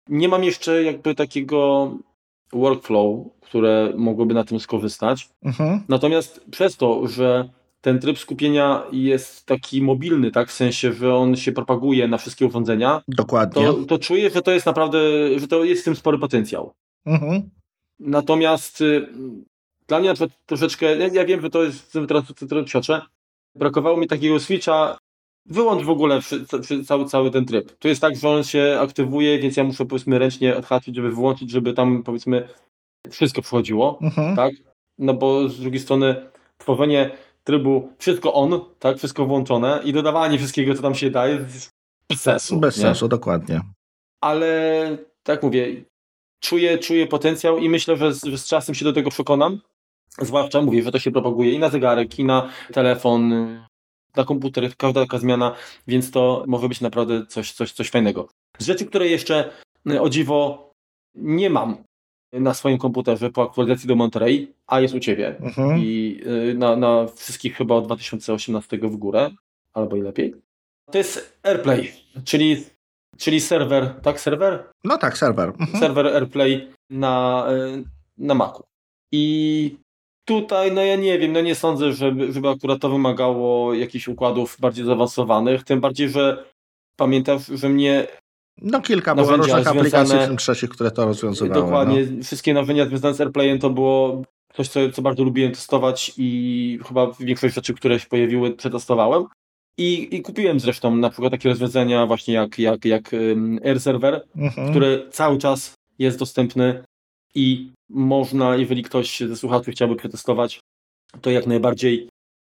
nie 0.08 0.28
mam 0.28 0.44
jeszcze 0.44 0.82
jakby 0.82 1.14
takiego 1.14 1.92
workflow, 2.52 3.26
które 3.40 3.92
mogłoby 3.96 4.34
na 4.34 4.44
tym 4.44 4.60
skorzystać. 4.60 5.28
Mhm. 5.42 5.80
Natomiast 5.88 6.44
przez 6.50 6.76
to, 6.76 7.06
że 7.06 7.48
ten 7.80 7.98
tryb 7.98 8.18
skupienia 8.18 8.82
jest 8.92 9.46
taki 9.46 9.82
mobilny, 9.82 10.30
tak, 10.30 10.48
w 10.48 10.52
sensie, 10.52 10.92
że 10.92 11.14
on 11.14 11.36
się 11.36 11.52
propaguje 11.52 12.08
na 12.08 12.18
wszystkie 12.18 12.46
urządzenia, 12.46 13.02
Dokładnie. 13.08 13.66
to, 13.66 13.74
to 13.74 13.98
czuję, 13.98 14.30
że 14.30 14.42
to 14.42 14.50
jest 14.50 14.66
naprawdę, 14.66 14.98
że 15.38 15.48
to 15.48 15.64
jest 15.64 15.82
w 15.82 15.84
tym 15.84 15.96
spory 15.96 16.18
potencjał. 16.18 16.72
Mhm. 17.06 17.50
Natomiast 18.00 18.80
y, 18.80 19.08
dla 19.86 19.98
mnie 19.98 20.08
na 20.08 20.14
przykład 20.14 20.38
troszeczkę, 20.46 20.96
ja, 20.96 21.08
ja 21.08 21.24
wiem, 21.24 21.40
że 21.40 21.50
to 21.50 21.62
jest 21.62 21.92
teraz 22.08 22.24
trochę 22.48 22.64
ciocze, 22.64 23.02
brakowało 23.54 23.96
mi 23.96 24.06
takiego 24.06 24.40
switcha, 24.40 24.98
wyłącz 25.48 25.82
w 25.84 25.90
ogóle 25.90 26.20
cały, 26.86 27.04
cały 27.04 27.30
ten 27.30 27.44
tryb. 27.46 27.78
To 27.78 27.88
jest 27.88 28.00
tak, 28.00 28.16
że 28.16 28.28
on 28.28 28.44
się 28.44 28.78
aktywuje, 28.80 29.38
więc 29.38 29.56
ja 29.56 29.64
muszę 29.64 29.86
powiedzmy 29.86 30.18
ręcznie 30.18 30.56
odhaczyć, 30.56 30.96
żeby 30.96 31.10
wyłączyć, 31.10 31.50
żeby 31.50 31.72
tam 31.72 32.02
powiedzmy 32.02 32.48
wszystko 33.10 33.42
wchodziło, 33.42 33.98
Mhm. 34.02 34.36
tak? 34.36 34.54
No 34.98 35.14
bo 35.14 35.48
z 35.48 35.60
drugiej 35.60 35.80
strony 35.80 36.16
tworzenie 36.58 37.10
trybu 37.44 37.92
wszystko 37.98 38.34
on, 38.34 38.60
tak, 38.78 38.98
wszystko 38.98 39.26
włączone 39.26 39.80
i 39.84 39.92
dodawanie 39.92 40.38
wszystkiego, 40.38 40.74
co 40.74 40.82
tam 40.82 40.94
się 40.94 41.10
daje, 41.10 41.38
bez 41.38 42.20
sensu. 42.20 42.60
Bez 42.60 42.76
nie? 42.76 42.82
sensu, 42.82 43.08
dokładnie. 43.08 43.60
ale 44.20 44.98
tak 45.22 45.42
mówię, 45.42 45.84
czuję, 46.40 46.78
czuję 46.78 47.06
potencjał 47.06 47.58
i 47.58 47.68
myślę, 47.68 47.96
że 47.96 48.14
z, 48.14 48.24
że 48.24 48.38
z 48.38 48.46
czasem 48.46 48.74
się 48.74 48.84
do 48.84 48.92
tego 48.92 49.10
przekonam. 49.10 49.60
Zwłaszcza 50.20 50.62
mówię, 50.62 50.82
że 50.82 50.92
to 50.92 50.98
się 50.98 51.10
propaguje 51.10 51.52
i 51.52 51.58
na 51.58 51.68
zegarek, 51.68 52.18
i 52.18 52.24
na 52.24 52.48
telefon, 52.72 53.32
na 54.18 54.24
komputer, 54.24 54.76
każda 54.76 55.00
taka 55.00 55.18
zmiana, 55.18 55.54
więc 55.86 56.10
to 56.10 56.44
może 56.46 56.68
być 56.68 56.80
naprawdę 56.80 57.26
coś, 57.26 57.52
coś, 57.52 57.72
coś 57.72 57.90
fajnego. 57.90 58.28
Z 58.58 58.66
rzeczy, 58.66 58.86
które 58.86 59.06
jeszcze 59.06 59.50
y, 59.90 60.00
o 60.00 60.08
dziwo 60.08 60.70
nie 61.14 61.50
mam 61.50 61.76
na 62.32 62.54
swoim 62.54 62.78
komputerze 62.78 63.30
po 63.30 63.42
aktualizacji 63.42 63.88
do 63.88 63.94
Monterey, 63.96 64.52
a 64.66 64.80
jest 64.80 64.94
u 64.94 65.00
Ciebie 65.00 65.36
Mhm. 65.40 65.78
i 65.78 66.20
y, 66.50 66.54
na, 66.54 66.76
na 66.76 67.06
wszystkich 67.06 67.56
chyba 67.56 67.74
od 67.74 67.86
2018 67.86 68.78
w 68.78 68.96
górę, 68.96 69.30
albo 69.72 69.96
i 69.96 70.02
lepiej. 70.02 70.34
To 70.92 70.98
jest 70.98 71.38
AirPlay, 71.42 71.92
czyli, 72.24 72.64
czyli 73.16 73.40
serwer, 73.40 73.94
tak, 74.02 74.20
serwer? 74.20 74.64
No 74.84 74.98
tak, 74.98 75.18
serwer. 75.18 75.48
Mhm. 75.48 75.80
Serwer 75.80 76.06
AirPlay 76.06 76.68
na, 76.90 77.46
y, 77.50 77.84
na 78.18 78.34
Macu. 78.34 78.62
I 79.12 79.76
tutaj, 80.28 80.72
no 80.72 80.82
ja 80.82 80.96
nie 80.96 81.18
wiem, 81.18 81.32
no 81.32 81.40
nie 81.40 81.54
sądzę, 81.54 81.92
żeby, 81.92 82.32
żeby 82.32 82.48
akurat 82.48 82.80
to 82.80 82.88
wymagało 82.88 83.74
jakichś 83.74 84.08
układów 84.08 84.56
bardziej 84.60 84.84
zaawansowanych, 84.84 85.64
tym 85.64 85.80
bardziej, 85.80 86.08
że 86.08 86.44
pamiętasz, 86.96 87.46
że 87.46 87.68
mnie 87.68 88.06
No 88.62 88.80
kilka 88.80 89.14
było 89.14 89.36
różnych 89.36 89.66
aplikacji, 89.66 90.18
w 90.18 90.26
tym 90.26 90.36
trzecich, 90.36 90.70
które 90.70 90.90
to 90.90 91.04
rozwiązywały. 91.04 91.62
Dokładnie. 91.62 92.06
No. 92.10 92.24
Wszystkie 92.24 92.54
narzędzia 92.54 92.86
związane 92.86 93.14
z 93.14 93.20
AirPlayem 93.20 93.58
to 93.58 93.70
było 93.70 94.22
coś, 94.54 94.68
co, 94.68 94.90
co 94.90 95.02
bardzo 95.02 95.24
lubiłem 95.24 95.52
testować 95.52 96.12
i 96.16 96.78
chyba 96.88 97.12
większość 97.20 97.54
rzeczy, 97.54 97.74
które 97.74 98.00
się 98.00 98.06
pojawiły, 98.06 98.50
przetestowałem. 98.50 99.24
I, 99.78 100.16
I 100.16 100.22
kupiłem 100.22 100.60
zresztą 100.60 100.96
na 100.96 101.10
przykład 101.10 101.32
takie 101.32 101.48
rozwiązania 101.48 102.06
właśnie 102.06 102.34
jak, 102.34 102.58
jak, 102.58 102.84
jak 102.84 103.10
Air 103.64 103.80
Server, 103.80 104.24
Mhm. 104.36 104.70
który 104.70 105.06
cały 105.10 105.38
czas 105.38 105.74
jest 105.98 106.18
dostępny 106.18 106.84
i 107.34 107.72
można, 107.90 108.56
jeżeli 108.56 108.82
ktoś 108.82 109.20
ze 109.20 109.36
słuchaczy 109.36 109.70
chciałby 109.70 109.96
przetestować, 109.96 110.60
to 111.20 111.30
jak 111.30 111.46
najbardziej 111.46 112.08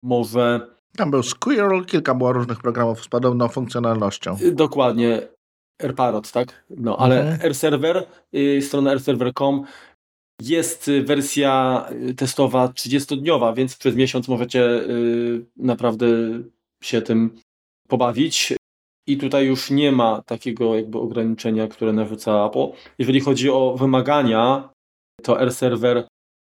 może 0.04 0.68
Tam 0.98 1.12
był 1.12 1.24
Squirrel, 1.24 1.86
kilka 1.86 2.16
było 2.16 2.34
różnych 2.34 2.60
programów 2.60 3.04
z 3.04 3.08
podobną 3.08 3.48
funkcjonalnością. 3.48 4.38
Y, 4.42 4.52
Dokładnie. 4.52 5.22
AirParrot, 5.84 6.32
tak? 6.32 6.66
No, 6.70 6.98
ale 6.98 7.22
Mhm. 7.22 7.42
AirServer, 7.42 8.08
y, 8.36 8.62
strona 8.62 8.90
airserver.com 8.92 9.66
jest 10.42 10.88
y, 10.88 11.04
wersja 11.04 11.86
testowa 12.18 12.68
30-dniowa, 12.68 13.54
więc 13.56 13.78
przez 13.78 13.96
miesiąc 13.96 14.28
możecie 14.28 14.66
y, 14.66 15.46
naprawdę 15.58 16.08
się 16.84 17.02
tym 17.02 17.40
pobawić. 17.88 18.54
I 19.08 19.18
tutaj 19.18 19.46
już 19.46 19.72
nie 19.72 19.92
ma 19.92 20.22
takiego 20.22 20.76
jakby 20.76 21.00
ograniczenia, 21.00 21.68
które 21.68 21.94
narzuca 21.94 22.46
Apple. 22.46 22.68
Jeżeli 23.00 23.20
chodzi 23.20 23.50
o 23.50 23.76
wymagania, 23.80 24.70
to 25.24 25.40
AirServer, 25.40 26.08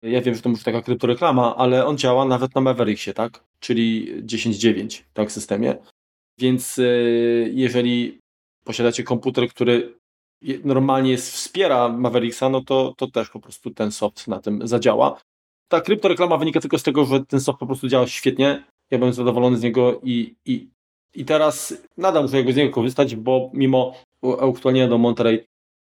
ja 0.02 0.22
wiem, 0.22 0.34
że 0.34 0.42
to 0.42 0.48
może 0.48 0.64
taka 0.64 0.82
kryptoreklama, 0.82 1.56
ale 1.56 1.86
on 1.86 1.98
działa 1.98 2.24
nawet 2.24 2.54
na 2.54 2.60
Mavericksie, 2.60 3.14
tak? 3.14 3.44
Czyli 3.60 4.14
10.9, 4.24 5.02
tak, 5.12 5.32
systemie. 5.32 5.76
Więc 6.38 6.78
y, 6.78 7.50
jeżeli 7.54 8.18
posiadacie 8.64 9.02
komputer, 9.02 9.48
który 9.48 9.94
normalnie 10.64 11.16
wspiera 11.16 11.88
Mavericksa, 11.88 12.48
no 12.48 12.60
to, 12.60 12.94
to 12.96 13.06
też 13.06 13.30
po 13.30 13.40
prostu 13.40 13.70
ten 13.70 13.92
soft 13.92 14.28
na 14.28 14.40
tym 14.40 14.68
zadziała. 14.68 15.20
Ta 15.68 15.80
kryptoreklama 15.80 16.36
wynika 16.36 16.60
tylko 16.60 16.78
z 16.78 16.82
tego, 16.82 17.04
że 17.04 17.24
ten 17.24 17.40
soft 17.40 17.58
po 17.58 17.66
prostu 17.66 17.88
działa 17.88 18.06
świetnie. 18.06 18.64
Ja 18.90 18.98
byłem 18.98 19.12
zadowolony 19.12 19.56
z 19.56 19.62
niego 19.62 20.00
i, 20.02 20.34
i, 20.44 20.68
i 21.14 21.24
teraz 21.24 21.74
nadal 21.96 22.22
muszę 22.22 22.36
jakby 22.36 22.52
z 22.52 22.56
niego 22.56 22.74
korzystać, 22.74 23.16
bo 23.16 23.50
mimo 23.54 23.94
aktualnienia 24.40 24.88
do 24.88 24.98
Monterey 24.98 25.44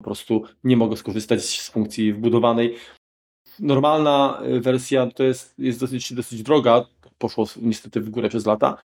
po 0.04 0.10
prostu 0.10 0.43
nie 0.64 0.78
mogę 0.78 0.97
skorzystać 0.97 1.41
z 1.43 1.70
funkcji 1.70 2.14
wbudowanej. 2.14 2.76
Normalna 3.60 4.41
y, 4.45 4.60
wersja 4.60 5.08
to 5.08 5.24
jest, 5.24 5.60
jest 5.60 5.80
dosyć, 5.80 6.14
dosyć 6.14 6.43
droga, 6.43 6.86
poszło 7.18 7.45
niestety 7.62 8.01
w 8.01 8.10
górę 8.10 8.30
przez 8.30 8.45
lata. 8.45 8.82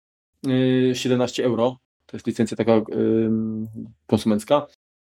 Yy, 0.47 0.95
17 0.95 1.45
euro. 1.45 1.77
To 2.07 2.17
jest 2.17 2.27
licencja 2.27 2.57
taka 2.57 2.81
konsumencka. 4.07 4.67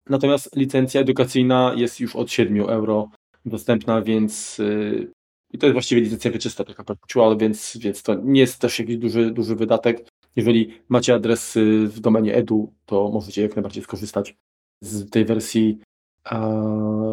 Natomiast 0.09 0.55
licencja 0.55 1.01
edukacyjna 1.01 1.73
jest 1.75 1.99
już 1.99 2.15
od 2.15 2.31
7 2.31 2.61
euro 2.61 3.09
dostępna, 3.45 4.01
więc 4.01 4.57
yy, 4.57 5.11
i 5.53 5.57
to 5.57 5.65
jest 5.65 5.73
właściwie 5.73 6.01
licencja 6.01 6.31
wieczysta, 6.31 6.63
taka 6.63 6.83
perpetual, 6.83 7.37
więc, 7.37 7.77
więc 7.77 8.03
to 8.03 8.15
nie 8.15 8.41
jest 8.41 8.59
też 8.59 8.79
jakiś 8.79 8.97
duży, 8.97 9.31
duży 9.31 9.55
wydatek. 9.55 10.07
Jeżeli 10.35 10.73
macie 10.89 11.13
adres 11.13 11.55
y, 11.55 11.87
w 11.87 11.99
domenie 11.99 12.35
edu, 12.35 12.73
to 12.85 13.09
możecie 13.11 13.41
jak 13.41 13.55
najbardziej 13.55 13.83
skorzystać 13.83 14.35
z 14.81 15.09
tej 15.09 15.25
wersji 15.25 15.79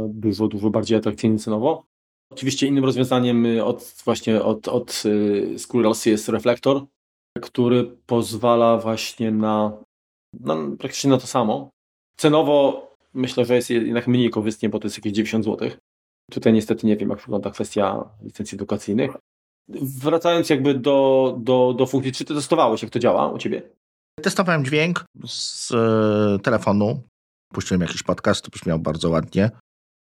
dużo, 0.09 0.49
dużo 0.49 0.71
bardziej 0.71 0.99
atrakcyjnie 0.99 1.39
cenowo. 1.39 1.85
Oczywiście 2.33 2.67
innym 2.67 2.85
rozwiązaniem 2.85 3.47
y, 3.47 3.65
od, 3.65 3.95
właśnie 4.05 4.43
od, 4.43 4.69
od 4.69 5.03
y, 5.07 5.59
Squirrels 5.59 6.07
jest 6.07 6.29
Reflector, 6.29 6.87
który 7.41 7.85
pozwala 8.07 8.79
właśnie 8.79 9.31
na, 9.31 9.73
na 10.41 10.57
praktycznie 10.79 11.11
na 11.11 11.19
to 11.19 11.27
samo. 11.27 11.71
Cenowo 12.17 12.89
myślę, 13.15 13.45
że 13.45 13.55
jest 13.55 13.71
jednak 13.71 14.09
mniej 14.09 14.31
korzystnie, 14.31 14.69
bo 14.69 14.79
to 14.79 14.87
jest 14.87 14.99
jakieś 14.99 15.13
90 15.13 15.45
zł. 15.45 15.71
Tutaj 16.31 16.53
niestety 16.53 16.87
nie 16.87 16.97
wiem, 16.97 17.11
jak 17.11 17.21
wygląda 17.21 17.51
kwestia 17.51 18.11
licencji 18.23 18.57
edukacyjnych. 18.57 19.11
Wracając 20.03 20.51
jakby 20.51 20.75
do, 20.75 21.37
do, 21.41 21.75
do 21.79 21.87
funkcji, 21.87 22.13
czy 22.13 22.25
ty 22.25 22.35
testowałeś, 22.35 22.83
jak 22.83 22.91
to 22.91 22.99
działa 22.99 23.29
u 23.29 23.39
ciebie? 23.39 23.63
Testowałem 24.23 24.65
dźwięk 24.65 25.05
z 25.27 25.73
e, 25.73 26.39
telefonu. 26.43 27.03
Puściłem 27.55 27.81
jakiś 27.81 28.03
podcast, 28.03 28.51
brzmiał 28.51 28.79
bardzo 28.79 29.11
ładnie. 29.11 29.51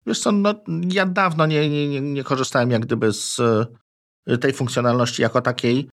Wiesz 0.05 0.19
co, 0.19 0.31
no, 0.31 0.53
ja 0.91 1.05
dawno 1.05 1.45
nie, 1.45 1.69
nie, 1.69 2.01
nie, 2.01 2.23
korzystałem 2.23 2.71
jak 2.71 2.81
gdyby 2.85 3.13
z 3.13 3.39
e, 4.27 4.37
tej 4.37 4.53
funkcjonalności 4.53 5.21
jako 5.21 5.41
takiej. 5.41 5.89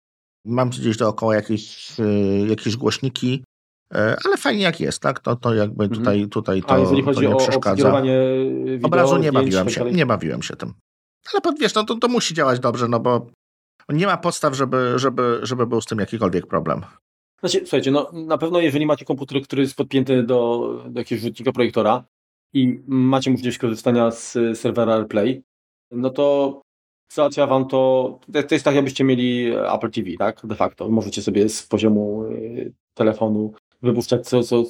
Mam 0.44 0.70
gdzieś 0.70 0.96
dookoła 0.96 1.34
jakieś, 1.34 1.92
e, 2.00 2.04
jakieś 2.46 2.76
głośniki, 2.76 3.44
e, 3.94 4.16
ale 4.24 4.36
fajnie 4.36 4.62
jak 4.62 4.80
jest, 4.80 5.02
tak? 5.02 5.20
To, 5.20 5.36
to 5.36 5.54
jakby 5.54 5.84
Mhm. 5.84 6.00
tutaj, 6.00 6.28
tutaj 6.28 6.62
to, 6.62 6.74
A 6.74 6.78
jeżeli 6.78 7.04
to 7.04 7.20
nie 7.20 7.28
o 7.30 7.36
przeszkadza. 7.36 7.70
obsługiwanie 7.70 8.18
wideo, 8.64 8.86
Obrazu 8.86 9.16
nie 9.16 9.28
zdjęć, 9.28 9.34
bawiłem 9.34 9.64
tak 9.66 9.74
się, 9.74 9.84
nie 9.92 10.06
bawiłem 10.06 10.42
się 10.42 10.56
tym. 10.56 10.74
Ale 11.32 11.56
wiesz, 11.60 11.74
no 11.74 11.84
to, 11.84 11.94
to 11.94 12.08
musi 12.08 12.34
działać 12.34 12.60
dobrze, 12.60 12.88
no 12.88 13.00
bo 13.00 13.26
nie 13.88 14.06
ma 14.06 14.16
podstaw, 14.16 14.54
żeby, 14.54 14.92
żeby, 14.96 15.38
żeby 15.42 15.66
był 15.66 15.80
z 15.80 15.86
tym 15.86 15.98
jakikolwiek 15.98 16.46
problem. 16.46 16.82
Znaczy, 17.40 17.58
słuchajcie, 17.60 17.90
no 17.90 18.10
na 18.12 18.38
pewno 18.38 18.60
jeżeli 18.60 18.86
macie 18.86 19.04
komputer, 19.04 19.42
który 19.42 19.62
jest 19.62 19.76
podpięty 19.76 20.22
do, 20.22 20.70
do 20.88 21.00
jakiegoś 21.00 21.22
rzutnika 21.22 21.52
projektora 21.52 22.04
i 22.52 22.80
macie 22.86 23.30
możliwość 23.30 23.58
korzystania 23.58 24.10
z 24.10 24.32
serwera 24.58 24.94
AirPlay, 24.94 25.42
no 25.90 26.10
to 26.10 26.60
załatwia 27.12 27.46
wam 27.46 27.68
to, 27.68 28.18
to 28.48 28.54
jest 28.54 28.64
tak 28.64 28.74
jakbyście 28.74 29.04
mieli 29.04 29.46
Apple 29.74 29.90
TV, 29.90 30.10
tak, 30.18 30.40
de 30.44 30.54
facto. 30.54 30.88
Możecie 30.88 31.22
sobie 31.22 31.48
z 31.48 31.62
poziomu 31.62 32.24
y, 32.24 32.72
telefonu 32.94 33.52
wypuszczać 33.82 34.28
co, 34.28 34.42
co 34.42 34.64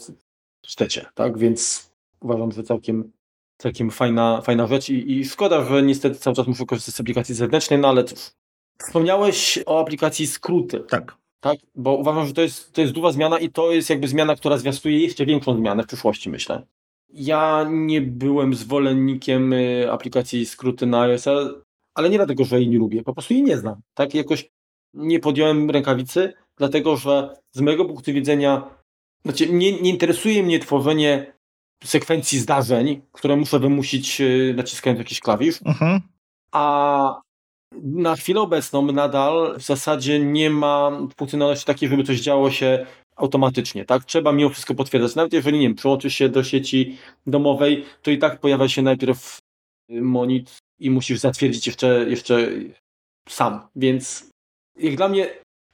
chcecie, 0.66 1.06
tak, 1.14 1.38
więc 1.38 1.90
uważam, 2.20 2.52
że 2.52 2.62
całkiem, 2.62 3.12
całkiem 3.58 3.90
fajna, 3.90 4.40
fajna 4.40 4.66
rzecz 4.66 4.88
i, 4.88 5.12
i 5.12 5.24
szkoda, 5.24 5.64
że 5.64 5.82
niestety 5.82 6.16
cały 6.16 6.36
czas 6.36 6.46
muszę 6.46 6.66
korzystać 6.66 6.94
z 6.94 7.00
aplikacji 7.00 7.34
zewnętrznej, 7.34 7.78
no 7.78 7.88
ale 7.88 8.04
cóż. 8.04 8.30
Wspomniałeś 8.78 9.58
o 9.66 9.80
aplikacji 9.80 10.26
skróty. 10.26 10.80
Tak. 10.80 11.16
Tak, 11.40 11.58
bo 11.74 11.96
uważam, 11.96 12.26
że 12.26 12.32
to 12.32 12.42
jest, 12.42 12.72
to 12.72 12.80
jest 12.80 12.92
duża 12.92 13.12
zmiana 13.12 13.38
i 13.38 13.50
to 13.50 13.72
jest 13.72 13.90
jakby 13.90 14.08
zmiana, 14.08 14.36
która 14.36 14.58
zwiastuje 14.58 15.00
jeszcze 15.00 15.26
większą 15.26 15.56
zmianę 15.56 15.82
w 15.82 15.86
przyszłości, 15.86 16.30
myślę. 16.30 16.66
Ja 17.08 17.66
nie 17.70 18.00
byłem 18.00 18.54
zwolennikiem 18.54 19.52
y, 19.52 19.92
aplikacji 19.92 20.46
skróty 20.46 20.86
na 20.86 21.00
iOS, 21.00 21.24
ale 21.94 22.10
nie 22.10 22.16
dlatego, 22.16 22.44
że 22.44 22.60
jej 22.60 22.68
nie 22.68 22.78
lubię, 22.78 23.02
po 23.02 23.12
prostu 23.12 23.34
jej 23.34 23.42
nie 23.42 23.56
znam. 23.56 23.80
Tak, 23.94 24.14
jakoś 24.14 24.48
nie 24.94 25.20
podjąłem 25.20 25.70
rękawicy, 25.70 26.32
dlatego 26.56 26.96
że 26.96 27.36
z 27.52 27.60
mojego 27.60 27.84
punktu 27.84 28.12
widzenia, 28.12 28.70
znaczy 29.24 29.48
nie, 29.52 29.72
nie 29.80 29.90
interesuje 29.90 30.42
mnie 30.42 30.58
tworzenie 30.58 31.32
sekwencji 31.84 32.38
zdarzeń, 32.38 33.02
które 33.12 33.36
muszę 33.36 33.58
wymusić 33.58 34.20
y, 34.20 34.54
naciskając 34.56 34.98
jakiś 34.98 35.20
klawisz, 35.20 35.60
Mhm. 35.64 36.00
a 36.52 37.20
na 37.82 38.16
chwilę 38.16 38.40
obecną 38.40 38.92
nadal 38.92 39.54
w 39.58 39.62
zasadzie 39.62 40.20
nie 40.20 40.50
ma 40.50 40.90
funkcjonalności 41.18 41.66
takiej, 41.66 41.88
żeby 41.88 42.04
coś 42.04 42.20
działo 42.20 42.50
się 42.50 42.86
automatycznie, 43.16 43.84
tak? 43.84 44.04
Trzeba 44.04 44.32
mimo 44.32 44.50
wszystko 44.50 44.74
potwierdzać. 44.74 45.14
Nawet 45.14 45.32
jeżeli, 45.32 45.58
nie 45.58 45.68
wiem, 45.68 45.76
przyłączysz 45.76 46.14
się 46.14 46.28
do 46.28 46.44
sieci 46.44 46.98
domowej, 47.26 47.84
to 48.02 48.10
i 48.10 48.18
tak 48.18 48.40
pojawia 48.40 48.68
się 48.68 48.82
najpierw 48.82 49.38
monit 49.88 50.56
i 50.80 50.90
musisz 50.90 51.18
zatwierdzić 51.18 51.66
jeszcze, 51.66 52.06
jeszcze 52.08 52.48
sam. 53.28 53.60
Więc 53.76 54.30
jak 54.78 54.96
dla 54.96 55.08
mnie 55.08 55.28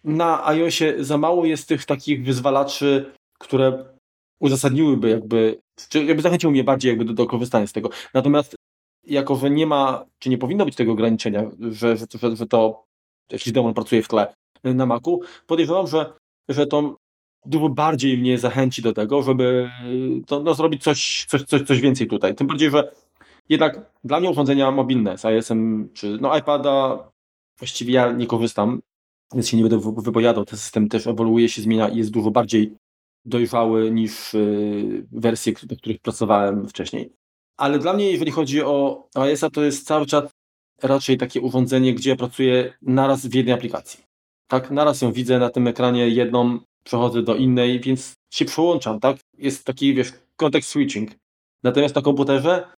na 0.05 0.47
iOSie 0.47 1.05
za 1.05 1.19
mało 1.19 1.45
jest 1.45 1.69
tych 1.69 1.85
takich 1.85 2.25
wyzwalaczy, 2.25 3.13
które 3.39 3.85
uzasadniłyby 4.41 5.09
jakby, 5.09 5.59
czy 5.89 6.05
jakby 6.05 6.23
zachęciły 6.23 6.53
mnie 6.53 6.65
bardziej 6.65 6.89
jakby 6.89 7.05
do, 7.05 7.13
do 7.13 7.27
korzystania 7.27 7.67
z 7.67 7.73
tego. 7.73 7.91
Natomiast 8.15 8.55
jako, 9.05 9.37
że 9.37 9.51
nie 9.51 9.67
ma, 9.67 10.05
czy 10.19 10.31
nie 10.31 10.39
powinno 10.39 10.65
być 10.65 10.77
tego 10.77 10.93
ograniczenia, 10.93 11.51
że, 11.61 11.97
że, 11.97 12.07
że, 12.21 12.37
że 12.37 12.47
to 12.47 12.85
jakiś 13.33 13.53
demon 13.53 13.75
pracuje 13.75 14.03
w 14.03 14.09
tle 14.09 14.35
na 14.65 14.87
Macu, 14.87 15.21
podejrzewam, 15.47 15.87
że, 15.87 16.13
że 16.49 16.67
to 16.67 16.97
dużo 17.47 17.69
bardziej 17.69 18.19
mnie 18.19 18.39
zachęci 18.39 18.83
do 18.83 18.93
tego, 18.93 19.23
żeby 19.23 19.71
to, 20.27 20.41
no, 20.41 20.55
zrobić 20.55 20.83
coś, 20.83 21.27
coś, 21.29 21.43
coś, 21.43 21.63
coś 21.63 21.81
więcej 21.81 22.07
tutaj. 22.07 22.35
Tym 22.35 22.47
bardziej, 22.47 22.71
że 22.71 22.93
jednak 23.49 23.91
dla 24.05 24.21
mnie 24.21 24.31
urządzenia 24.31 24.71
mobilne 24.71 25.19
z 25.19 25.25
iOS-em 25.25 25.89
czy 25.93 26.19
no 26.21 26.39
iPada 26.39 26.99
właściwie 27.59 27.95
ja 27.95 28.13
nie 28.13 28.27
korzystam, 28.27 28.81
więc 29.35 29.49
się 29.49 29.57
nie 29.57 29.63
będę 29.63 29.93
wypowiadał. 29.97 30.45
Ten 30.45 30.59
system 30.59 30.89
też 30.89 31.07
ewoluuje, 31.07 31.49
się 31.49 31.63
zmienia 31.63 31.89
i 31.89 31.97
jest 31.97 32.11
dużo 32.11 32.31
bardziej 32.31 32.77
dojrzały 33.25 33.91
niż 33.91 34.35
yy, 34.35 35.07
wersje, 35.13 35.53
do 35.63 35.77
których 35.77 36.01
pracowałem 36.01 36.69
wcześniej. 36.69 37.13
Ale 37.57 37.79
dla 37.79 37.93
mnie, 37.93 38.13
jeżeli 38.13 38.31
chodzi 38.31 38.63
o 38.63 39.09
iOS-a, 39.15 39.51
to 39.51 39.63
jest 39.63 39.87
cały 39.87 40.07
czas 40.07 40.31
raczej 40.83 41.19
takie 41.19 41.41
urządzenie, 41.41 41.95
gdzie 41.95 42.17
pracuję 42.17 42.75
naraz 42.83 43.27
w 43.27 43.35
jednej 43.35 43.55
aplikacji. 43.55 44.05
Tak, 44.49 44.71
naraz 44.71 45.03
ją 45.03 45.13
widzę 45.13 45.39
na 45.39 45.51
tym 45.51 45.67
ekranie 45.67 46.09
jedną, 46.09 46.59
przechodzę 46.85 47.23
do 47.23 47.35
innej, 47.35 47.81
więc 47.81 48.15
się 48.33 48.45
przełączam, 48.45 49.01
tak? 49.01 49.17
Jest 49.39 49.65
taki, 49.65 49.95
wiesz, 49.95 50.13
context 50.37 50.71
switching. 50.71 51.11
Natomiast 51.63 51.95
na 51.95 52.03
komputerze 52.03 52.73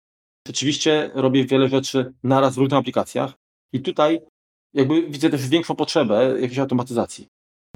rzeczywiście 0.48 1.12
robię 1.14 1.46
wiele 1.46 1.70
rzeczy 1.70 2.14
naraz 2.24 2.56
w 2.56 2.58
różnych 2.58 2.80
aplikacjach 2.80 3.34
i 3.74 3.82
tutaj 3.82 4.22
jakby 4.74 5.08
widzę 5.08 5.30
też 5.30 5.48
większą 5.48 5.76
potrzebę 5.76 6.36
jakiejś 6.42 6.60
automatyzacji. 6.60 7.28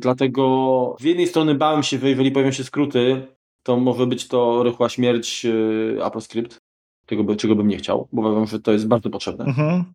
Dlatego 0.02 0.96
z 1.00 1.04
jednej 1.04 1.28
strony 1.28 1.56
bałem 1.56 1.84
się, 1.84 2.00
że 2.00 2.10
jeżeli 2.10 2.32
pojawią 2.32 2.52
się 2.52 2.64
skróty, 2.64 3.28
to 3.64 3.78
może 3.78 4.08
być 4.08 4.28
to 4.28 4.64
rychła 4.64 4.90
śmierć 4.90 5.44
yy, 5.44 6.00
AppleScript, 6.04 6.58
tego 7.08 7.36
czego 7.36 7.56
bym 7.56 7.68
nie 7.68 7.78
chciał, 7.78 8.08
bo 8.12 8.22
uważam, 8.22 8.46
że 8.46 8.60
to 8.60 8.72
jest 8.72 8.88
bardzo 8.88 9.10
potrzebne. 9.10 9.46
Mhm. 9.46 9.86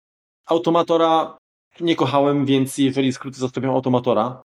Automatora 0.47 1.37
nie 1.81 1.97
kochałem, 1.97 2.47
więc 2.47 2.79
jeżeli 2.79 3.13
skróty 3.13 3.39
zastąpią 3.39 3.75
automatora, 3.75 4.43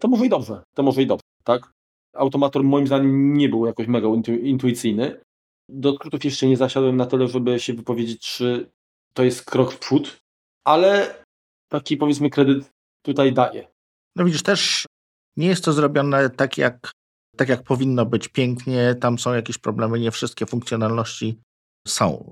to 0.00 0.08
może 0.08 0.26
i 0.26 0.28
dobrze, 0.28 0.62
to 0.74 0.82
może 0.82 1.02
i 1.02 1.06
dobrze, 1.06 1.22
tak? 1.44 1.72
Automator 2.14 2.64
moim 2.64 2.86
zdaniem 2.86 3.34
nie 3.34 3.48
był 3.48 3.66
jakoś 3.66 3.86
mega 3.86 4.08
intu 4.08 4.32
intuicyjny. 4.32 5.20
Do 5.68 5.94
skrótów 5.94 6.24
jeszcze 6.24 6.46
nie 6.46 6.56
zasiadłem 6.56 6.96
na 6.96 7.06
tyle, 7.06 7.28
żeby 7.28 7.60
się 7.60 7.74
wypowiedzieć, 7.74 8.20
czy 8.20 8.70
to 9.14 9.24
jest 9.24 9.44
krok 9.44 9.72
w 9.72 9.78
przód, 9.78 10.16
ale 10.64 11.22
taki 11.68 11.96
powiedzmy 11.96 12.30
kredyt 12.30 12.70
tutaj 13.02 13.32
daje. 13.32 13.68
No 14.16 14.24
widzisz, 14.24 14.42
też 14.42 14.86
nie 15.36 15.46
jest 15.46 15.64
to 15.64 15.72
zrobione 15.72 16.30
tak 16.30 16.58
jak, 16.58 16.92
tak 17.36 17.48
jak 17.48 17.62
powinno 17.62 18.06
być 18.06 18.28
pięknie, 18.28 18.94
tam 19.00 19.18
są 19.18 19.34
jakieś 19.34 19.58
problemy, 19.58 20.00
nie 20.00 20.10
wszystkie 20.10 20.46
funkcjonalności 20.46 21.40
są. 21.86 22.30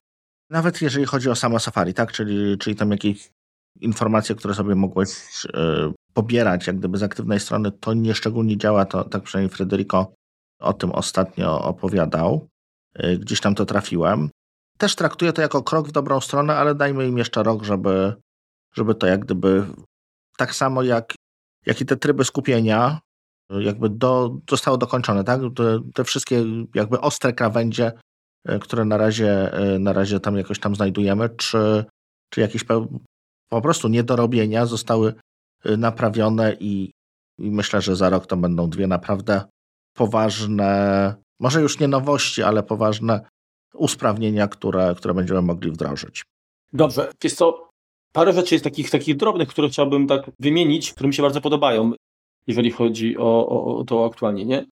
Nawet 0.51 0.83
jeżeli 0.83 1.07
chodzi 1.07 1.31
o 1.31 1.35
samo 1.35 1.59
Safari, 1.59 1.95
tak? 1.95 2.13
Czyli, 2.13 2.59
czyli 2.59 2.77
tam 2.77 2.91
jakieś 2.91 3.31
informacje, 3.81 4.35
które 4.35 4.55
sobie 4.55 4.75
mogłeś 4.75 5.11
e, 5.55 5.93
pobierać 6.15 6.67
jak 6.67 6.79
gdyby 6.79 6.99
z 6.99 7.03
aktywnej 7.03 7.41
strony, 7.41 7.73
to 7.73 7.95
nieszczególnie 7.95 8.57
działa, 8.57 8.85
to 8.85 9.05
tak 9.05 9.23
przynajmniej 9.23 9.57
Federico 9.57 10.13
o 10.61 10.73
tym 10.73 10.93
ostatnio 10.93 11.65
opowiadał. 11.65 12.49
E, 12.95 13.17
gdzieś 13.17 13.41
tam 13.41 13.55
to 13.55 13.67
trafiłem. 13.67 14.31
Też 14.79 14.97
traktuję 14.97 15.33
to 15.33 15.43
jako 15.43 15.63
krok 15.63 15.89
w 15.89 15.93
dobrą 15.93 16.21
stronę, 16.21 16.57
ale 16.57 16.75
dajmy 16.75 17.09
im 17.09 17.19
jeszcze 17.19 17.43
rok, 17.43 17.65
żeby, 17.65 18.15
żeby 18.75 18.95
to 18.95 19.07
jak 19.07 19.25
gdyby 19.25 19.67
tak 20.37 20.55
samo 20.55 20.83
jak, 20.83 21.15
jak 21.67 21.81
i 21.81 21.87
te 21.87 21.97
tryby 21.97 22.25
skupienia 22.25 23.01
jakby 23.51 23.89
do, 23.89 24.37
zostało 24.51 24.77
dokończone, 24.77 25.25
tak? 25.25 25.41
Te, 25.57 25.81
te 25.95 26.05
wszystkie 26.05 26.45
jakby 26.75 27.01
ostre 27.01 27.33
krawędzie 27.33 27.93
które 28.61 28.85
na 28.85 28.97
razie, 28.97 29.53
e, 29.53 29.79
na 29.79 29.93
razie 29.93 30.21
tam 30.21 30.37
jakoś 30.37 30.59
tam 30.59 30.75
znajdujemy, 30.75 31.29
czy, 31.29 31.85
czy 32.31 32.41
jakieś 32.41 32.65
po 33.49 33.63
prostu 33.63 33.89
niedorobienia 33.89 34.67
zostały 34.67 35.15
e, 35.65 35.77
naprawione 35.77 36.57
i, 36.61 36.91
i 37.39 37.51
myślę, 37.51 37.83
że 37.83 37.97
za 37.97 38.11
rok 38.11 38.27
to 38.27 38.37
będą 38.37 38.71
dwie 38.71 38.87
naprawdę 38.87 39.43
poważne, 39.97 41.15
może 41.41 41.61
już 41.61 41.81
nie 41.81 41.89
nowości, 41.89 42.43
ale 42.43 42.63
poważne 42.63 43.21
usprawnienia, 43.75 44.49
które, 44.49 44.95
które 44.97 45.15
będziemy 45.15 45.43
mogli 45.43 45.71
wdrożyć. 45.71 46.23
Dobrze, 46.73 47.13
jest 47.25 47.39
to 47.39 47.71
parę 48.13 48.33
rzeczy 48.33 48.55
jest 48.55 48.65
takich, 48.65 48.91
takich 48.91 49.17
drobnych, 49.17 49.49
które 49.49 49.69
chciałbym 49.69 50.07
tak 50.07 50.31
wymienić, 50.41 50.93
które 50.93 51.09
mi 51.09 51.15
się 51.15 51.23
bardzo 51.23 51.41
podobają, 51.41 51.93
jeżeli 52.47 52.71
chodzi 52.71 53.19
o, 53.19 53.49
o, 53.49 53.77
o 53.79 53.85
to 53.85 54.05
aktualnie, 54.05 54.45
nie? 54.45 54.67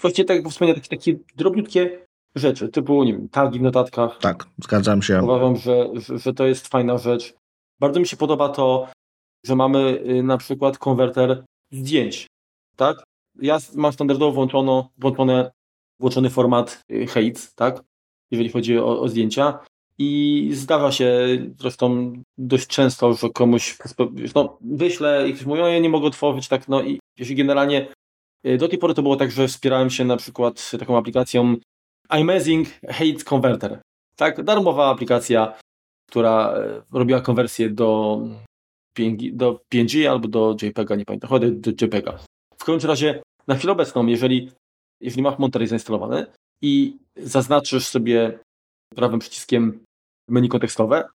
Właściwie 0.00 0.26
tak 0.26 0.36
jak 0.36 0.48
wspomniałem, 0.48 0.82
takie, 0.82 0.96
takie 0.96 1.18
drobniutkie 1.36 2.06
rzeczy, 2.38 2.68
typu 2.68 3.04
nie 3.04 3.12
wiem, 3.12 3.28
tagi 3.28 3.58
w 3.58 3.62
notatkach. 3.62 4.18
Tak, 4.18 4.46
zgadzam 4.58 5.02
się. 5.02 5.22
Uważam, 5.22 5.56
że, 5.56 5.86
że, 6.18 6.34
to 6.34 6.46
jest 6.46 6.68
fajna 6.68 6.98
rzecz. 6.98 7.34
Bardzo 7.80 8.00
mi 8.00 8.06
się 8.06 8.16
podoba 8.16 8.48
to, 8.48 8.88
że 9.46 9.56
mamy 9.56 9.78
y, 10.10 10.22
na 10.22 10.38
przykład 10.38 10.78
konwerter 10.78 11.44
zdjęć, 11.70 12.26
tak? 12.76 13.02
Ja 13.40 13.58
mam 13.74 13.92
standardowo 13.92 14.32
włączono, 14.32 14.90
włączone, 14.98 15.50
włączony 16.00 16.30
format 16.30 16.82
y, 16.92 17.06
Heights, 17.06 17.54
tak? 17.54 17.82
Jeżeli 18.30 18.50
chodzi 18.50 18.78
o, 18.78 19.00
o 19.00 19.08
zdjęcia. 19.08 19.58
I 20.00 20.50
zdarza 20.52 20.92
się 20.92 21.28
zresztą 21.58 22.12
dość 22.38 22.66
często, 22.66 23.14
że 23.14 23.30
komuś 23.30 23.78
no, 24.34 24.58
wyślę 24.60 25.28
i 25.28 25.34
ktoś 25.34 25.46
mówi, 25.46 25.60
o 25.60 25.68
ja 25.68 25.78
nie 25.78 25.88
mogę 25.88 26.06
otworzyć, 26.06 26.48
tak, 26.48 26.68
no 26.68 26.82
i 26.82 27.00
jeśli 27.18 27.34
generalnie 27.34 27.88
y, 28.46 28.58
do 28.58 28.68
tej 28.68 28.78
pory 28.78 28.94
to 28.94 29.02
było 29.02 29.16
tak, 29.16 29.30
że 29.30 29.48
wspierałem 29.48 29.90
się 29.90 30.04
na 30.04 30.16
przykład 30.16 30.70
taką 30.78 30.98
aplikacją 30.98 31.56
Amazing 32.08 32.68
Hate 32.88 33.24
Converter. 33.24 33.80
Tak, 34.16 34.42
darmowa 34.42 34.90
aplikacja, 34.90 35.58
która 36.10 36.52
e, 36.52 36.82
robiła 36.92 37.20
konwersję 37.20 37.70
do 37.70 38.20
do 39.32 39.60
PNG 39.68 40.08
albo 40.10 40.28
do 40.28 40.56
JPEGa, 40.62 40.96
nie 40.96 41.04
pamiętam, 41.04 41.30
chodzi 41.30 41.52
do 41.52 41.70
JPEGa. 41.70 42.18
W 42.58 42.64
każdym 42.64 42.90
razie 42.90 43.22
na 43.46 43.54
chwilę 43.54 43.72
obecną, 43.72 44.06
jeżeli, 44.06 44.50
jeżeli 45.00 45.22
masz 45.22 45.38
Monterey 45.38 45.66
zainstalowany 45.66 46.26
i 46.62 46.96
zaznaczysz 47.16 47.86
sobie 47.86 48.38
prawym 48.94 49.20
przyciskiem 49.20 49.84
menu 50.28 50.48
kontekstowe, 50.48 51.08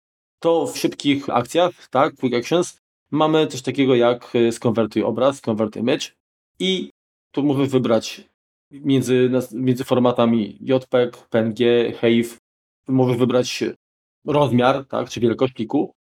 to 0.43 0.67
w 0.67 0.79
szybkich 0.79 1.31
akcjach, 1.31 1.89
tak, 1.91 2.15
Quick 2.15 2.35
Actions, 2.35 2.79
mamy 3.11 3.47
coś 3.47 3.63
takiego 3.63 3.95
jak 3.95 4.37
e, 4.37 4.53
skonwertuj 4.53 5.03
obraz, 5.03 5.41
convert 5.41 5.77
image 5.77 6.07
i 6.59 6.91
tu 7.35 7.43
możesz 7.43 7.69
wybrać 7.69 8.29
między, 8.71 9.31
między 9.53 9.85
formatami 9.85 10.59
JPEG, 10.61 11.17
PNG, 11.17 11.59
HEIF 12.01 12.39
możesz 12.89 13.17
wybrać 13.17 13.65
rozmiar, 14.27 14.87
tak, 14.87 15.09
czy 15.09 15.21
wielkość 15.21 15.53
pliku. 15.53 15.93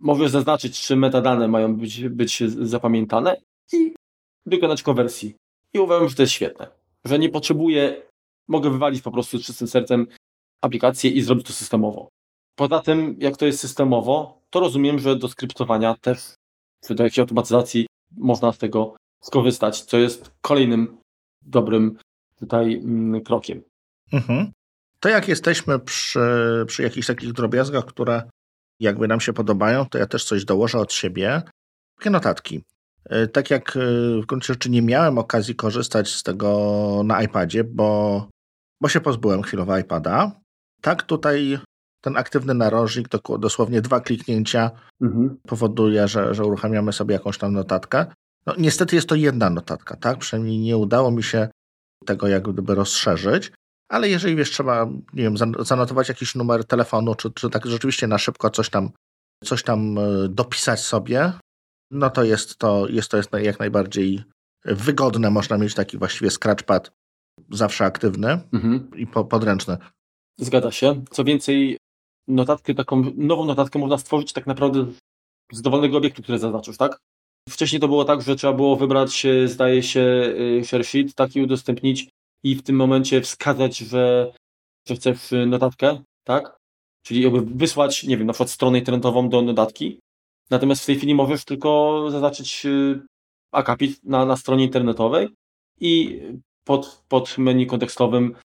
Możesz 0.00 0.30
zaznaczyć, 0.30 0.80
czy 0.80 0.96
metadane 0.96 1.48
mają 1.48 1.76
być, 1.76 2.08
być 2.08 2.42
zapamiętane 2.48 3.36
i 3.72 3.94
wykonać 4.46 4.82
konwersji. 4.82 5.34
I 5.74 5.78
uważam, 5.78 6.08
że 6.08 6.14
to 6.14 6.22
jest 6.22 6.32
świetne. 6.32 6.66
Że 7.04 7.18
nie 7.18 7.28
potrzebuję, 7.28 8.02
mogę 8.48 8.70
wywalić 8.70 9.02
po 9.02 9.10
prostu 9.10 9.38
czystym 9.38 9.68
sercem 9.68 10.06
aplikację 10.60 11.10
i 11.10 11.22
zrobić 11.22 11.46
to 11.46 11.52
systemowo. 11.52 12.08
Poza 12.54 12.80
tym, 12.80 13.16
jak 13.18 13.36
to 13.36 13.46
jest 13.46 13.60
systemowo, 13.60 14.42
to 14.50 14.60
rozumiem, 14.60 14.98
że 14.98 15.16
do 15.16 15.28
skryptowania 15.28 15.94
też, 16.00 16.34
czy 16.84 16.94
do 16.94 17.04
jakiejś 17.04 17.18
automatyzacji 17.18 17.86
można 18.16 18.52
z 18.52 18.58
tego 18.58 18.96
skorzystać, 19.24 19.80
co 19.80 19.98
jest 19.98 20.32
kolejnym 20.40 21.01
dobrym 21.46 21.96
tutaj 22.36 22.74
mm, 22.74 23.20
krokiem. 23.20 23.62
Mhm. 24.12 24.52
To 25.00 25.08
jak 25.08 25.28
jesteśmy 25.28 25.78
przy, 25.78 26.20
przy 26.66 26.82
jakichś 26.82 27.06
takich 27.06 27.32
drobiazgach, 27.32 27.84
które 27.84 28.22
jakby 28.80 29.08
nam 29.08 29.20
się 29.20 29.32
podobają, 29.32 29.86
to 29.86 29.98
ja 29.98 30.06
też 30.06 30.24
coś 30.24 30.44
dołożę 30.44 30.78
od 30.78 30.92
siebie. 30.92 31.42
Takie 31.98 32.10
notatki. 32.10 32.64
E, 33.04 33.26
tak 33.26 33.50
jak 33.50 33.76
e, 33.76 33.80
w 34.22 34.26
gruncie 34.26 34.52
rzeczy 34.52 34.70
nie 34.70 34.82
miałem 34.82 35.18
okazji 35.18 35.54
korzystać 35.54 36.10
z 36.10 36.22
tego 36.22 37.02
na 37.04 37.22
iPadzie, 37.22 37.64
bo, 37.64 38.28
bo 38.80 38.88
się 38.88 39.00
pozbyłem 39.00 39.42
chwilowo 39.42 39.78
iPada, 39.78 40.32
tak 40.80 41.02
tutaj 41.02 41.58
ten 42.00 42.16
aktywny 42.16 42.54
narożnik, 42.54 43.08
dosłownie 43.38 43.80
dwa 43.80 44.00
kliknięcia, 44.00 44.70
mhm. 45.00 45.36
powoduje, 45.46 46.08
że, 46.08 46.34
że 46.34 46.44
uruchamiamy 46.44 46.92
sobie 46.92 47.12
jakąś 47.12 47.38
tam 47.38 47.52
notatkę. 47.52 48.06
No, 48.46 48.54
niestety 48.58 48.96
jest 48.96 49.08
to 49.08 49.14
jedna 49.14 49.50
notatka, 49.50 49.96
tak? 49.96 50.18
Przynajmniej 50.18 50.58
nie 50.58 50.76
udało 50.76 51.10
mi 51.10 51.22
się 51.22 51.48
tego 52.06 52.28
jak 52.28 52.48
gdyby 52.48 52.74
rozszerzyć, 52.74 53.52
ale 53.88 54.08
jeżeli 54.08 54.36
wiesz, 54.36 54.50
trzeba, 54.50 54.86
nie 55.12 55.22
wiem, 55.22 55.36
zanotować 55.58 56.08
jakiś 56.08 56.34
numer 56.34 56.64
telefonu, 56.64 57.14
czy, 57.14 57.30
czy 57.30 57.50
tak 57.50 57.66
rzeczywiście 57.66 58.06
na 58.06 58.18
szybko 58.18 58.50
coś 58.50 58.70
tam, 58.70 58.90
coś 59.44 59.62
tam 59.62 59.98
e, 59.98 60.28
dopisać 60.28 60.80
sobie, 60.80 61.32
no 61.90 62.10
to 62.10 62.24
jest 62.24 62.58
to, 62.58 62.88
jest 62.88 63.10
to 63.10 63.16
jest 63.16 63.30
jak 63.42 63.58
najbardziej 63.58 64.24
wygodne. 64.64 65.30
Można 65.30 65.58
mieć 65.58 65.74
taki 65.74 65.98
właściwie 65.98 66.30
scratchpad 66.30 66.90
zawsze 67.50 67.84
aktywny 67.84 68.40
mhm. 68.52 68.90
i 68.96 69.06
po, 69.06 69.24
podręczny. 69.24 69.76
Zgadza 70.40 70.70
się. 70.70 71.04
Co 71.10 71.24
więcej, 71.24 71.78
notatkę, 72.28 72.74
taką 72.74 73.02
nową 73.16 73.44
notatkę 73.44 73.78
można 73.78 73.98
stworzyć 73.98 74.32
tak 74.32 74.46
naprawdę 74.46 74.86
z 75.52 75.62
dowolnego 75.62 75.96
obiektu, 75.96 76.22
który 76.22 76.38
zaznaczysz, 76.38 76.76
tak? 76.76 76.98
Wcześniej 77.48 77.80
to 77.80 77.88
było 77.88 78.04
tak, 78.04 78.22
że 78.22 78.36
trzeba 78.36 78.52
było 78.52 78.76
wybrać, 78.76 79.26
e, 79.26 79.48
zdaje 79.48 79.82
się, 79.82 80.00
e, 80.60 80.64
share 80.64 80.84
sheet, 80.84 81.14
taki 81.14 81.42
udostępnić 81.42 82.08
i 82.44 82.54
w 82.54 82.62
tym 82.62 82.76
momencie 82.76 83.20
wskazać, 83.20 83.78
że, 83.78 84.32
że 84.88 84.94
chcesz 84.94 85.30
notatkę, 85.46 86.02
tak? 86.24 86.56
Czyli 87.06 87.22
jakby 87.22 87.40
wysłać, 87.40 88.04
nie 88.04 88.16
wiem, 88.16 88.26
na 88.26 88.32
przykład 88.32 88.50
stronę 88.50 88.78
internetową 88.78 89.28
do 89.28 89.42
notatki. 89.42 89.98
Natomiast 90.50 90.82
w 90.82 90.86
tej 90.86 90.96
chwili 90.96 91.14
możesz 91.14 91.44
tylko 91.44 92.06
zaznaczyć 92.10 92.66
e, 92.66 93.00
akapit 93.52 94.04
na, 94.04 94.24
na 94.24 94.36
stronie 94.36 94.64
internetowej 94.64 95.28
i 95.80 96.20
pod, 96.64 97.02
pod 97.08 97.38
menu 97.38 97.66
kontekstowym 97.66 98.36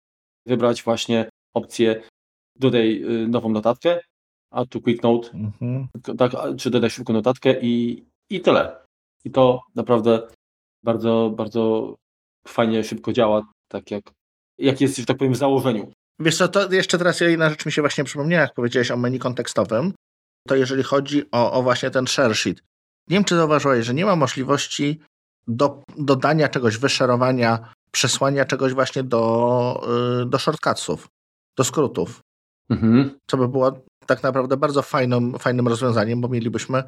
wybrać 0.45 0.83
właśnie 0.83 1.29
opcję 1.53 2.03
dodaj 2.55 3.05
nową 3.27 3.49
notatkę, 3.49 3.99
a 4.51 4.65
tu 4.65 4.81
quick 4.81 5.03
note, 5.03 5.29
mhm. 5.31 5.87
tak, 6.17 6.31
czy 6.57 6.69
dodaj 6.69 6.89
szybką 6.89 7.13
notatkę 7.13 7.61
i, 7.61 8.05
i 8.29 8.41
tyle. 8.41 8.86
I 9.27 9.31
to 9.31 9.61
naprawdę 9.75 10.27
bardzo, 10.83 11.33
bardzo 11.35 11.95
fajnie, 12.47 12.83
szybko 12.83 13.13
działa, 13.13 13.41
tak 13.67 13.91
jak, 13.91 14.03
jak 14.57 14.81
jest, 14.81 14.97
że 14.97 15.05
tak 15.05 15.17
powiem, 15.17 15.33
w 15.33 15.37
założeniu. 15.37 15.91
Wiesz 16.19 16.37
co, 16.37 16.47
to 16.47 16.73
jeszcze 16.73 16.97
teraz 16.97 17.19
jedna 17.19 17.49
rzecz 17.49 17.65
mi 17.65 17.71
się 17.71 17.81
właśnie 17.81 18.03
przypomniała, 18.03 18.41
jak 18.41 18.53
powiedziałeś 18.53 18.91
o 18.91 18.97
menu 18.97 19.19
kontekstowym, 19.19 19.93
to 20.47 20.55
jeżeli 20.55 20.83
chodzi 20.83 21.23
o, 21.31 21.51
o 21.51 21.63
właśnie 21.63 21.89
ten 21.91 22.07
share 22.07 22.35
sheet. 22.35 22.57
Nie 23.09 23.17
wiem, 23.17 23.23
czy 23.23 23.35
zauważyłeś, 23.35 23.85
że 23.85 23.93
nie 23.93 24.05
ma 24.05 24.15
możliwości 24.15 24.99
do, 25.47 25.83
dodania 25.97 26.47
czegoś, 26.47 26.77
wyszerowania, 26.77 27.73
przesłania 27.91 28.45
czegoś 28.45 28.73
właśnie 28.73 29.03
do, 29.03 29.81
yy, 30.19 30.25
do 30.25 30.39
shortcutsów, 30.39 31.07
do 31.57 31.63
skrótów. 31.63 32.19
Mhm. 32.69 33.19
Co 33.27 33.37
by 33.37 33.47
było 33.47 33.79
tak 34.05 34.23
naprawdę 34.23 34.57
bardzo 34.57 34.81
fajnym, 34.81 35.39
fajnym 35.39 35.67
rozwiązaniem, 35.67 36.21
bo 36.21 36.27
mielibyśmy 36.27 36.83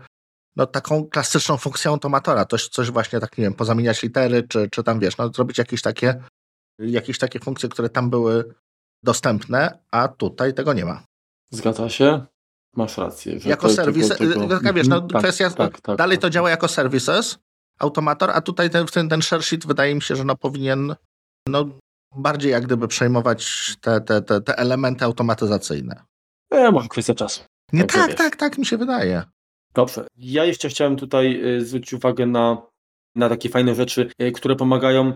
no, 0.60 0.66
taką 0.66 1.06
klasyczną 1.06 1.58
funkcję 1.58 1.92
automatora, 1.92 2.46
coś, 2.46 2.68
coś 2.68 2.92
właśnie 2.92 3.20
tak, 3.20 3.38
nie 3.38 3.44
wiem, 3.44 3.54
pozamieniać 3.54 4.04
litery, 4.04 4.44
czy, 4.44 4.70
czy 4.70 4.84
tam, 4.84 5.00
wiesz, 5.00 5.18
no, 5.18 5.30
zrobić 5.30 5.58
jakieś 5.58 5.82
takie, 5.82 6.24
jakieś 6.80 7.18
takie 7.18 7.40
funkcje, 7.40 7.70
które 7.70 7.90
tam 7.90 8.10
były 8.10 8.54
dostępne, 9.04 9.80
a 9.92 10.08
tutaj 10.08 10.54
tego 10.54 10.74
nie 10.74 10.86
ma. 10.86 11.04
Zgadza 11.52 11.90
się. 11.90 12.26
Masz 12.76 12.98
rację. 12.98 13.40
jako 13.46 13.70
serwis, 13.70 14.08
tego... 14.08 14.74
wiesz, 14.74 14.88
no, 14.88 15.02
tak, 15.02 15.22
kwestia, 15.22 15.50
tak, 15.50 15.82
tak, 15.82 15.98
dalej 15.98 16.18
tak. 16.18 16.22
to 16.22 16.30
działa 16.30 16.50
jako 16.50 16.68
services, 16.68 17.40
automator, 17.80 18.32
a 18.34 18.42
tutaj 18.42 18.70
ten, 18.70 18.86
ten, 18.86 19.10
ten 19.10 19.22
share 19.22 19.44
sheet 19.44 19.68
wydaje 19.68 19.96
mi 19.96 20.02
się, 20.02 20.16
że 20.16 20.24
no 20.24 20.36
powinien 20.36 20.96
no, 21.48 21.66
bardziej 22.16 22.52
jak 22.52 22.66
gdyby 22.66 22.88
przejmować 22.88 23.76
te, 23.82 24.02
te, 24.02 24.22
te, 24.22 24.42
te 24.42 24.58
elementy 24.58 25.06
automatyzacyjne. 25.06 26.04
E, 26.52 26.72
może 26.72 26.88
kwestia 26.88 27.16
czasu. 27.16 27.44
Nie, 27.74 27.84
tak, 27.84 28.08
tak, 28.08 28.16
tak, 28.16 28.36
tak 28.36 28.58
mi 28.58 28.66
się 28.66 28.78
wydaje. 28.78 29.24
Dobrze. 29.74 30.08
Ja 30.18 30.46
jeszcze 30.46 30.70
chciałem 30.70 30.96
tutaj 30.96 31.46
y, 31.46 31.66
zwrócić 31.66 31.94
uwagę 31.94 32.26
na, 32.26 32.62
na 33.16 33.30
takie 33.30 33.50
fajne 33.50 33.76
rzeczy, 33.76 34.12
y, 34.22 34.32
które 34.32 34.56
pomagają 34.56 35.14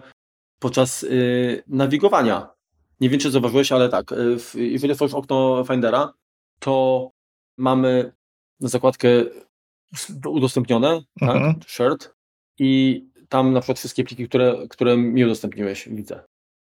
podczas 0.60 1.04
y, 1.04 1.64
nawigowania. 1.68 2.54
Nie 3.00 3.10
wiem, 3.10 3.20
czy 3.20 3.32
zauważyłeś, 3.32 3.72
ale 3.72 3.90
tak, 3.90 4.14
jeżeli 4.56 4.94
otworzysz 4.94 5.16
okno 5.16 5.64
Findera, 5.68 6.14
to 6.60 7.10
mamy 7.58 8.14
zakładkę 8.60 9.08
udostępnione, 10.28 11.02
tak, 11.20 11.36
mhm. 11.36 11.56
tak, 11.56 11.70
shared 11.70 12.14
i 12.60 13.04
tam 13.30 13.54
na 13.54 13.60
przykład 13.60 13.80
wszystkie 13.80 14.04
pliki, 14.04 14.28
które, 14.28 14.68
które 14.70 14.98
mi 14.98 15.26
udostępniłeś, 15.26 15.90
widzę. 15.90 16.24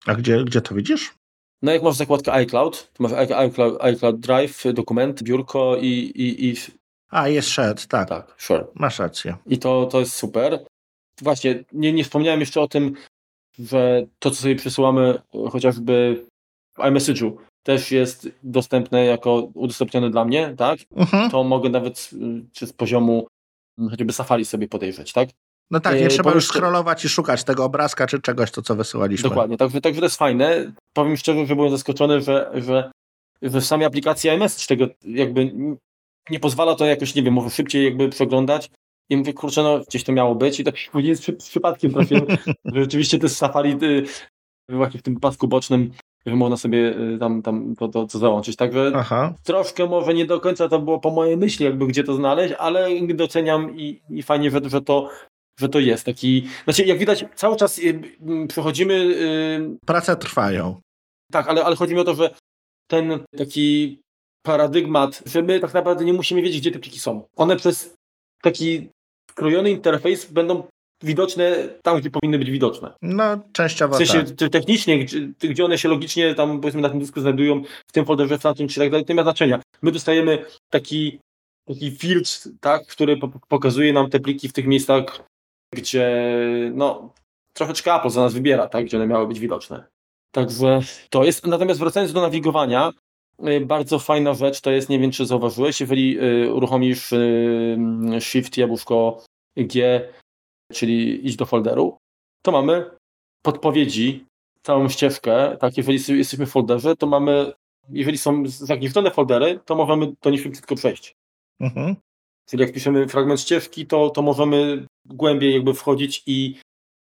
A 0.06 0.16
gdzie, 0.16 0.44
gdzie 0.44 0.62
to 0.62 0.76
widzisz? 0.76 1.16
No 1.62 1.72
jak 1.72 1.84
masz 1.84 1.96
zakładkę 1.96 2.34
iCloud, 2.34 2.92
to 2.94 3.04
masz 3.04 3.12
iCloud, 3.12 3.82
iCloud 3.82 4.20
Drive, 4.20 4.64
dokument, 4.74 5.24
biurko 5.24 5.78
i, 5.78 5.88
i, 5.88 6.50
i 6.50 6.56
a, 7.14 7.28
jest 7.28 7.50
shared, 7.50 7.88
tak. 7.88 8.10
Tak, 8.10 8.36
shared. 8.38 8.68
Masz 8.76 9.00
rację. 9.00 9.38
I 9.48 9.58
to, 9.58 9.86
to 9.86 10.00
jest 10.00 10.14
super. 10.14 10.66
Właśnie, 11.22 11.64
nie, 11.74 11.94
nie 11.94 12.04
wspomniałem 12.04 12.40
jeszcze 12.40 12.62
o 12.62 12.68
tym, 12.68 12.94
że 13.60 14.06
to, 14.20 14.32
co 14.32 14.36
sobie 14.36 14.56
przesyłamy 14.56 15.22
chociażby 15.52 16.26
w 16.74 16.80
iMessage'u, 16.80 17.32
też 17.64 17.92
jest 17.92 18.30
dostępne 18.44 19.06
jako 19.06 19.36
udostępnione 19.54 20.10
dla 20.10 20.26
mnie, 20.26 20.56
tak? 20.58 20.80
Mhm. 20.96 21.32
To 21.32 21.44
mogę 21.44 21.70
nawet 21.70 22.10
czy 22.54 22.68
z 22.68 22.74
poziomu 22.74 23.28
choćby 23.90 24.14
Safari 24.14 24.46
sobie 24.46 24.68
podejrzeć, 24.68 25.14
tak? 25.14 25.30
No 25.72 25.80
tak, 25.80 26.00
nie 26.00 26.06
e, 26.06 26.08
trzeba 26.08 26.32
już 26.32 26.48
scrollować 26.48 27.06
i 27.06 27.10
szukać 27.10 27.44
tego 27.44 27.66
obrazka 27.66 28.08
czy 28.08 28.22
czegoś, 28.22 28.52
to 28.52 28.62
co 28.62 28.76
wysyłaliśmy. 28.76 29.30
Dokładnie, 29.30 29.58
także, 29.58 29.82
także 29.82 30.02
to 30.02 30.06
jest 30.06 30.18
fajne. 30.18 30.74
Powiem 30.94 31.18
szczerze, 31.18 31.46
że 31.46 31.56
byłem 31.56 31.72
zaskoczony, 31.72 32.22
że, 32.22 32.52
że, 32.54 32.92
że 33.42 33.60
w 33.60 33.66
samej 33.66 33.88
aplikacji 33.88 34.30
iMessage 34.30 34.68
tego 34.68 34.94
jakby 35.06 35.52
nie 36.30 36.40
pozwala 36.40 36.76
to 36.76 36.86
jakoś, 36.86 37.16
nie 37.16 37.24
wiem, 37.24 37.34
może 37.34 37.50
szybciej 37.50 37.86
jakby 37.86 38.10
przeglądać. 38.10 38.70
I 39.10 39.18
mówię, 39.18 39.34
kurczę, 39.34 39.64
no 39.64 39.80
gdzieś 39.80 40.04
to 40.04 40.12
miało 40.12 40.36
być 40.36 40.60
i 40.60 40.64
tak 40.64 40.76
później 40.92 41.16
z 41.16 41.32
przypadkiem 41.32 41.94
trafiłem, 41.94 42.26
że 42.66 42.82
rzeczywiście 42.82 43.20
jest 43.24 43.38
Safari 43.38 43.78
y, 43.84 44.06
właśnie 44.70 45.00
w 45.00 45.04
tym 45.04 45.20
pasku 45.20 45.48
bocznym, 45.48 45.92
że 46.26 46.36
można 46.36 46.58
sobie 46.58 46.98
y, 46.98 47.18
tam, 47.20 47.42
tam 47.42 47.76
to, 47.76 47.88
to, 47.88 48.08
to 48.08 48.20
załączyć. 48.20 48.56
Także 48.56 48.92
Aha. 48.96 49.34
troszkę 49.44 49.86
może 49.88 50.14
nie 50.14 50.26
do 50.26 50.40
końca 50.40 50.70
to 50.70 50.80
było 50.80 51.00
po 51.00 51.12
mojej 51.12 51.38
myśli, 51.38 51.66
jakby 51.66 51.88
gdzie 51.88 52.04
to 52.04 52.16
znaleźć, 52.16 52.54
ale 52.60 52.90
doceniam 53.14 53.78
i, 53.78 54.02
i 54.10 54.24
fajnie, 54.24 54.52
że, 54.52 54.62
że 54.66 54.82
to 54.82 55.10
że 55.60 55.70
to 55.70 55.80
jest 55.80 56.06
taki, 56.06 56.48
znaczy 56.64 56.86
jak 56.86 57.00
widać 57.00 57.26
cały 57.36 57.56
czas 57.56 57.80
y, 57.80 58.02
przechodzimy... 58.48 59.16
Prace 59.86 60.16
trwają. 60.16 60.82
Tak, 61.32 61.48
ale, 61.48 61.64
ale 61.64 61.76
chodzi 61.76 61.94
mi 61.94 62.00
o 62.00 62.04
to, 62.04 62.16
że 62.16 62.30
ten 62.88 63.20
taki 63.38 64.00
paradygmat, 64.44 65.24
że 65.26 65.42
my 65.42 65.60
tak 65.60 65.74
naprawdę 65.74 66.06
nie 66.06 66.14
musimy 66.14 66.42
wiedzieć, 66.42 66.62
gdzie 66.62 66.72
te 66.72 66.80
pliki 66.80 67.00
są. 67.00 67.24
One 67.36 67.56
przez 67.56 67.96
taki 68.42 68.90
skrojony 69.32 69.72
interfejs 69.72 70.32
będą 70.32 70.64
widoczne 71.04 71.70
tam, 71.82 72.00
gdzie 72.00 72.10
powinny 72.10 72.40
być 72.40 72.52
widoczne. 72.52 72.94
No, 73.02 73.24
częściowo 73.54 73.96
W 73.96 73.98
sensie 73.98 74.36
tak. 74.36 74.50
technicznie, 74.50 75.06
gdzie, 75.40 75.66
one 75.66 75.78
się 75.78 75.90
logicznie 75.90 76.36
tam 76.36 76.62
powiedzmy 76.62 76.82
na 76.82 76.90
tym 76.90 77.00
dysku 77.00 77.22
znajdują, 77.22 77.64
w 77.88 77.92
tym 77.92 78.06
folderze, 78.06 78.38
w 78.38 78.42
tamtym 78.42 78.68
czy 78.68 78.80
tak 78.80 78.90
dalej, 78.90 79.06
to 79.06 79.14
nie 79.14 79.16
ma 79.16 79.24
znaczenia. 79.24 79.62
My 79.82 79.92
dostajemy 79.92 80.46
taki, 80.70 81.20
taki 81.68 81.92
filtr, 81.92 82.50
tak, 82.60 82.88
który 82.88 83.20
pokazuje 83.50 83.94
nam 83.94 84.10
te 84.10 84.20
pliki 84.20 84.50
w 84.50 84.54
tych 84.54 84.68
miejscach, 84.68 85.24
gdzie 85.74 86.32
no 86.74 87.14
troszeczkę 87.54 87.94
Apple 87.94 88.10
za 88.10 88.22
nas 88.22 88.34
wybiera, 88.34 88.68
tak, 88.68 88.86
gdzie 88.86 88.98
one 88.98 89.08
miały 89.08 89.28
być 89.28 89.40
widoczne. 89.40 89.86
Także 90.32 90.80
to 91.10 91.24
jest. 91.24 91.48
Natomiast 91.48 91.80
wracając 91.80 92.14
do 92.14 92.22
nawigowania, 92.22 92.92
bardzo 93.62 94.00
fajna 94.00 94.34
rzecz 94.34 94.62
to 94.62 94.72
jest, 94.72 94.90
nie 94.90 95.00
wiem 95.00 95.12
czy 95.12 95.26
zauważyłeś, 95.26 95.82
jeżeli 95.82 96.20
y, 96.24 96.54
uruchomisz 96.54 97.12
y, 97.12 97.78
Shift 98.20 98.58
jabłuszko 98.58 99.24
G, 99.58 100.02
czyli 100.74 101.28
iść 101.28 101.36
do 101.36 101.46
folderu, 101.46 101.98
to 102.46 102.52
mamy 102.52 102.86
podpowiedzi, 103.42 104.26
całą 104.64 104.90
ścieżkę, 104.90 105.58
tak, 105.60 105.78
jeżeli 105.78 106.18
jesteśmy 106.18 106.46
w 106.46 106.52
folderze, 106.52 106.96
to 106.96 107.08
mamy, 107.08 107.54
jeżeli 107.90 108.18
są 108.18 108.44
zagnieżdżone 108.48 109.12
foldery, 109.12 109.60
to 109.66 109.76
możemy 109.76 110.14
do 110.22 110.30
nich 110.30 110.42
szybciutko 110.42 110.76
przejść. 110.76 111.16
Mhm. 111.60 111.96
Czyli 112.50 112.64
jak 112.64 112.74
piszemy 112.74 113.08
fragment 113.08 113.42
ścieżki, 113.42 113.88
to, 113.88 114.10
to 114.10 114.22
możemy 114.22 114.88
głębiej 115.06 115.54
jakby 115.54 115.74
wchodzić 115.74 116.24
i 116.26 116.56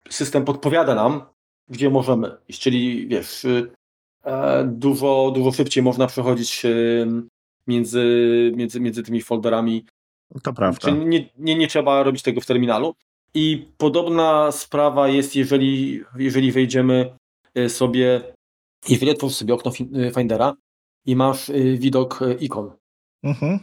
system 0.08 0.44
podpowiada 0.44 0.94
nam, 0.94 1.26
gdzie 1.68 1.90
możemy 1.90 2.36
iść. 2.48 2.60
Czyli 2.60 3.08
wiesz, 3.08 3.46
dużo, 4.64 5.32
dużo 5.34 5.52
szybciej 5.52 5.82
można 5.82 6.06
przechodzić 6.06 6.62
między, 7.66 8.52
między, 8.56 8.80
między 8.80 9.02
tymi 9.02 9.22
folderami. 9.22 9.84
To 10.42 10.52
prawda. 10.52 10.80
Czyli 10.80 11.06
nie, 11.06 11.28
nie, 11.38 11.56
nie 11.56 11.68
trzeba 11.68 12.02
robić 12.02 12.22
tego 12.22 12.40
w 12.40 12.46
terminalu. 12.46 12.94
I 13.34 13.68
podobna 13.76 14.52
sprawa 14.52 15.08
jest, 15.08 15.36
jeżeli, 15.36 16.00
jeżeli 16.18 16.52
wejdziemy 16.52 17.16
y, 17.58 17.68
sobie, 17.68 18.20
jeżeli 18.88 19.10
otworzysz 19.10 19.36
sobie 19.36 19.54
okno 19.54 19.72
y, 19.80 20.12
Findera 20.14 20.54
i 21.06 21.16
masz 21.16 21.50
widok 21.78 22.20
ikon. 22.40 22.70
Mhm. 23.22 23.58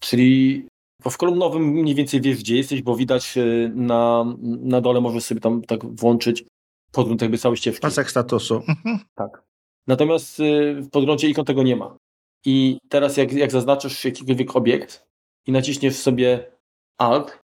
Czyli 0.00 0.66
w 1.10 1.16
kolumnowym 1.16 1.62
mniej 1.62 1.94
więcej 1.94 2.20
wiesz, 2.20 2.38
gdzie 2.38 2.56
jesteś, 2.56 2.82
bo 2.82 2.96
widać 2.96 3.34
na, 3.74 4.24
na 4.44 4.80
dole 4.80 5.00
możesz 5.00 5.24
sobie 5.24 5.40
tam 5.40 5.62
tak 5.62 5.86
włączyć 5.86 6.44
podgląd 6.92 7.22
jakby 7.22 7.38
całej 7.38 7.56
ścieżki. 7.56 7.80
Pasek 7.80 8.10
statusu. 8.10 8.62
Mhm. 8.68 8.98
Tak. 9.14 9.42
Natomiast 9.86 10.38
w 10.76 10.88
podglądzie 10.90 11.28
ikon 11.28 11.44
tego 11.44 11.62
nie 11.62 11.76
ma. 11.76 11.96
I 12.44 12.78
teraz 12.88 13.16
jak, 13.16 13.32
jak 13.32 13.50
zaznaczysz 13.50 14.04
jakikolwiek 14.04 14.56
obiekt 14.56 15.04
i 15.46 15.52
naciśniesz 15.52 15.96
sobie 15.96 16.52
Alt, 16.98 17.38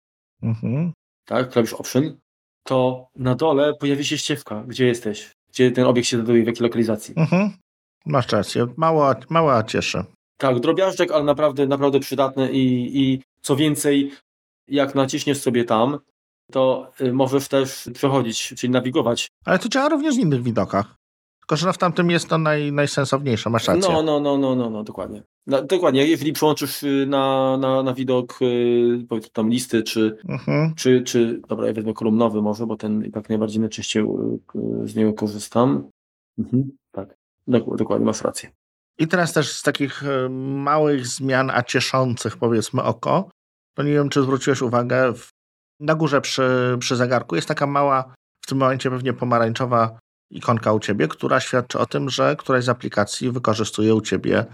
mhm 0.43 0.93
tak, 1.27 1.49
klawisz 1.49 1.73
Option, 1.73 2.17
to 2.63 3.07
na 3.15 3.35
dole 3.35 3.73
pojawi 3.73 4.05
się 4.05 4.17
ścieżka, 4.17 4.63
gdzie 4.67 4.85
jesteś, 4.85 5.31
gdzie 5.49 5.71
ten 5.71 5.85
obiekt 5.85 6.07
się 6.07 6.17
znajduje, 6.17 6.43
w 6.43 6.47
jakiej 6.47 6.63
lokalizacji. 6.63 7.13
Mhm. 7.17 7.51
Masz 8.05 8.31
rację, 8.31 8.67
mała, 8.77 9.15
mała 9.29 9.63
cieszę. 9.63 10.03
Tak, 10.37 10.59
drobiażdżek, 10.59 11.11
ale 11.11 11.23
naprawdę, 11.23 11.67
naprawdę 11.67 11.99
przydatny 11.99 12.51
i, 12.51 12.97
i 13.01 13.21
co 13.41 13.55
więcej, 13.55 14.11
jak 14.67 14.95
naciśniesz 14.95 15.41
sobie 15.41 15.63
tam, 15.63 15.99
to 16.51 16.91
y, 17.01 17.13
możesz 17.13 17.47
też 17.47 17.89
przechodzić, 17.93 18.53
czyli 18.57 18.71
nawigować. 18.71 19.27
Ale 19.45 19.59
to 19.59 19.69
działa 19.69 19.89
również 19.89 20.15
w 20.15 20.19
innych 20.19 20.43
widokach. 20.43 20.95
Tylko, 21.47 21.57
że 21.57 21.73
w 21.73 21.77
tamtym 21.77 22.11
jest 22.11 22.27
to 22.27 22.37
naj, 22.37 22.71
najsensowniejsze, 22.71 23.49
masz 23.49 23.67
rację. 23.67 23.93
No, 23.93 24.03
no, 24.03 24.19
no, 24.19 24.37
no, 24.37 24.55
no, 24.55 24.69
no 24.69 24.83
dokładnie. 24.83 25.23
No, 25.47 25.61
dokładnie, 25.61 26.07
jeżeli 26.07 26.33
przełączysz 26.33 26.83
y, 26.83 27.05
na, 27.09 27.57
na, 27.57 27.83
na 27.83 27.93
widok 27.93 28.37
yy, 28.41 29.05
powiedzmy 29.09 29.29
tam 29.33 29.49
listy, 29.49 29.83
czy, 29.83 30.17
mhm. 30.29 30.75
czy, 30.75 31.01
czy, 31.01 31.41
dobra, 31.47 31.67
ja 31.67 31.73
wezmę 31.73 31.93
kolumnowy 31.93 32.41
może, 32.41 32.65
bo 32.65 32.77
ten 32.77 33.05
i 33.05 33.11
tak 33.11 33.29
najbardziej 33.29 33.59
najczęściej 33.59 34.03
yy, 34.03 34.87
z 34.87 34.95
niego 34.95 35.13
korzystam. 35.13 35.89
Mhm. 36.37 36.71
Tak, 36.91 37.15
dokładnie, 37.47 38.05
masz 38.05 38.21
rację. 38.21 38.51
I 38.99 39.07
teraz 39.07 39.33
też 39.33 39.53
z 39.53 39.63
takich 39.63 40.03
y, 40.03 40.29
małych 40.29 41.07
zmian, 41.07 41.51
a 41.53 41.63
cieszących 41.63 42.37
powiedzmy 42.37 42.83
oko, 42.83 43.29
to 43.77 43.83
nie 43.83 43.93
wiem, 43.93 44.09
czy 44.09 44.21
zwróciłeś 44.21 44.61
uwagę, 44.61 45.13
na 45.79 45.95
górze 45.95 46.21
przy, 46.21 46.77
przy 46.79 46.95
zegarku 46.95 47.35
jest 47.35 47.47
taka 47.47 47.67
mała, 47.67 48.13
w 48.41 48.47
tym 48.47 48.57
momencie 48.57 48.89
pewnie 48.89 49.13
pomarańczowa 49.13 49.99
ikonka 50.31 50.73
u 50.73 50.79
ciebie, 50.79 51.07
która 51.07 51.39
świadczy 51.39 51.79
o 51.79 51.85
tym, 51.85 52.09
że 52.09 52.35
któraś 52.35 52.63
z 52.63 52.69
aplikacji 52.69 53.31
wykorzystuje 53.31 53.95
u 53.95 54.01
ciebie 54.01 54.45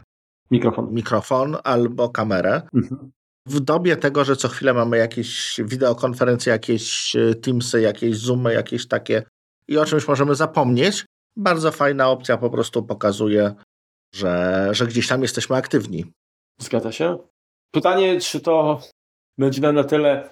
mikrofon, 0.51 0.93
mikrofon 0.93 1.57
albo 1.63 2.09
kamerę. 2.09 2.61
Mhm. 2.73 3.11
W 3.45 3.59
dobie 3.59 3.97
tego, 3.97 4.25
że 4.25 4.35
co 4.35 4.47
chwilę 4.47 4.73
mamy 4.73 4.97
jakieś 4.97 5.61
wideokonferencje, 5.65 6.51
jakieś 6.51 7.15
e, 7.15 7.35
Teamsy, 7.35 7.81
jakieś 7.81 8.17
Zoomy, 8.17 8.53
jakieś 8.53 8.87
takie 8.87 9.23
i 9.67 9.77
o 9.77 9.85
czymś 9.85 10.07
możemy 10.07 10.35
zapomnieć, 10.35 11.05
bardzo 11.37 11.71
fajna 11.71 12.09
opcja 12.09 12.37
po 12.37 12.49
prostu 12.49 12.83
pokazuje, 12.83 13.53
że, 14.15 14.69
że 14.71 14.87
gdzieś 14.87 15.07
tam 15.07 15.21
jesteśmy 15.21 15.55
aktywni. 15.55 16.05
Zgadza 16.59 16.91
się. 16.91 17.17
Pytanie, 17.71 18.19
czy 18.19 18.39
to 18.39 18.81
będzie 19.37 19.61
nam 19.61 19.75
na 19.75 19.83
tyle 19.83 20.29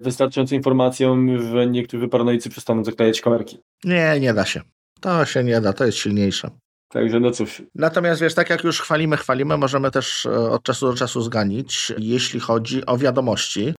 wystarczającą 0.00 0.54
informacją, 0.54 1.26
że 1.52 1.66
niektórzy 1.66 2.08
paranoicy 2.08 2.50
przestaną 2.50 2.84
zaklejać 2.84 3.20
kamerki? 3.20 3.58
Nie, 3.84 4.20
nie 4.20 4.34
da 4.34 4.44
się. 4.44 4.60
To 5.00 5.24
się 5.24 5.44
nie 5.44 5.60
da, 5.60 5.72
to 5.72 5.84
jest 5.84 5.98
silniejsze. 5.98 6.50
Także 6.88 7.20
no 7.20 7.30
cóż. 7.30 7.62
Natomiast 7.74 8.20
wiesz, 8.20 8.34
tak 8.34 8.50
jak 8.50 8.64
już 8.64 8.80
chwalimy, 8.80 9.16
chwalimy, 9.16 9.56
możemy 9.56 9.90
też 9.90 10.26
e, 10.26 10.50
od 10.50 10.62
czasu 10.62 10.86
do 10.86 10.94
czasu 10.94 11.22
zganić, 11.22 11.92
jeśli 11.98 12.40
chodzi 12.40 12.86
o 12.86 12.98
wiadomości, 12.98 13.74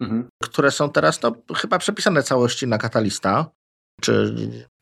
mhm. 0.00 0.28
które 0.42 0.70
są 0.70 0.90
teraz 0.90 1.22
no, 1.22 1.32
chyba 1.56 1.78
przepisane 1.78 2.22
całości 2.22 2.66
na 2.66 2.78
katalista, 2.78 3.50
czy, 4.00 4.34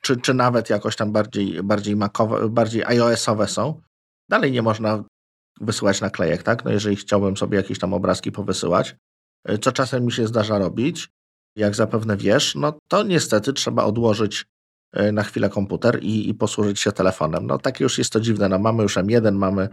czy, 0.03 0.17
czy 0.17 0.35
nawet 0.35 0.71
jakoś 0.71 0.97
tam 0.97 1.13
bardziej, 1.13 1.63
bardziej 1.63 1.97
makowe, 1.97 2.49
bardziej 2.49 2.85
iOS-owe 2.85 3.49
są. 3.49 3.81
Dalej 4.29 4.53
nie 4.53 4.63
można 4.63 5.05
wysyłać 5.61 6.01
naklejek, 6.01 6.43
tak? 6.43 6.65
No 6.65 6.71
jeżeli 6.71 6.97
chciałbym 6.97 7.37
sobie 7.37 7.57
jakieś 7.57 7.79
tam 7.79 7.95
obrazki 7.95 8.33
powysyłać, 8.33 8.97
e, 9.45 9.59
co 9.59 9.73
czasem 9.73 10.05
mi 10.05 10.13
się 10.13 10.27
zdarza 10.27 10.59
robić, 10.59 11.09
jak 11.57 11.75
zapewne 11.75 12.17
wiesz, 12.17 12.55
no 12.55 12.79
to 12.89 13.03
niestety 13.03 13.53
trzeba 13.53 13.85
odłożyć 13.85 14.45
na 15.13 15.23
chwilę 15.23 15.49
komputer 15.49 15.99
i, 16.03 16.29
i 16.29 16.35
posłużyć 16.35 16.81
się 16.81 16.93
telefonem. 16.93 17.47
No 17.47 17.59
takie 17.59 17.85
już 17.85 17.99
jest 17.99 18.13
to 18.13 18.21
dziwne. 18.21 18.49
No, 18.49 18.59
mamy 18.59 18.83
już 18.83 18.97
M1, 18.97 19.33
mamy 19.33 19.69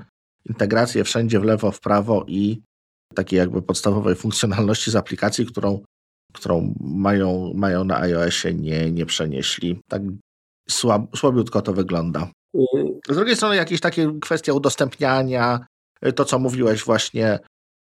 integrację 0.46 1.04
wszędzie 1.04 1.40
w 1.40 1.44
lewo, 1.44 1.72
w 1.72 1.80
prawo 1.80 2.26
i 2.28 2.62
takiej 3.16 3.40
jakby 3.40 3.62
podstawowej 3.62 4.16
funkcjonalności 4.24 4.92
z 4.92 4.96
aplikacji, 4.96 5.46
którą, 5.46 5.82
którą 6.34 6.74
mają, 6.80 7.54
mają 7.56 7.84
na 7.84 8.00
iOSie, 8.00 8.54
nie, 8.54 8.92
nie 8.92 9.06
przenieśli. 9.06 9.82
Tak 9.90 10.02
słab, 10.70 11.18
słabiutko 11.18 11.62
to 11.62 11.74
wygląda. 11.74 12.32
Z 13.10 13.16
drugiej 13.16 13.36
strony 13.36 13.56
jakieś 13.56 13.82
takie 13.82 14.20
kwestie 14.22 14.54
udostępniania, 14.54 15.60
e, 16.02 16.14
to 16.14 16.26
co 16.26 16.40
mówiłeś 16.40 16.84
właśnie, 16.84 17.40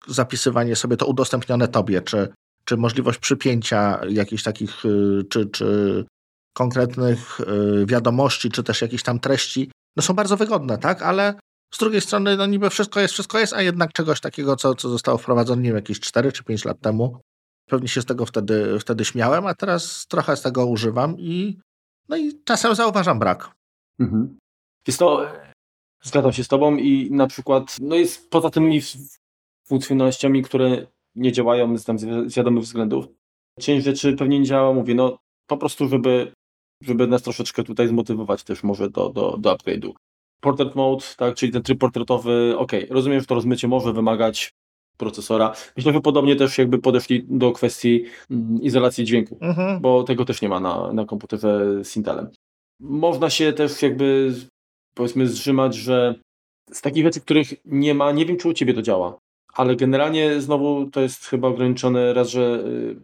zapisywanie 0.07 0.75
sobie 0.75 0.97
to 0.97 1.05
udostępnione 1.05 1.67
tobie, 1.67 2.01
czy, 2.01 2.27
czy 2.65 2.77
możliwość 2.77 3.19
przypięcia 3.19 4.01
jakichś 4.09 4.43
takich, 4.43 4.85
e, 4.85 5.23
czy, 5.29 5.45
czy 5.45 6.05
konkretnych 6.53 7.39
y, 7.39 7.85
wiadomości, 7.85 8.49
czy 8.49 8.63
też 8.63 8.81
jakichś 8.81 9.03
tam 9.03 9.19
treści, 9.19 9.71
no 9.95 10.03
są 10.03 10.13
bardzo 10.13 10.37
wygodne, 10.37 10.77
tak? 10.77 11.01
Ale 11.01 11.33
z 11.73 11.77
drugiej 11.77 12.01
strony, 12.01 12.37
no 12.37 12.45
niby 12.45 12.69
wszystko 12.69 12.99
jest, 12.99 13.13
wszystko 13.13 13.39
jest, 13.39 13.53
a 13.53 13.61
jednak 13.61 13.93
czegoś 13.93 14.19
takiego, 14.19 14.55
co, 14.55 14.75
co 14.75 14.89
zostało 14.89 15.17
wprowadzone, 15.17 15.61
nie 15.61 15.69
wiem, 15.69 15.75
jakieś 15.75 15.99
4 15.99 16.31
czy 16.31 16.43
5 16.43 16.65
lat 16.65 16.79
temu, 16.79 17.19
pewnie 17.69 17.87
się 17.87 18.01
z 18.01 18.05
tego 18.05 18.25
wtedy, 18.25 18.79
wtedy 18.79 19.05
śmiałem, 19.05 19.45
a 19.45 19.53
teraz 19.53 20.07
trochę 20.07 20.37
z 20.37 20.41
tego 20.41 20.65
używam 20.65 21.19
i 21.19 21.59
no 22.09 22.17
i 22.17 22.43
czasem 22.43 22.75
zauważam 22.75 23.19
brak. 23.19 23.51
Mhm. 23.99 24.37
Jest 24.87 24.99
to, 24.99 25.27
zgadzam 26.03 26.33
się 26.33 26.43
z 26.43 26.47
tobą 26.47 26.77
i 26.77 27.11
na 27.11 27.27
przykład, 27.27 27.77
no 27.81 27.95
jest 27.95 28.29
poza 28.29 28.49
tymi 28.49 28.81
funkcjonalnościami, 29.67 30.43
które 30.43 30.87
nie 31.15 31.31
działają 31.31 31.77
z, 31.77 31.85
tam 31.85 31.99
z 31.99 32.35
wiadomych 32.35 32.63
względów, 32.63 33.07
część 33.59 33.85
rzeczy 33.85 34.13
pewnie 34.13 34.39
nie 34.39 34.45
działa, 34.45 34.73
mówię, 34.73 34.95
no 34.95 35.17
po 35.47 35.57
prostu, 35.57 35.87
żeby 35.87 36.31
żeby 36.83 37.07
nas 37.07 37.21
troszeczkę 37.21 37.63
tutaj 37.63 37.87
zmotywować 37.87 38.43
też 38.43 38.63
może 38.63 38.89
do, 38.89 39.09
do, 39.09 39.37
do 39.37 39.55
upgrade'u. 39.55 39.91
Portrait 40.41 40.75
mode, 40.75 41.05
tak, 41.17 41.35
czyli 41.35 41.51
ten 41.51 41.63
tryb 41.63 41.79
portretowy, 41.79 42.55
ok, 42.57 42.71
rozumiem, 42.89 43.19
że 43.19 43.25
to 43.25 43.35
rozmycie 43.35 43.67
może 43.67 43.93
wymagać 43.93 44.51
procesora. 44.97 45.53
Myślę, 45.77 45.93
że 45.93 46.01
podobnie 46.01 46.35
też 46.35 46.57
jakby 46.57 46.79
podeszli 46.79 47.25
do 47.29 47.51
kwestii 47.51 48.05
mm, 48.31 48.61
izolacji 48.61 49.05
dźwięku, 49.05 49.37
mhm. 49.41 49.81
bo 49.81 50.03
tego 50.03 50.25
też 50.25 50.41
nie 50.41 50.49
ma 50.49 50.59
na, 50.59 50.93
na 50.93 51.05
komputerze 51.05 51.83
z 51.83 51.97
Intelem. 51.97 52.29
Można 52.79 53.29
się 53.29 53.53
też 53.53 53.81
jakby 53.81 54.33
powiedzmy 54.93 55.27
zrzymać, 55.27 55.75
że 55.75 56.15
z 56.71 56.81
takich 56.81 57.03
rzeczy, 57.03 57.21
których 57.21 57.47
nie 57.65 57.93
ma, 57.93 58.11
nie 58.11 58.25
wiem 58.25 58.37
czy 58.37 58.47
u 58.47 58.53
Ciebie 58.53 58.73
to 58.73 58.81
działa, 58.81 59.17
ale 59.53 59.75
generalnie 59.75 60.41
znowu 60.41 60.89
to 60.91 61.01
jest 61.01 61.25
chyba 61.25 61.47
ograniczone 61.47 62.13
raz, 62.13 62.29
że 62.29 62.63
y, 62.65 62.95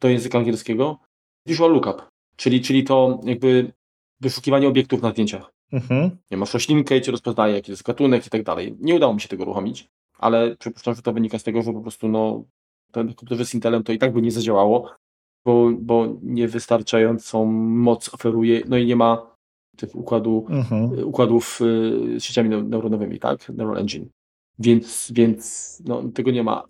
do 0.00 0.08
języka 0.08 0.38
angielskiego. 0.38 0.98
Visual 1.46 1.72
Lookup. 1.72 2.11
Czyli, 2.42 2.60
czyli 2.60 2.84
to 2.84 3.20
jakby 3.24 3.72
wyszukiwanie 4.20 4.68
obiektów 4.68 5.02
na 5.02 5.10
zdjęciach. 5.10 5.52
Mhm. 5.72 6.10
Nie 6.30 6.36
masz 6.36 6.54
roślinkę 6.54 6.96
i 6.96 7.00
cię 7.00 7.12
rozpoznaje, 7.12 7.54
jaki 7.54 7.70
jest 7.70 7.82
gatunek 7.82 8.26
i 8.26 8.30
tak 8.30 8.42
dalej. 8.42 8.76
Nie 8.80 8.94
udało 8.94 9.14
mi 9.14 9.20
się 9.20 9.28
tego 9.28 9.42
uruchomić, 9.42 9.88
ale 10.18 10.56
przypuszczam, 10.56 10.94
że 10.94 11.02
to 11.02 11.12
wynika 11.12 11.38
z 11.38 11.42
tego, 11.42 11.62
że 11.62 11.72
po 11.72 11.80
prostu 11.80 12.08
no, 12.08 12.44
ten 12.92 13.14
komputer 13.14 13.46
z 13.46 13.54
Intelem 13.54 13.82
to 13.82 13.92
i 13.92 13.98
tak 13.98 14.12
by 14.12 14.22
nie 14.22 14.30
zadziałało, 14.30 14.90
bo, 15.44 15.70
bo 15.80 16.16
niewystarczającą 16.22 17.44
moc 17.46 18.14
oferuje, 18.14 18.62
no 18.68 18.76
i 18.76 18.86
nie 18.86 18.96
ma 18.96 19.36
tych 19.76 19.94
układu, 19.94 20.46
mhm. 20.48 21.08
układów 21.08 21.60
y, 21.60 22.20
z 22.20 22.24
sieciami 22.24 22.48
neuronowymi, 22.48 23.18
tak? 23.18 23.48
Neural 23.48 23.78
Engine. 23.78 24.08
Więc, 24.58 25.12
więc 25.14 25.82
no, 25.86 26.02
tego 26.14 26.30
nie 26.30 26.42
ma 26.42 26.62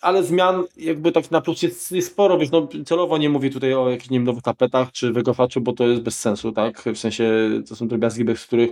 ale 0.00 0.24
zmian 0.24 0.64
jakby 0.76 1.12
tak 1.12 1.30
na 1.30 1.40
plus 1.40 1.62
jest, 1.62 1.92
jest 1.92 2.12
sporo, 2.12 2.38
wiesz, 2.38 2.50
no 2.50 2.68
celowo 2.86 3.18
nie 3.18 3.28
mówię 3.28 3.50
tutaj 3.50 3.74
o 3.74 3.90
jakichś 3.90 4.10
nie 4.10 4.18
wiem, 4.18 4.24
nowych 4.24 4.42
tapetach 4.42 4.92
czy 4.92 5.12
wygofaczu, 5.12 5.60
bo 5.60 5.72
to 5.72 5.86
jest 5.86 6.02
bez 6.02 6.20
sensu, 6.20 6.52
tak, 6.52 6.82
w 6.82 6.98
sensie 6.98 7.50
to 7.68 7.76
są 7.76 7.88
drobiazgi, 7.88 8.24
bez 8.24 8.46
których 8.46 8.70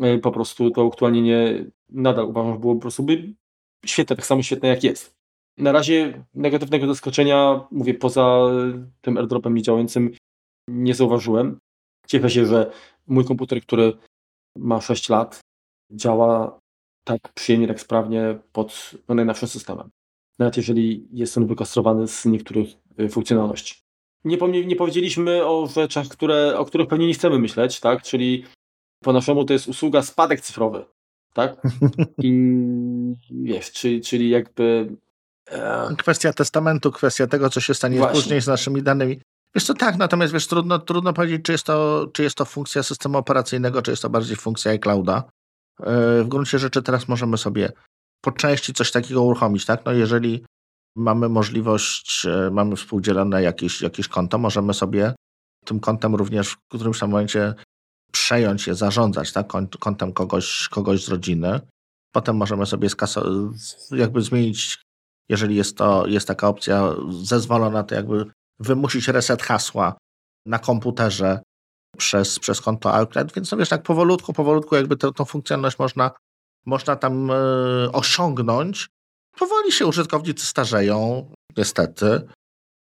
e, 0.00 0.18
po 0.18 0.32
prostu 0.32 0.70
to 0.70 0.86
aktualnie 0.86 1.64
nadal 1.88 2.24
uważam, 2.24 2.52
że 2.52 2.58
było 2.58 2.74
po 2.74 2.80
prostu 2.80 3.02
by 3.02 3.34
świetne, 3.86 4.16
tak 4.16 4.26
samo 4.26 4.42
świetne 4.42 4.68
jak 4.68 4.84
jest. 4.84 5.14
Na 5.58 5.72
razie 5.72 6.24
negatywnego 6.34 6.86
zaskoczenia, 6.86 7.66
mówię, 7.70 7.94
poza 7.94 8.50
tym 9.00 9.18
airdropem 9.18 9.54
niedziałającym 9.54 10.10
nie 10.68 10.94
zauważyłem. 10.94 11.58
Cieszę 12.06 12.30
się, 12.30 12.46
że 12.46 12.72
mój 13.06 13.24
komputer, 13.24 13.60
który 13.60 13.92
ma 14.56 14.80
6 14.80 15.08
lat, 15.08 15.40
działa 15.90 16.58
tak 17.04 17.32
przyjemnie, 17.34 17.68
tak 17.68 17.80
sprawnie 17.80 18.38
pod 18.52 18.90
no, 19.08 19.14
najnowszym 19.14 19.48
systemem 19.48 19.90
nawet 20.38 20.56
jeżeli 20.56 21.08
jest 21.12 21.38
on 21.38 21.46
wykastrowany 21.46 22.08
z 22.08 22.24
niektórych 22.24 22.68
y, 23.00 23.08
funkcjonalności. 23.08 23.84
Nie, 24.24 24.36
nie 24.66 24.76
powiedzieliśmy 24.76 25.46
o 25.46 25.66
rzeczach, 25.66 26.08
które, 26.08 26.58
o 26.58 26.64
których 26.64 26.88
pewnie 26.88 27.06
nie 27.06 27.14
chcemy 27.14 27.38
myśleć, 27.38 27.80
tak? 27.80 28.02
czyli 28.02 28.44
po 29.02 29.12
naszemu 29.12 29.44
to 29.44 29.52
jest 29.52 29.68
usługa 29.68 30.02
spadek 30.02 30.40
cyfrowy. 30.40 30.84
tak? 31.34 31.56
I 32.22 32.56
wiesz, 33.30 33.72
czyli, 33.72 34.00
czyli 34.00 34.30
jakby... 34.30 34.96
E... 35.50 35.88
Kwestia 35.98 36.32
testamentu, 36.32 36.92
kwestia 36.92 37.26
tego, 37.26 37.50
co 37.50 37.60
się 37.60 37.74
stanie 37.74 37.98
Właśnie. 37.98 38.20
później 38.20 38.40
z 38.40 38.46
naszymi 38.46 38.82
danymi. 38.82 39.20
Wiesz 39.54 39.66
to 39.66 39.74
tak, 39.74 39.96
natomiast 39.96 40.32
wiesz, 40.32 40.46
trudno, 40.46 40.78
trudno 40.78 41.12
powiedzieć, 41.12 41.42
czy 41.42 41.52
jest, 41.52 41.64
to, 41.64 42.06
czy 42.12 42.22
jest 42.22 42.36
to 42.36 42.44
funkcja 42.44 42.82
systemu 42.82 43.18
operacyjnego, 43.18 43.82
czy 43.82 43.90
jest 43.90 44.02
to 44.02 44.10
bardziej 44.10 44.36
funkcja 44.36 44.72
iClouda. 44.72 45.24
E, 45.80 46.22
w 46.22 46.28
gruncie 46.28 46.58
rzeczy 46.58 46.82
teraz 46.82 47.08
możemy 47.08 47.38
sobie 47.38 47.72
po 48.24 48.32
części 48.32 48.72
coś 48.72 48.90
takiego 48.90 49.22
uruchomić, 49.22 49.64
tak? 49.64 49.84
No 49.84 49.92
jeżeli 49.92 50.44
mamy 50.96 51.28
możliwość, 51.28 52.26
e, 52.26 52.50
mamy 52.50 52.76
współdzielone 52.76 53.42
jakieś, 53.42 53.82
jakieś 53.82 54.08
konto, 54.08 54.38
możemy 54.38 54.74
sobie 54.74 55.14
tym 55.64 55.80
kontem 55.80 56.14
również 56.14 56.50
w 56.50 56.56
którymś 56.68 57.02
momencie 57.02 57.54
przejąć 58.12 58.66
je, 58.66 58.74
zarządzać, 58.74 59.32
tak? 59.32 59.46
Kontem 59.80 60.12
kogoś, 60.12 60.68
kogoś 60.68 61.04
z 61.04 61.08
rodziny. 61.08 61.60
Potem 62.14 62.36
możemy 62.36 62.66
sobie 62.66 62.88
skaso- 62.88 63.52
jakby 63.90 64.22
zmienić, 64.22 64.82
jeżeli 65.28 65.56
jest 65.56 65.76
to, 65.76 66.06
jest 66.06 66.28
taka 66.28 66.48
opcja 66.48 66.94
zezwolona, 67.22 67.82
to 67.82 67.94
jakby 67.94 68.26
wymusić 68.60 69.08
reset 69.08 69.42
hasła 69.42 69.96
na 70.46 70.58
komputerze 70.58 71.42
przez, 71.96 72.38
przez 72.38 72.60
konto 72.60 72.94
iCloud, 72.94 73.32
więc 73.32 73.52
no 73.52 73.58
wiesz, 73.58 73.68
tak 73.68 73.82
powolutku, 73.82 74.32
powolutku 74.32 74.74
jakby 74.74 74.96
tę, 74.96 75.10
funkcjonalność 75.26 75.78
można, 75.78 76.10
można 76.66 76.96
tam 76.96 77.30
e, 77.30 77.34
osiągnąć. 77.92 78.88
Powoli 79.38 79.72
się 79.72 79.86
użytkownicy 79.86 80.46
starzeją, 80.46 81.30
niestety, 81.56 82.20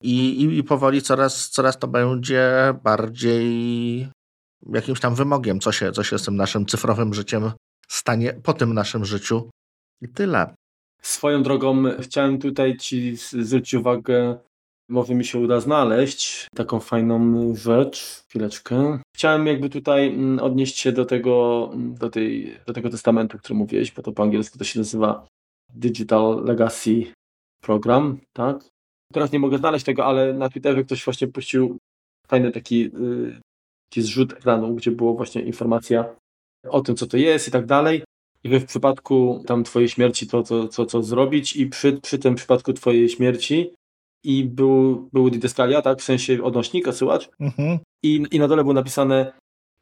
i, 0.02 0.42
i, 0.42 0.58
i 0.58 0.64
powoli 0.64 1.02
coraz, 1.02 1.48
coraz 1.48 1.78
to 1.78 1.88
będzie 1.88 2.74
bardziej 2.84 4.08
jakimś 4.72 5.00
tam 5.00 5.14
wymogiem, 5.14 5.60
co 5.60 5.72
się, 5.72 5.92
co 5.92 6.04
się 6.04 6.18
z 6.18 6.24
tym 6.24 6.36
naszym 6.36 6.66
cyfrowym 6.66 7.14
życiem 7.14 7.52
stanie 7.88 8.32
po 8.32 8.52
tym 8.52 8.74
naszym 8.74 9.04
życiu. 9.04 9.50
I 10.02 10.08
tyle. 10.08 10.54
Swoją 11.02 11.42
drogą 11.42 11.84
chciałem 12.00 12.38
tutaj 12.38 12.76
Ci 12.76 13.16
zwrócić 13.16 13.74
uwagę 13.74 14.38
może 14.90 15.14
mi 15.14 15.24
się 15.24 15.38
uda 15.38 15.60
znaleźć 15.60 16.48
taką 16.54 16.80
fajną 16.80 17.54
rzecz. 17.54 18.24
Chwileczkę. 18.28 19.00
Chciałem 19.16 19.46
jakby 19.46 19.70
tutaj 19.70 20.08
mm, 20.08 20.38
odnieść 20.38 20.78
się 20.78 20.92
do 20.92 21.04
tego, 21.04 21.70
mm, 21.72 21.94
do, 21.94 22.10
tej, 22.10 22.56
do 22.66 22.72
tego 22.72 22.90
testamentu, 22.90 23.38
który 23.38 23.54
mówiłeś, 23.54 23.92
bo 23.92 24.02
to 24.02 24.12
po 24.12 24.22
angielsku 24.22 24.58
to 24.58 24.64
się 24.64 24.80
nazywa 24.80 25.26
Digital 25.74 26.44
Legacy 26.44 27.12
Program, 27.62 28.18
tak? 28.32 28.64
Teraz 29.12 29.32
nie 29.32 29.38
mogę 29.38 29.58
znaleźć 29.58 29.84
tego, 29.84 30.04
ale 30.04 30.34
na 30.34 30.48
Twitterze 30.48 30.84
ktoś 30.84 31.04
właśnie 31.04 31.28
puścił 31.28 31.78
fajny 32.26 32.52
taki, 32.52 32.80
yy, 32.80 33.40
taki 33.90 34.02
zrzut 34.02 34.32
ekranu, 34.32 34.74
gdzie 34.74 34.90
było 34.90 35.14
właśnie 35.14 35.42
informacja 35.42 36.16
o 36.68 36.80
tym, 36.80 36.96
co 36.96 37.06
to 37.06 37.16
jest 37.16 37.48
i 37.48 37.50
tak 37.50 37.66
dalej. 37.66 38.02
I 38.44 38.58
w 38.58 38.64
przypadku 38.66 39.44
tam 39.46 39.64
twojej 39.64 39.88
śmierci 39.88 40.26
to, 40.26 40.42
to 40.42 40.68
co, 40.68 40.86
co 40.86 41.02
zrobić 41.02 41.56
i 41.56 41.66
przy, 41.66 41.92
przy 41.92 42.18
tym 42.18 42.34
przypadku 42.34 42.72
twojej 42.72 43.08
śmierci 43.08 43.74
i 44.24 44.44
był, 44.44 45.08
był 45.12 45.30
didaskalia, 45.30 45.82
tak, 45.82 45.98
w 45.98 46.04
sensie 46.04 46.42
odnośnik, 46.42 46.88
osyłacz 46.88 47.28
mhm. 47.40 47.78
I, 48.02 48.26
i 48.30 48.38
na 48.38 48.48
dole 48.48 48.62
było 48.62 48.74
napisane 48.74 49.32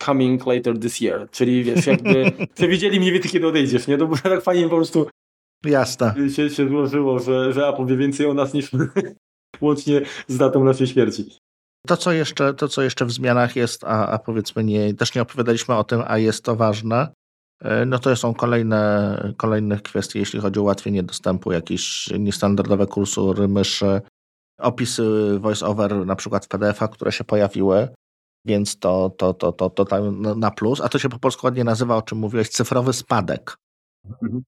coming 0.02 0.46
later 0.46 0.78
this 0.78 1.00
year, 1.00 1.30
czyli 1.30 1.64
wiesz, 1.64 1.86
jakby 1.86 2.32
przewidzieli 2.54 3.00
mniej 3.00 3.12
więcej 3.12 3.30
kiedy 3.30 3.46
odejdziesz, 3.46 3.86
nie? 3.86 3.98
To 3.98 4.06
było 4.06 4.18
tak 4.18 4.42
fajnie 4.42 4.68
po 4.68 4.76
prostu 4.76 5.06
Jasne. 5.64 6.14
Się, 6.30 6.50
się 6.50 6.68
złożyło, 6.68 7.18
że, 7.18 7.52
że 7.52 7.68
Apple 7.68 7.86
wie 7.86 7.96
więcej 7.96 8.26
o 8.26 8.34
nas 8.34 8.54
niż 8.54 8.70
łącznie 9.60 10.00
z 10.26 10.36
datą 10.36 10.64
naszej 10.64 10.86
śmierci. 10.86 11.38
To 11.86 11.96
co, 11.96 12.12
jeszcze, 12.12 12.54
to, 12.54 12.68
co 12.68 12.82
jeszcze 12.82 13.06
w 13.06 13.12
zmianach 13.12 13.56
jest, 13.56 13.84
a, 13.84 14.06
a 14.06 14.18
powiedzmy 14.18 14.64
nie, 14.64 14.94
też 14.94 15.14
nie 15.14 15.22
opowiadaliśmy 15.22 15.74
o 15.74 15.84
tym, 15.84 16.02
a 16.06 16.18
jest 16.18 16.44
to 16.44 16.56
ważne, 16.56 17.12
e, 17.62 17.86
no 17.86 17.98
to 17.98 18.16
są 18.16 18.34
kolejne, 18.34 19.34
kolejne 19.36 19.80
kwestie, 19.80 20.18
jeśli 20.18 20.40
chodzi 20.40 20.60
o 20.60 20.62
ułatwienie 20.62 21.02
dostępu, 21.02 21.52
jakieś 21.52 22.08
niestandardowe 22.18 22.86
kursory 22.86 23.48
myszy, 23.48 24.00
opisy 24.58 25.38
voice-over 25.40 26.06
na 26.06 26.16
przykład 26.16 26.44
w 26.44 26.48
PDF-ach, 26.48 26.90
które 26.90 27.12
się 27.12 27.24
pojawiły, 27.24 27.88
więc 28.44 28.78
to, 28.78 29.10
to, 29.10 29.34
to, 29.34 29.52
to, 29.52 29.70
to 29.70 29.84
tam 29.84 30.22
na 30.22 30.50
plus, 30.50 30.80
a 30.80 30.88
to 30.88 30.98
się 30.98 31.08
po 31.08 31.18
polsku 31.18 31.46
ładnie 31.46 31.64
nazywa, 31.64 31.96
o 31.96 32.02
czym 32.02 32.18
mówiłeś, 32.18 32.48
cyfrowy 32.48 32.92
spadek. 32.92 33.56
Mhm. 34.04 34.42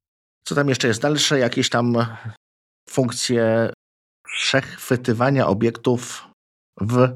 Co 0.45 0.55
tam 0.55 0.69
jeszcze 0.69 0.89
jest? 0.89 1.03
Dalsze 1.03 1.39
jakieś 1.39 1.71
tam 1.71 2.07
funkcje 2.89 3.73
przechwytywania 4.25 5.47
obiektów 5.47 6.29
w 6.81 7.09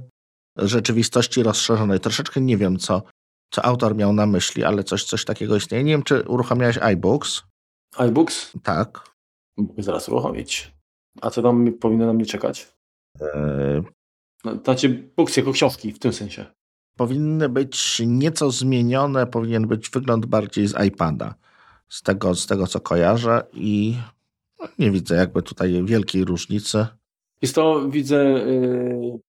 rzeczywistości 0.56 1.42
rozszerzonej. 1.42 2.00
Troszeczkę 2.00 2.40
nie 2.40 2.56
wiem, 2.56 2.78
co, 2.78 3.02
co 3.50 3.64
autor 3.64 3.96
miał 3.96 4.12
na 4.12 4.26
myśli, 4.26 4.64
ale 4.64 4.84
coś, 4.84 5.04
coś 5.04 5.24
takiego 5.24 5.56
istnieje. 5.56 5.84
Nie 5.84 5.92
wiem, 5.92 6.02
czy 6.02 6.22
uruchamiałeś 6.22 6.78
iBooks? 6.78 7.42
iBooks? 7.96 8.52
Tak. 8.62 9.14
Mogę 9.56 9.82
zaraz 9.82 10.08
uruchomić. 10.08 10.74
A 11.20 11.30
co 11.30 11.42
tam 11.42 11.72
powinno 11.72 12.06
na 12.06 12.12
mnie 12.12 12.26
czekać? 12.26 12.73
Eee... 13.20 13.82
No, 14.44 14.56
znaczy 14.64 15.10
books 15.16 15.36
jako 15.36 15.52
książki 15.52 15.92
w 15.92 15.98
tym 15.98 16.12
sensie. 16.12 16.44
Powinny 16.96 17.48
być 17.48 18.02
nieco 18.06 18.50
zmienione, 18.50 19.26
powinien 19.26 19.66
być 19.66 19.90
wygląd 19.90 20.26
bardziej 20.26 20.66
z 20.66 20.86
iPada. 20.86 21.34
Z 21.88 22.02
tego, 22.02 22.34
z 22.34 22.46
tego 22.46 22.66
co 22.66 22.80
kojarzę 22.80 23.46
i 23.52 23.96
no, 24.60 24.68
nie 24.78 24.90
widzę 24.90 25.14
jakby 25.14 25.42
tutaj 25.42 25.84
wielkiej 25.84 26.24
różnicy. 26.24 26.86
Jest 27.42 27.54
to, 27.54 27.88
widzę, 27.88 28.24
yy, 28.24 29.20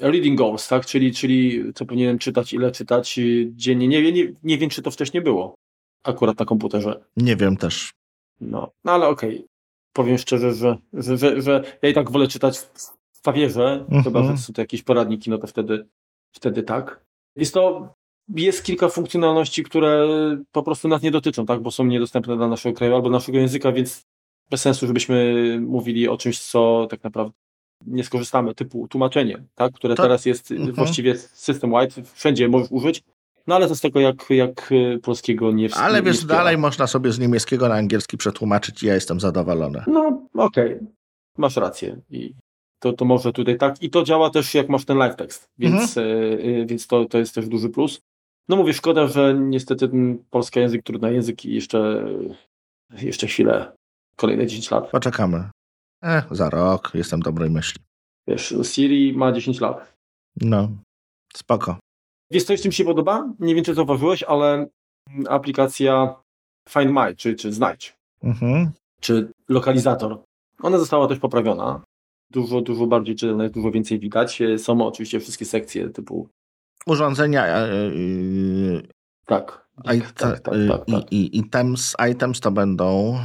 reading 0.00 0.38
goals, 0.38 0.68
tak? 0.68 0.86
Czyli, 0.86 1.14
czyli 1.14 1.64
co 1.74 1.86
powinienem 1.86 2.18
czytać, 2.18 2.52
ile 2.52 2.72
czytać 2.72 3.20
dziennie. 3.52 3.88
Nie, 3.88 4.12
nie, 4.12 4.32
nie 4.42 4.58
wiem, 4.58 4.70
czy 4.70 4.82
to 4.82 4.90
wcześniej 4.90 5.22
było 5.22 5.54
akurat 6.02 6.38
na 6.38 6.44
komputerze. 6.44 7.04
Nie 7.16 7.36
wiem 7.36 7.56
też. 7.56 7.92
No, 8.40 8.70
no 8.84 8.92
ale 8.92 9.08
okej. 9.08 9.36
Okay. 9.36 9.48
Powiem 9.92 10.18
szczerze, 10.18 10.54
że, 10.54 10.76
że, 10.92 11.18
że, 11.18 11.42
że 11.42 11.62
ja 11.82 11.88
i 11.88 11.94
tak 11.94 12.10
wolę 12.10 12.28
czytać 12.28 12.58
w 12.58 12.99
papierze, 13.22 13.72
mhm. 13.72 14.04
chyba, 14.04 14.24
że 14.24 14.38
są 14.38 14.52
to 14.52 14.62
jakieś 14.62 14.82
poradniki, 14.82 15.30
no 15.30 15.38
to 15.38 15.46
wtedy, 15.46 15.86
wtedy 16.32 16.62
tak. 16.62 17.04
Jest 17.36 17.54
to, 17.54 17.94
jest 18.36 18.64
kilka 18.64 18.88
funkcjonalności, 18.88 19.62
które 19.62 20.08
po 20.52 20.62
prostu 20.62 20.88
nas 20.88 21.02
nie 21.02 21.10
dotyczą, 21.10 21.46
tak, 21.46 21.60
bo 21.60 21.70
są 21.70 21.84
niedostępne 21.84 22.36
dla 22.36 22.48
naszego 22.48 22.76
kraju 22.76 22.94
albo 22.94 23.10
naszego 23.10 23.38
języka, 23.38 23.72
więc 23.72 24.06
bez 24.50 24.60
sensu, 24.60 24.86
żebyśmy 24.86 25.34
mówili 25.60 26.08
o 26.08 26.16
czymś, 26.16 26.38
co 26.38 26.86
tak 26.90 27.04
naprawdę 27.04 27.32
nie 27.86 28.04
skorzystamy, 28.04 28.54
typu 28.54 28.88
tłumaczenie, 28.88 29.42
tak, 29.54 29.72
które 29.72 29.94
tak. 29.94 30.04
teraz 30.04 30.26
jest 30.26 30.50
mhm. 30.50 30.72
właściwie 30.72 31.16
system 31.18 31.70
wide, 31.70 32.02
wszędzie 32.14 32.48
możesz 32.48 32.70
użyć, 32.70 33.02
no 33.46 33.54
ale 33.54 33.68
to 33.68 33.76
z 33.76 33.80
tego, 33.80 34.00
jak, 34.00 34.30
jak 34.30 34.70
polskiego 35.02 35.52
nie 35.52 35.74
Ale 35.74 36.02
wiesz, 36.02 36.24
dalej 36.24 36.58
można 36.58 36.86
sobie 36.86 37.12
z 37.12 37.18
niemieckiego 37.18 37.68
na 37.68 37.74
angielski 37.74 38.16
przetłumaczyć 38.16 38.82
i 38.82 38.86
ja 38.86 38.94
jestem 38.94 39.20
zadowolony. 39.20 39.84
No, 39.86 40.28
okej, 40.34 40.74
okay. 40.74 40.86
masz 41.38 41.56
rację. 41.56 42.00
I 42.10 42.34
to, 42.80 42.92
to 42.92 43.04
może 43.04 43.32
tutaj 43.32 43.58
tak. 43.58 43.82
I 43.82 43.90
to 43.90 44.02
działa 44.02 44.30
też, 44.30 44.54
jak 44.54 44.68
masz 44.68 44.84
ten 44.84 44.98
live 44.98 45.16
tekst, 45.16 45.48
więc, 45.58 45.96
mhm. 45.96 46.66
więc 46.66 46.86
to, 46.86 47.04
to 47.04 47.18
jest 47.18 47.34
też 47.34 47.48
duży 47.48 47.68
plus. 47.68 48.00
No 48.48 48.56
mówię, 48.56 48.74
szkoda, 48.74 49.06
że 49.06 49.34
niestety 49.34 49.88
ten 49.88 50.24
polski 50.30 50.60
język, 50.60 50.82
trudny 50.82 51.14
język 51.14 51.44
i 51.44 51.54
jeszcze, 51.54 52.08
jeszcze 52.92 53.26
chwilę, 53.26 53.72
kolejne 54.16 54.46
10 54.46 54.70
lat. 54.70 54.90
Poczekamy. 54.90 55.50
E, 56.04 56.22
za 56.30 56.50
rok, 56.50 56.90
jestem 56.94 57.20
dobrej 57.20 57.50
myśli. 57.50 57.80
Wiesz, 58.28 58.54
Siri 58.62 59.12
ma 59.16 59.32
10 59.32 59.60
lat. 59.60 59.94
No, 60.40 60.68
spoko. 61.34 61.78
Wiesz, 62.30 62.44
coś, 62.44 62.62
czym 62.62 62.72
się 62.72 62.84
podoba? 62.84 63.32
Nie 63.38 63.54
wiem, 63.54 63.64
czy 63.64 63.74
zauważyłeś, 63.74 64.22
ale 64.22 64.66
aplikacja 65.28 66.14
Find 66.68 66.92
My, 66.92 67.16
czy, 67.16 67.34
czy 67.34 67.52
Znajdź, 67.52 67.96
mhm. 68.22 68.70
czy 69.00 69.32
lokalizator, 69.48 70.22
ona 70.62 70.78
została 70.78 71.08
też 71.08 71.18
poprawiona. 71.18 71.82
Dużo, 72.30 72.60
dużo 72.60 72.86
bardziej 72.86 73.14
czytelna, 73.14 73.48
dużo 73.48 73.70
więcej 73.70 73.98
widać. 73.98 74.42
Są 74.58 74.86
oczywiście 74.86 75.20
wszystkie 75.20 75.44
sekcje 75.44 75.88
typu 75.88 76.28
urządzenia 76.86 77.66
yy, 77.66 78.82
tak, 79.26 79.68
i, 79.84 80.00
tak, 80.00 80.12
tak, 80.12 80.40
tak, 80.40 80.54
tak, 80.86 81.12
i, 81.12 81.16
i 81.16 81.38
items, 81.38 81.96
items 82.10 82.40
to 82.40 82.50
będą 82.50 83.18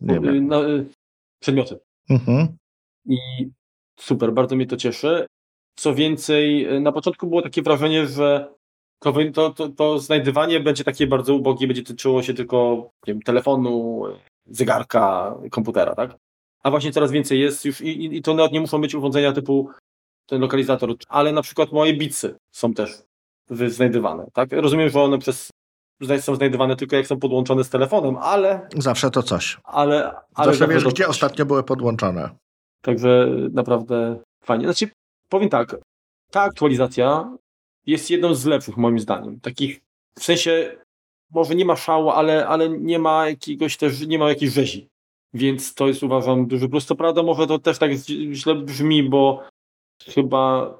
nie 0.00 0.20
wiem. 0.20 0.46
No, 0.46 0.62
przedmioty. 1.40 1.78
Mhm. 2.10 2.56
I 3.06 3.18
super, 4.00 4.32
bardzo 4.32 4.56
mnie 4.56 4.66
to 4.66 4.76
cieszy. 4.76 5.26
Co 5.76 5.94
więcej, 5.94 6.66
na 6.80 6.92
początku 6.92 7.26
było 7.26 7.42
takie 7.42 7.62
wrażenie, 7.62 8.06
że 8.06 8.54
to, 9.32 9.50
to, 9.50 9.68
to 9.68 9.98
znajdywanie 9.98 10.60
będzie 10.60 10.84
takie 10.84 11.06
bardzo 11.06 11.34
ubogie, 11.34 11.66
będzie 11.66 11.82
tyczyło 11.82 12.22
się 12.22 12.34
tylko 12.34 12.90
wiem, 13.06 13.22
telefonu, 13.22 14.02
zegarka, 14.46 15.34
komputera, 15.50 15.94
tak? 15.94 16.16
A 16.68 16.70
właśnie 16.70 16.92
coraz 16.92 17.10
więcej 17.10 17.40
jest 17.40 17.64
już 17.64 17.80
i, 17.80 18.16
i 18.16 18.22
to 18.22 18.34
nawet 18.34 18.52
nie 18.52 18.60
muszą 18.60 18.80
być 18.80 18.94
urządzenia 18.94 19.32
typu 19.32 19.70
ten 20.26 20.40
lokalizator, 20.40 20.94
ale 21.08 21.32
na 21.32 21.42
przykład 21.42 21.72
moje 21.72 21.94
bitsy 21.94 22.36
są 22.52 22.74
też 22.74 23.02
znajdywane, 23.50 24.26
tak? 24.32 24.52
Rozumiem, 24.52 24.90
że 24.90 25.02
one 25.02 25.18
przez 25.18 25.50
są 26.20 26.34
znajdowane 26.34 26.76
tylko 26.76 26.96
jak 26.96 27.06
są 27.06 27.20
podłączone 27.20 27.64
z 27.64 27.70
telefonem, 27.70 28.16
ale... 28.16 28.68
Zawsze 28.76 29.10
to 29.10 29.22
coś. 29.22 29.58
Ale... 29.64 30.14
ale 30.34 30.52
zawsze 30.52 30.68
wiesz, 30.74 30.84
gdzie 30.84 31.04
coś. 31.04 31.10
ostatnio 31.10 31.46
były 31.46 31.62
podłączone. 31.62 32.30
Także 32.82 33.28
naprawdę 33.52 34.18
fajnie. 34.44 34.64
Znaczy, 34.64 34.88
powiem 35.28 35.48
tak, 35.48 35.76
ta 36.30 36.42
aktualizacja 36.42 37.36
jest 37.86 38.10
jedną 38.10 38.34
z 38.34 38.44
lepszych 38.44 38.76
moim 38.76 38.98
zdaniem. 38.98 39.40
Takich, 39.40 39.80
w 40.18 40.24
sensie 40.24 40.76
może 41.30 41.54
nie 41.54 41.64
ma 41.64 41.76
szału, 41.76 42.10
ale, 42.10 42.46
ale 42.46 42.68
nie 42.68 42.98
ma 42.98 43.28
jakiegoś 43.28 43.76
też, 43.76 44.06
nie 44.06 44.18
ma 44.18 44.28
jakiejś 44.28 44.52
rzezi. 44.52 44.88
Więc 45.34 45.74
to 45.74 45.88
jest 45.88 46.02
uważam 46.02 46.46
duży 46.46 46.68
plus. 46.68 46.86
Co 46.86 46.96
prawda 46.96 47.22
może 47.22 47.46
to 47.46 47.58
też 47.58 47.78
tak 47.78 47.92
źle 48.32 48.54
brzmi, 48.54 49.02
bo 49.02 49.48
chyba 50.06 50.74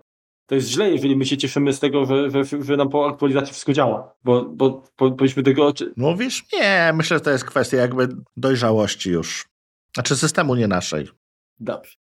to 0.47 0.55
jest 0.55 0.69
źle, 0.69 0.91
jeżeli 0.91 1.17
my 1.17 1.27
się 1.27 1.37
cieszymy 1.37 1.73
z 1.73 1.81
tego, 1.81 2.05
że, 2.05 2.31
że, 2.31 2.65
że 2.65 2.77
nam 2.77 2.89
po 2.89 3.09
aktualizacji 3.09 3.53
wszystko 3.53 3.73
działa, 3.73 4.15
bo, 4.25 4.45
bo 4.45 4.83
powinniśmy 4.97 5.43
tego... 5.43 5.73
Mówisz? 5.97 6.45
Nie, 6.53 6.93
myślę, 6.95 7.17
że 7.17 7.21
to 7.21 7.31
jest 7.31 7.45
kwestia 7.45 7.77
jakby 7.77 8.09
dojrzałości 8.37 9.11
już. 9.11 9.47
Znaczy 9.95 10.17
systemu 10.17 10.55
nie 10.55 10.69
naszej. 10.69 11.09
Dobrze. 11.61 11.93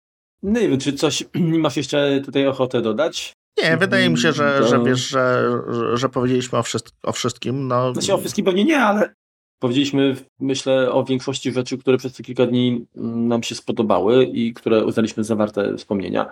No 0.43 0.59
nie 0.59 0.69
wiem, 0.69 0.79
czy 0.79 0.93
coś 0.93 1.23
masz 1.63 1.77
jeszcze 1.77 2.21
tutaj 2.25 2.47
ochotę 2.47 2.81
dodać? 2.81 3.33
Nie, 3.63 3.77
wydaje 3.77 4.09
mi 4.09 4.19
się, 4.19 4.33
że, 4.33 4.67
że 4.67 4.83
wiesz, 4.83 5.07
że, 5.07 5.49
że 5.93 6.09
powiedzieliśmy 6.09 6.57
o, 6.57 6.63
o 7.03 7.11
wszystkim. 7.11 7.67
No. 7.67 7.93
Znaczy 7.93 8.13
o 8.13 8.17
wszystkim 8.17 8.45
pewnie 8.45 8.63
nie, 8.63 8.79
ale 8.79 9.13
powiedzieliśmy, 9.59 10.15
myślę, 10.39 10.91
o 10.91 11.03
większości 11.03 11.51
rzeczy, 11.51 11.77
które 11.77 11.97
przez 11.97 12.13
te 12.13 12.23
kilka 12.23 12.45
dni 12.45 12.85
nam 12.95 13.43
się 13.43 13.55
spodobały 13.55 14.25
i 14.25 14.53
które 14.53 14.85
uznaliśmy 14.85 15.23
za 15.23 15.35
warte 15.35 15.77
wspomnienia 15.77 16.31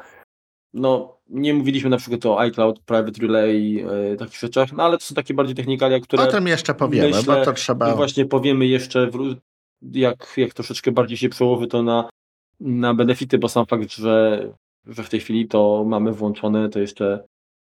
no, 0.76 1.18
nie 1.30 1.54
mówiliśmy 1.54 1.90
na 1.90 1.98
przykład 1.98 2.26
o 2.26 2.40
iCloud, 2.40 2.80
Private 2.80 3.22
Relay, 3.22 3.74
yy, 3.74 4.16
takich 4.20 4.40
rzeczach, 4.40 4.74
no 4.74 4.84
ale 4.84 4.98
to 4.98 5.06
są 5.06 5.16
takie 5.16 5.34
bardziej 5.34 5.56
technikalia, 5.56 6.00
które... 6.00 6.24
O 6.24 6.28
tym 6.28 6.48
jeszcze 6.48 6.74
powiemy, 6.74 7.08
myślę, 7.08 7.36
bo 7.36 7.46
to 7.46 7.54
trzeba... 7.54 7.96
właśnie 7.96 8.26
powiemy 8.26 8.68
jeszcze, 8.68 9.10
jak, 9.92 10.34
jak 10.38 10.54
troszeczkę 10.54 10.92
bardziej 10.92 11.18
się 11.18 11.30
przełoży 11.30 11.68
to 11.68 11.84
na, 11.84 12.10
na 12.60 12.94
benefity, 12.94 13.38
bo 13.38 13.50
sam 13.50 13.66
fakt, 13.66 13.92
że, 13.92 14.48
że 14.86 15.04
w 15.04 15.10
tej 15.10 15.20
chwili 15.20 15.48
to 15.48 15.84
mamy 15.88 16.12
włączone, 16.12 16.70
to 16.70 16.80
jeszcze 16.80 17.24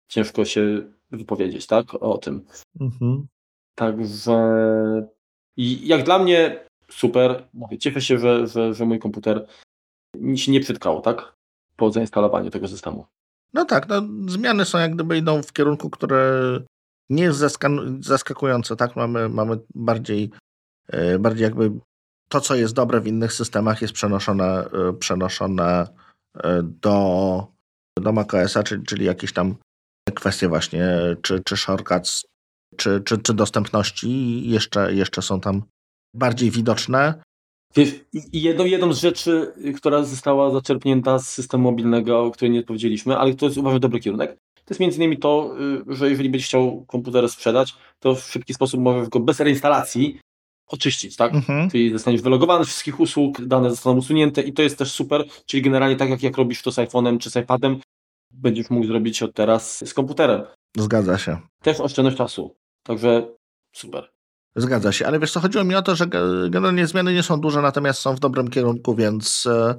ciężko 0.09 0.45
się 0.45 0.83
wypowiedzieć, 1.11 1.67
tak, 1.67 1.95
o 1.95 2.19
tym. 2.19 2.45
Mhm. 2.81 3.27
Także 3.75 4.37
i 5.57 5.89
jak 5.89 6.05
dla 6.05 6.19
mnie 6.19 6.65
super, 6.91 7.45
mówię, 7.55 7.79
cieszę 7.79 8.01
się, 8.01 8.19
że, 8.19 8.47
że, 8.47 8.75
że 8.75 8.85
mój 8.87 8.99
komputer 8.99 9.47
się 10.37 10.53
nie 10.53 10.61
przytkał, 10.61 11.01
tak? 11.01 11.41
po 11.81 11.91
zainstalowaniu 11.91 12.51
tego 12.51 12.69
systemu. 12.69 13.07
No 13.55 13.65
tak, 13.65 13.89
no, 13.89 14.03
zmiany 14.27 14.65
są 14.65 14.79
jak 14.79 14.95
gdyby 14.95 15.19
idą 15.19 15.43
w 15.43 15.53
kierunku, 15.53 15.91
które 15.91 16.31
nie 17.11 17.23
jest 17.23 17.45
zaskakujące, 18.01 18.77
tak? 18.77 18.97
Mamy, 18.97 19.29
mamy 19.29 19.59
bardziej, 19.75 20.31
e, 20.89 21.19
bardziej 21.19 21.45
jakby 21.45 21.71
to, 22.29 22.41
co 22.41 22.55
jest 22.55 22.75
dobre 22.75 23.01
w 23.01 23.07
innych 23.07 23.33
systemach 23.33 23.83
jest 23.83 23.95
przenoszone, 23.95 24.65
e, 24.65 24.93
przenoszone 24.93 25.87
e, 26.37 26.63
do, 26.63 27.47
do 27.97 28.13
macOSa, 28.13 28.63
czyli, 28.63 28.85
czyli 28.85 29.05
jakieś 29.05 29.33
tam 29.33 29.55
kwestie 30.15 30.49
właśnie, 30.49 30.89
czy, 31.23 31.43
czy 31.45 31.57
shortcuts, 31.57 32.27
czy, 32.77 33.03
czy, 33.05 33.19
czy 33.19 33.35
dostępności 33.35 34.43
jeszcze, 34.51 34.95
jeszcze 34.95 35.23
są 35.23 35.41
tam 35.41 35.63
bardziej 36.15 36.51
widoczne. 36.51 37.23
Wiesz, 37.77 37.95
jedną, 38.33 38.65
jedną 38.65 38.93
z 38.93 39.01
rzeczy, 39.01 39.53
która 39.77 40.05
została 40.05 40.51
zaczerpnięta 40.51 41.19
z 41.19 41.29
systemu 41.29 41.71
mobilnego, 41.71 42.23
o 42.25 42.31
której 42.31 42.53
nie 42.53 42.63
powiedzieliśmy, 42.63 43.19
ale 43.19 43.35
to 43.35 43.47
jest 43.47 43.59
uważam 43.59 43.81
dobry 43.81 44.01
kierunek, 44.01 44.37
to 44.55 44.65
jest 44.73 44.81
między 44.81 44.97
innymi 44.97 45.19
to, 45.19 45.55
y, 45.91 45.97
że 45.97 46.11
jeżeli 46.11 46.29
będziesz 46.29 46.49
chciał 46.49 46.85
komputer 46.85 47.29
sprzedać, 47.29 47.75
to 47.99 48.15
w 48.15 48.21
szybki 48.21 48.55
sposób 48.55 48.81
możesz 48.81 49.09
go 49.09 49.21
bez 49.21 49.41
reinstalacji 49.41 50.19
oczyścić, 50.67 51.17
tak? 51.17 51.35
Mhm. 51.35 51.71
Czyli 51.71 51.93
zostaniesz 51.93 52.23
wylogowany 52.23 52.65
z 52.65 52.69
wszystkich 52.69 53.01
usług, 53.01 53.41
dane 53.41 53.71
zostaną 53.71 53.97
usunięte 53.97 54.43
i 54.43 54.53
to 54.53 54.63
jest 54.63 54.79
też 54.79 54.93
super, 54.93 55.25
czyli 55.47 55.63
generalnie 55.63 55.97
tak 55.97 56.11
jak, 56.11 56.23
jak 56.23 56.37
robisz 56.37 56.63
to 56.63 56.73
z 56.73 56.77
iPhone'em 56.77 57.19
czy 57.19 57.31
z 57.31 57.37
iPadem, 57.37 57.81
będziesz 58.31 58.71
mógł 58.71 58.87
zrobić 58.87 59.23
od 59.23 59.35
teraz 59.35 59.89
z 59.89 59.95
komputerem. 59.95 60.43
Zgadza 60.77 61.19
się. 61.19 61.39
Też 61.63 61.81
oszczędność 61.81 62.17
czasu, 62.17 62.57
także 62.83 63.29
super. 63.73 64.11
Zgadza 64.57 64.93
się, 64.93 65.07
ale 65.07 65.19
wiesz 65.19 65.33
co, 65.33 65.41
chodziło 65.41 65.65
mi 65.65 65.75
o 65.75 65.83
to, 65.83 65.97
że 65.97 66.07
generalnie 66.51 66.87
zmiany 66.87 67.15
nie 67.15 67.23
są 67.23 67.41
duże, 67.41 67.63
natomiast 67.63 68.01
są 68.01 68.15
w 68.15 68.21
dobrym 68.21 68.49
kierunku, 68.49 68.95
więc, 68.95 69.47
e, 69.47 69.75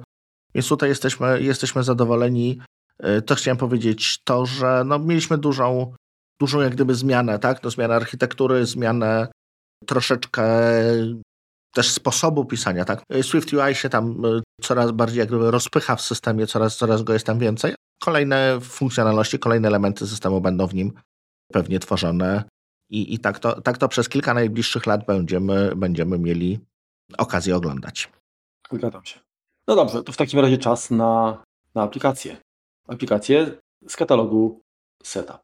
więc 0.54 0.68
tutaj 0.68 0.88
jesteśmy, 0.88 1.42
jesteśmy 1.42 1.82
zadowoleni. 1.82 2.60
E, 2.98 3.22
to 3.22 3.34
chciałem 3.34 3.58
powiedzieć 3.58 4.22
to, 4.24 4.46
że 4.46 4.82
no, 4.86 4.98
mieliśmy 4.98 5.38
dużą, 5.38 5.94
dużą 6.40 6.60
jak 6.60 6.72
gdyby 6.72 6.94
zmianę, 6.94 7.38
tak? 7.38 7.62
No, 7.62 7.70
zmianę 7.70 7.94
architektury, 7.94 8.66
zmianę 8.66 9.28
troszeczkę 9.86 10.44
też 11.74 11.90
sposobu 11.90 12.44
pisania, 12.44 12.84
tak? 12.84 13.02
E, 13.10 13.22
Swift 13.22 13.52
UI 13.52 13.74
się 13.74 13.88
tam 13.88 14.22
coraz 14.62 14.90
bardziej 14.90 15.18
jak 15.18 15.28
gdyby 15.28 15.50
rozpycha 15.50 15.96
w 15.96 16.02
systemie, 16.02 16.46
coraz, 16.46 16.76
coraz 16.76 17.02
go 17.02 17.12
jest 17.12 17.26
tam 17.26 17.38
więcej. 17.38 17.74
Kolejne 18.02 18.58
funkcjonalności, 18.60 19.38
kolejne 19.38 19.68
elementy 19.68 20.06
systemu 20.06 20.40
będą 20.40 20.66
w 20.66 20.74
nim 20.74 20.92
pewnie 21.52 21.78
tworzone 21.78 22.44
i, 22.92 23.14
i 23.14 23.18
tak, 23.18 23.38
to, 23.38 23.60
tak 23.60 23.78
to 23.78 23.88
przez 23.88 24.08
kilka 24.08 24.34
najbliższych 24.34 24.86
lat 24.86 25.06
będziemy, 25.06 25.72
będziemy 25.76 26.18
mieli 26.18 26.58
okazję 27.18 27.56
oglądać. 27.56 28.10
Zgadzam 28.72 29.04
się. 29.04 29.20
No 29.68 29.76
dobrze, 29.76 30.02
to 30.02 30.12
w 30.12 30.16
takim 30.16 30.40
razie 30.40 30.58
czas 30.58 30.90
na, 30.90 31.42
na 31.74 31.82
aplikację. 31.82 32.36
Aplikację 32.88 33.58
z 33.88 33.96
katalogu 33.96 34.60
Setup. 35.02 35.38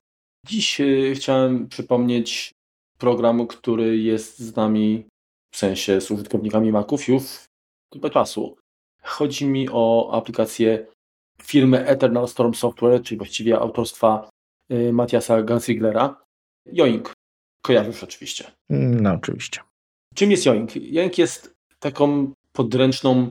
Dziś 0.47 0.81
y, 0.81 1.13
chciałem 1.17 1.69
przypomnieć 1.69 2.53
program, 2.99 3.47
który 3.47 3.99
jest 3.99 4.39
z 4.39 4.57
nami, 4.57 5.09
w 5.55 5.57
sensie 5.57 6.01
z 6.01 6.11
użytkownikami 6.11 6.73
Maców 6.73 7.09
już 7.09 7.45
kilka 7.93 8.11
czasu. 8.11 8.57
Chodzi 9.03 9.47
mi 9.47 9.69
o 9.73 10.11
aplikację 10.13 10.87
firmy 11.43 11.87
Eternal 11.87 12.29
Storm 12.29 12.55
Software, 12.55 13.03
czyli 13.03 13.19
właściwie 13.19 13.59
autorstwa 13.59 14.31
y, 14.73 14.93
Matiasa 14.93 15.43
Gansiglera. 15.43 16.25
Joink. 16.75 17.18
Kojarzysz 17.69 18.05
oczywiście. 18.05 18.45
No 18.71 19.13
oczywiście. 19.13 19.61
Czym 20.15 20.31
jest 20.31 20.45
Joink? 20.45 20.71
Joink 20.73 21.19
jest 21.19 21.55
taką 21.79 22.33
podręczną 22.53 23.31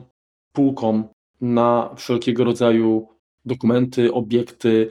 półką 0.52 1.08
na 1.40 1.94
wszelkiego 1.96 2.44
rodzaju 2.44 3.08
dokumenty, 3.44 4.12
obiekty, 4.12 4.90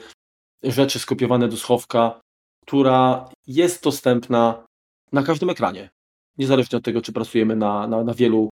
rzeczy 0.64 1.00
skopiowane 1.00 1.48
do 1.48 1.58
schowka, 1.58 2.20
która 2.66 3.30
jest 3.48 3.84
dostępna 3.84 4.66
na 5.12 5.24
każdym 5.24 5.50
ekranie. 5.50 5.90
Niezależnie 6.38 6.78
od 6.78 6.84
tego, 6.84 7.02
czy 7.02 7.14
pracujemy 7.14 7.56
na, 7.56 7.88
na, 7.88 8.04
na 8.04 8.14
wielu 8.14 8.50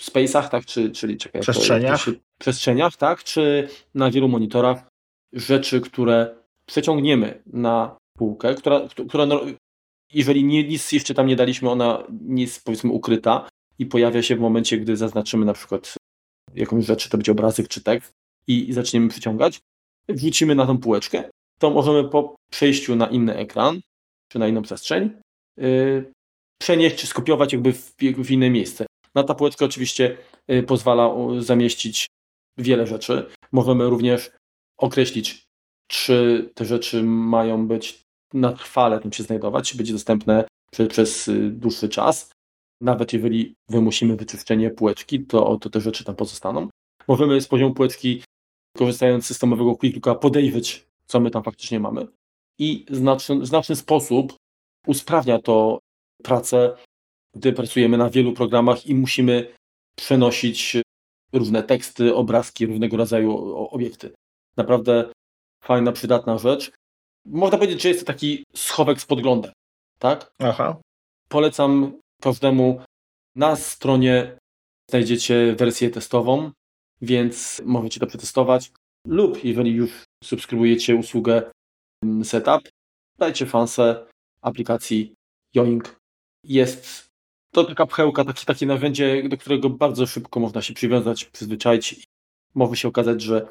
space'ach, 0.00 0.48
tak, 0.48 0.64
czy, 0.64 0.90
czyli 0.90 1.16
czekaj, 1.16 1.42
przestrzeniach. 1.42 2.04
To, 2.04 2.12
to 2.12 2.18
przestrzeniach, 2.40 2.96
tak, 2.96 3.24
czy 3.24 3.68
na 3.94 4.10
wielu 4.10 4.28
monitorach. 4.28 4.88
Rzeczy, 5.32 5.80
które 5.80 6.36
przeciągniemy 6.66 7.42
na 7.46 7.96
półkę, 8.18 8.54
która, 8.54 8.80
która 9.08 9.26
jeżeli 10.14 10.44
nie, 10.44 10.64
nic 10.64 10.92
jeszcze 10.92 11.14
tam 11.14 11.26
nie 11.26 11.36
daliśmy, 11.36 11.70
ona 11.70 12.04
jest 12.26 12.64
powiedzmy 12.64 12.90
ukryta 12.90 13.48
i 13.78 13.86
pojawia 13.86 14.22
się 14.22 14.36
w 14.36 14.40
momencie, 14.40 14.78
gdy 14.78 14.96
zaznaczymy 14.96 15.46
na 15.46 15.52
przykład 15.52 15.94
jakąś 16.54 16.84
rzecz, 16.84 17.02
czy 17.02 17.10
to 17.10 17.18
będzie 17.18 17.32
obrazek 17.32 17.68
czy 17.68 17.82
tekst 17.82 18.12
i, 18.46 18.68
i 18.68 18.72
zaczniemy 18.72 19.08
przyciągać, 19.08 19.60
wrzucimy 20.08 20.54
na 20.54 20.66
tą 20.66 20.78
półeczkę, 20.78 21.30
to 21.58 21.70
możemy 21.70 22.08
po 22.08 22.36
przejściu 22.50 22.96
na 22.96 23.06
inny 23.06 23.36
ekran, 23.36 23.80
czy 24.28 24.38
na 24.38 24.48
inną 24.48 24.62
przestrzeń, 24.62 25.10
yy, 25.56 26.12
przenieść 26.58 26.96
czy 26.96 27.06
skopiować 27.06 27.52
jakby 27.52 27.72
w, 27.72 27.94
w, 27.98 28.30
inne 28.30 28.50
miejsce. 28.50 28.86
Na 29.14 29.24
ta 29.24 29.34
półeczka 29.34 29.64
oczywiście 29.64 30.16
yy, 30.48 30.62
pozwala 30.62 31.14
zamieścić 31.38 32.06
wiele 32.58 32.86
rzeczy. 32.86 33.30
Możemy 33.52 33.90
również 33.90 34.30
określić, 34.78 35.44
czy 35.86 36.50
te 36.54 36.64
rzeczy 36.64 37.02
mają 37.02 37.66
być 37.66 38.03
na 38.34 38.52
trwale 38.52 39.00
tym 39.00 39.12
się 39.12 39.22
znajdować, 39.22 39.76
będzie 39.76 39.92
dostępne 39.92 40.44
przez, 40.88 41.28
y, 41.28 41.50
dłuższy 41.50 41.88
czas. 41.88 42.30
Nawet 42.80 43.12
jeżeli 43.12 43.54
wymusimy 43.68 44.16
wyczyszczenie 44.16 44.70
półeczki, 44.70 45.26
to, 45.26 45.58
to 45.58 45.70
te 45.70 45.80
rzeczy 45.80 46.04
tam 46.04 46.16
pozostaną. 46.16 46.68
Możemy 47.08 47.40
z 47.40 47.48
poziomu 47.48 47.74
półeczki, 47.74 48.22
korzystając 48.76 49.24
z 49.24 49.26
systemowego 49.26 49.76
quicklooka, 49.76 50.14
podejrzeć, 50.14 50.86
co 51.06 51.20
my 51.20 51.30
tam 51.30 51.42
faktycznie 51.42 51.80
mamy. 51.80 52.06
I 52.58 52.86
w 52.90 52.96
znaczny, 52.96 53.46
znaczny 53.46 53.76
sposób 53.76 54.36
usprawnia 54.86 55.38
to 55.38 55.78
pracę, 56.22 56.76
gdy 57.34 57.52
pracujemy 57.52 57.98
na 57.98 58.10
wielu 58.10 58.32
programach 58.32 58.86
i 58.86 58.94
musimy 58.94 59.54
przenosić 59.96 60.76
różne 61.32 61.62
teksty, 61.62 62.14
obrazki, 62.14 62.66
różnego 62.66 62.96
rodzaju 62.96 63.56
obiekty. 63.56 64.12
Naprawdę 64.56 65.12
fajna, 65.64 65.92
przydatna 65.92 66.38
rzecz 66.38 66.72
można 67.26 67.58
powiedzieć, 67.58 67.82
że 67.82 67.88
jest 67.88 68.00
to 68.00 68.06
taki 68.06 68.44
schowek 68.54 69.00
z 69.00 69.06
podglądem. 69.06 69.52
Tak? 69.98 70.32
Aha. 70.38 70.76
Polecam 71.28 72.00
każdemu. 72.22 72.82
Na 73.36 73.56
stronie 73.56 74.38
znajdziecie 74.90 75.54
wersję 75.58 75.90
testową, 75.90 76.50
więc 77.02 77.62
możecie 77.64 78.00
to 78.00 78.06
przetestować. 78.06 78.72
Lub 79.06 79.44
jeżeli 79.44 79.72
już 79.72 80.04
subskrybujecie 80.24 80.96
usługę 80.96 81.50
mm, 82.04 82.24
Setup, 82.24 82.68
dajcie 83.18 83.46
fansę 83.46 84.06
aplikacji 84.42 85.14
Yoink. 85.54 85.96
Jest 86.44 87.06
to 87.54 87.64
taka 87.64 87.86
pchełka, 87.86 88.24
takie, 88.24 88.44
takie 88.44 88.66
narzędzie, 88.66 89.28
do 89.28 89.36
którego 89.36 89.70
bardzo 89.70 90.06
szybko 90.06 90.40
można 90.40 90.62
się 90.62 90.74
przywiązać, 90.74 91.24
przyzwyczaić. 91.24 92.04
Może 92.54 92.76
się 92.76 92.88
okazać, 92.88 93.22
że 93.22 93.48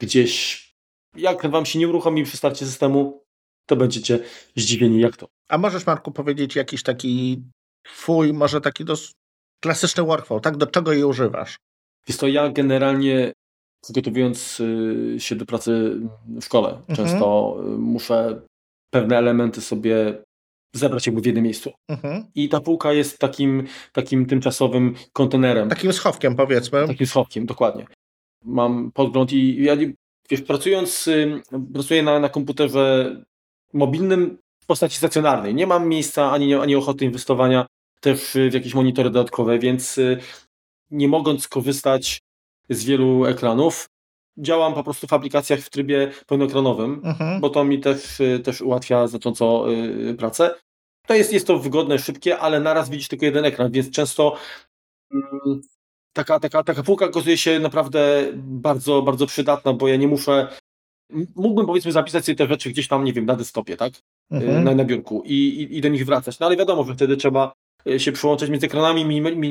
gdzieś 0.00 0.71
jak 1.16 1.50
wam 1.50 1.66
się 1.66 1.78
nie 1.78 1.88
uruchomi 1.88 2.24
przy 2.24 2.36
starcie 2.36 2.66
systemu, 2.66 3.22
to 3.66 3.76
będziecie 3.76 4.18
zdziwieni 4.56 5.00
jak 5.00 5.16
to. 5.16 5.28
A 5.48 5.58
możesz 5.58 5.86
Marku 5.86 6.12
powiedzieć 6.12 6.56
jakiś 6.56 6.82
taki 6.82 7.42
twój 7.82 8.32
może 8.32 8.60
taki 8.60 8.84
dos 8.84 9.12
klasyczny 9.62 10.02
workflow, 10.02 10.42
tak? 10.42 10.56
Do 10.56 10.66
czego 10.66 10.92
je 10.92 11.06
używasz? 11.06 11.56
Wiesz 12.08 12.16
to 12.16 12.28
ja 12.28 12.48
generalnie 12.48 13.32
przygotowując 13.84 14.60
y, 14.60 15.16
się 15.18 15.36
do 15.36 15.46
pracy 15.46 16.00
w 16.28 16.44
szkole, 16.44 16.68
mhm. 16.68 16.96
często 16.96 17.56
y, 17.66 17.78
muszę 17.78 18.42
pewne 18.90 19.18
elementy 19.18 19.60
sobie 19.60 20.22
zebrać 20.74 21.06
jakby 21.06 21.22
w 21.22 21.26
jednym 21.26 21.44
miejscu. 21.44 21.72
Mhm. 21.88 22.26
I 22.34 22.48
ta 22.48 22.60
półka 22.60 22.92
jest 22.92 23.18
takim, 23.18 23.66
takim 23.92 24.26
tymczasowym 24.26 24.94
kontenerem. 25.12 25.68
Takim 25.68 25.92
schowkiem 25.92 26.36
powiedzmy. 26.36 26.86
Takim 26.86 27.06
schowkiem, 27.06 27.46
dokładnie. 27.46 27.86
Mam 28.44 28.92
podgląd 28.92 29.32
i 29.32 29.64
ja 29.64 29.76
wiesz, 30.32 30.42
pracując, 30.42 31.08
pracuję 31.74 32.02
na, 32.02 32.20
na 32.20 32.28
komputerze 32.28 33.16
mobilnym 33.72 34.38
w 34.62 34.66
postaci 34.66 34.96
stacjonarnej. 34.96 35.54
Nie 35.54 35.66
mam 35.66 35.88
miejsca 35.88 36.30
ani, 36.30 36.54
ani 36.54 36.76
ochoty 36.76 37.04
inwestowania 37.04 37.66
też 38.00 38.36
w 38.50 38.54
jakieś 38.54 38.74
monitory 38.74 39.10
dodatkowe, 39.10 39.58
więc 39.58 39.98
y, 39.98 40.18
nie 40.90 41.08
mogąc 41.08 41.48
korzystać 41.48 42.20
z 42.68 42.84
wielu 42.84 43.24
ekranów, 43.24 43.88
działam 44.38 44.74
po 44.74 44.84
prostu 44.84 45.06
w 45.06 45.12
aplikacjach 45.12 45.60
w 45.60 45.70
trybie 45.70 46.12
pełnoekranowym, 46.26 47.00
mhm. 47.04 47.40
bo 47.40 47.50
to 47.50 47.64
mi 47.64 47.80
też, 47.80 48.20
y, 48.20 48.40
też 48.44 48.60
ułatwia 48.60 49.06
znacząco 49.06 49.66
pracę. 50.18 50.54
To 51.06 51.14
jest, 51.14 51.32
jest 51.32 51.46
to 51.46 51.58
wygodne, 51.58 51.98
szybkie, 51.98 52.38
ale 52.38 52.60
naraz 52.60 52.90
widzisz 52.90 53.08
tylko 53.08 53.24
jeden 53.24 53.44
ekran, 53.44 53.72
więc 53.72 53.90
często 53.90 54.36
yy, 55.10 55.60
taka, 56.12 56.40
taka, 56.40 56.64
taka 56.64 56.82
półka 56.82 57.06
okazuje 57.06 57.36
się 57.36 57.58
naprawdę 57.58 58.26
bardzo, 58.34 59.02
bardzo 59.02 59.26
przydatna, 59.26 59.72
bo 59.72 59.88
ja 59.88 59.96
nie 59.96 60.08
muszę 60.08 60.48
mógłbym 61.36 61.66
powiedzmy 61.66 61.92
zapisać 61.92 62.24
sobie 62.24 62.36
te 62.36 62.46
rzeczy 62.46 62.70
gdzieś 62.70 62.88
tam, 62.88 63.04
nie 63.04 63.12
wiem, 63.12 63.26
na 63.26 63.36
desktopie, 63.36 63.76
tak? 63.76 63.92
Y, 63.94 64.00
mhm. 64.30 64.64
Na, 64.64 64.74
na 64.74 64.84
biurku 64.84 65.22
i, 65.26 65.34
i, 65.34 65.78
i, 65.78 65.80
do 65.80 65.88
nich 65.88 66.06
wracać. 66.06 66.38
No 66.38 66.46
ale 66.46 66.56
wiadomo, 66.56 66.84
że 66.84 66.94
wtedy 66.94 67.16
trzeba 67.16 67.52
y, 67.86 68.00
się 68.00 68.12
przyłączać 68.12 68.50
między 68.50 68.66
ekranami, 68.66 69.04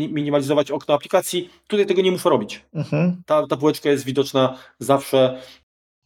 minimalizować 0.10 0.72
okno 0.72 0.94
aplikacji. 0.94 1.50
Tutaj 1.68 1.86
tego 1.86 2.02
nie 2.02 2.12
muszę 2.12 2.30
robić. 2.30 2.66
Mhm. 2.74 3.22
Ta, 3.26 3.48
ta 3.48 3.58
półeczka 3.58 3.90
jest 3.90 4.06
widoczna 4.06 4.58
zawsze, 4.80 5.42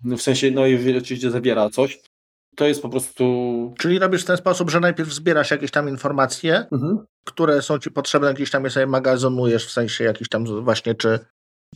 w 0.03 0.21
sensie, 0.21 0.51
no 0.51 0.65
jeżeli 0.65 0.97
oczywiście 0.97 1.31
zawiera 1.31 1.69
coś, 1.69 1.99
to 2.55 2.67
jest 2.67 2.81
po 2.81 2.89
prostu. 2.89 3.73
Czyli 3.79 3.99
robisz 3.99 4.23
w 4.23 4.25
ten 4.25 4.37
sposób, 4.37 4.69
że 4.69 4.79
najpierw 4.79 5.13
zbierasz 5.13 5.51
jakieś 5.51 5.71
tam 5.71 5.89
informacje, 5.89 6.65
mhm. 6.71 7.05
które 7.25 7.61
są 7.61 7.79
ci 7.79 7.91
potrzebne, 7.91 8.33
gdzieś 8.33 8.51
tam 8.51 8.63
je 8.63 8.69
sobie 8.69 8.87
magazynujesz, 8.87 9.67
w 9.67 9.71
sensie 9.71 10.03
jakichś 10.03 10.29
tam 10.29 10.63
właśnie, 10.63 10.95
czy, 10.95 11.19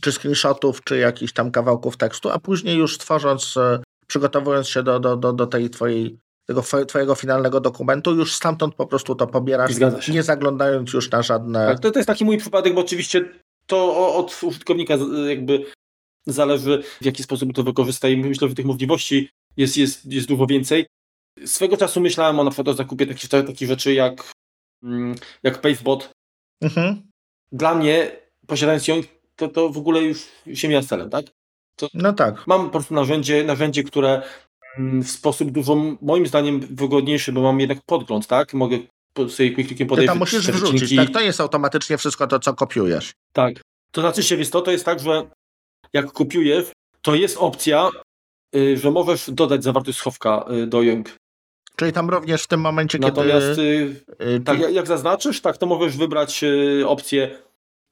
czy 0.00 0.12
screenshotów, 0.12 0.84
czy 0.84 0.98
jakichś 0.98 1.32
tam 1.32 1.50
kawałków 1.50 1.96
tekstu, 1.96 2.30
a 2.30 2.38
później 2.38 2.76
już 2.76 2.98
tworząc, 2.98 3.56
e, 3.56 3.82
przygotowując 4.06 4.68
się 4.68 4.82
do, 4.82 5.00
do, 5.00 5.16
do, 5.16 5.32
do 5.32 5.46
tej 5.46 5.70
twojej 5.70 6.18
tego 6.46 6.62
twojego 6.86 7.14
finalnego 7.14 7.60
dokumentu, 7.60 8.14
już 8.14 8.34
stamtąd 8.34 8.74
po 8.74 8.86
prostu 8.86 9.14
to 9.14 9.26
pobierasz, 9.26 9.70
nie 10.08 10.22
zaglądając 10.22 10.92
już 10.92 11.10
na 11.10 11.22
żadne... 11.22 11.66
Tak, 11.66 11.80
to, 11.80 11.90
to 11.90 11.98
jest 11.98 12.06
taki 12.06 12.24
mój 12.24 12.38
przypadek, 12.38 12.74
bo 12.74 12.80
oczywiście 12.80 13.28
to 13.66 14.14
od 14.16 14.40
użytkownika 14.42 14.94
jakby 15.28 15.64
zależy, 16.26 16.82
w 17.00 17.04
jaki 17.04 17.22
sposób 17.22 17.52
to 17.54 17.62
wykorzysta 17.62 18.08
i 18.08 18.16
myślę, 18.16 18.48
że 18.48 18.54
tych 18.54 18.66
możliwości 18.66 19.30
jest, 19.56 19.76
jest, 19.76 20.06
jest 20.06 20.28
dużo 20.28 20.46
więcej. 20.46 20.86
Swego 21.44 21.76
czasu 21.76 22.00
myślałem 22.00 22.40
o 22.40 22.44
na 22.44 22.50
przykład 22.50 22.68
o 22.68 22.74
zakupie 22.74 23.06
takich, 23.06 23.30
takich 23.30 23.68
rzeczy 23.68 23.94
jak, 23.94 24.32
mm, 24.82 25.14
jak 25.42 25.60
Pavebot. 25.60 26.10
Mhm. 26.60 27.02
Dla 27.52 27.74
mnie, 27.74 28.16
posiadając 28.46 28.88
ją, 28.88 29.00
to, 29.36 29.48
to 29.48 29.68
w 29.68 29.78
ogóle 29.78 30.02
już 30.02 30.28
się 30.54 30.68
mija 30.68 30.82
celem, 30.82 31.10
tak? 31.10 31.26
To 31.76 31.88
no 31.94 32.12
tak. 32.12 32.46
Mam 32.46 32.64
po 32.64 32.70
prostu 32.70 32.94
narzędzie, 32.94 33.44
narzędzie, 33.44 33.84
które 33.84 34.22
mm, 34.78 35.02
w 35.02 35.10
sposób 35.10 35.50
dużo, 35.50 35.76
moim 36.02 36.26
zdaniem, 36.26 36.60
wygodniejszy, 36.60 37.32
bo 37.32 37.40
mam 37.42 37.60
jednak 37.60 37.78
podgląd, 37.86 38.26
tak? 38.26 38.54
Mogę 38.54 38.78
sobie 39.28 39.50
klikiem 39.50 39.88
podejść. 39.88 40.06
Ty 40.06 40.12
tam 40.12 40.18
musisz 40.18 40.50
wrzucić, 40.50 40.96
tak? 40.96 41.10
To 41.10 41.20
jest 41.20 41.40
automatycznie 41.40 41.98
wszystko 41.98 42.26
to, 42.26 42.38
co 42.38 42.54
kopiujesz. 42.54 43.12
Tak. 43.32 43.60
To 43.92 44.00
znaczy 44.00 44.22
się, 44.22 44.36
wiesz 44.36 44.50
to, 44.50 44.60
to 44.60 44.70
jest 44.70 44.84
tak, 44.84 45.00
że 45.00 45.30
jak 45.92 46.12
kopiujesz, 46.12 46.72
to 47.02 47.14
jest 47.14 47.36
opcja, 47.38 47.90
że 48.74 48.90
możesz 48.90 49.30
dodać 49.30 49.64
zawartość 49.64 49.98
schowka 49.98 50.44
y, 50.62 50.66
do 50.66 50.82
Young. 50.82 51.16
Czyli 51.76 51.92
tam 51.92 52.10
również 52.10 52.42
w 52.42 52.46
tym 52.46 52.60
momencie, 52.60 52.98
Natomiast, 52.98 53.46
kiedy... 53.46 53.96
Natomiast, 54.08 54.44
tak, 54.44 54.74
jak 54.74 54.86
zaznaczysz, 54.86 55.40
tak, 55.40 55.58
to 55.58 55.66
możesz 55.66 55.96
wybrać 55.96 56.44
opcję 56.86 57.38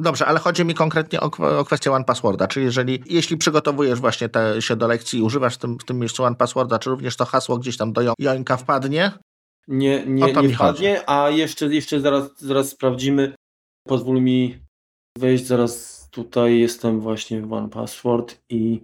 Dobrze, 0.01 0.27
ale 0.27 0.39
chodzi 0.39 0.65
mi 0.65 0.75
konkretnie 0.75 1.21
o, 1.21 1.31
o 1.59 1.65
kwestię 1.65 1.93
One 1.93 2.05
Passworda, 2.05 2.49
czyli 2.49 2.67
jeżeli, 2.67 3.03
jeśli 3.07 3.37
przygotowujesz 3.37 4.01
właśnie 4.01 4.29
te, 4.29 4.63
się 4.63 4.77
do 4.77 4.87
lekcji 4.87 5.19
i 5.19 5.23
używasz 5.23 5.55
w 5.55 5.59
tym, 5.59 5.79
w 5.79 5.85
tym 5.85 5.99
miejscu 5.99 6.25
One 6.25 6.37
Passworda, 6.37 6.79
czy 6.79 6.91
również 6.91 7.17
to 7.17 7.25
hasło 7.25 7.59
gdzieś 7.59 7.77
tam 7.77 7.93
do 7.93 8.15
Jońka 8.19 8.57
wpadnie? 8.57 9.13
Nie, 9.69 10.07
nie, 10.07 10.23
nie 10.23 10.33
wpadnie, 10.33 10.55
chodzi. 10.55 10.87
a 11.07 11.31
jeszcze, 11.31 11.67
jeszcze 11.67 12.01
zaraz, 12.01 12.31
zaraz 12.37 12.69
sprawdzimy. 12.69 13.35
Pozwól 13.89 14.23
mi 14.23 14.59
wejść, 15.19 15.47
zaraz 15.47 16.09
tutaj 16.11 16.59
jestem 16.59 17.01
właśnie 17.01 17.43
w 17.43 17.53
One 17.53 17.69
Password 17.69 18.41
i 18.49 18.81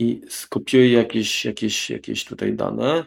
i 0.00 0.20
skopiuję 0.28 0.92
jakieś, 0.92 1.44
jakieś, 1.44 1.90
jakieś 1.90 2.24
tutaj 2.24 2.54
dane 2.54 3.04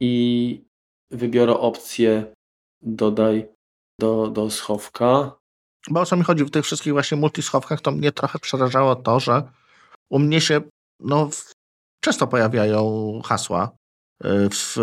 i 0.00 0.64
wybiorę 1.10 1.58
opcję 1.58 2.34
dodaj 2.82 3.46
do, 4.00 4.28
do 4.28 4.50
schowka. 4.50 5.36
Bo 5.90 6.00
o 6.00 6.06
co 6.06 6.16
mi 6.16 6.22
chodzi 6.22 6.44
w 6.44 6.50
tych 6.50 6.64
wszystkich 6.64 6.92
właśnie 6.92 7.16
multischowkach, 7.16 7.80
to 7.80 7.90
mnie 7.90 8.12
trochę 8.12 8.38
przerażało 8.38 8.96
to, 8.96 9.20
że 9.20 9.42
u 10.10 10.18
mnie 10.18 10.40
się 10.40 10.60
no, 11.00 11.30
często 12.00 12.26
pojawiają 12.26 13.20
hasła 13.24 13.76
y, 14.24 14.28
w 14.50 14.76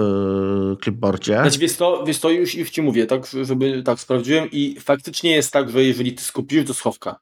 clipboardzie. 0.84 1.34
Znaczy, 1.34 1.59
wiesz 1.59 1.76
to, 1.76 2.03
wiesz 2.05 2.20
to 2.20 2.30
już, 2.30 2.55
już 2.55 2.70
ci 2.70 2.82
mówię, 2.82 3.05
tak, 3.05 3.26
żeby 3.43 3.84
tak 3.84 3.99
sprawdziłem 3.99 4.51
i 4.51 4.80
faktycznie 4.80 5.32
jest 5.32 5.51
tak, 5.51 5.70
że 5.70 5.84
jeżeli 5.84 6.14
ty 6.14 6.24
skopiujesz 6.24 6.66
do 6.66 6.74
schowka 6.74 7.20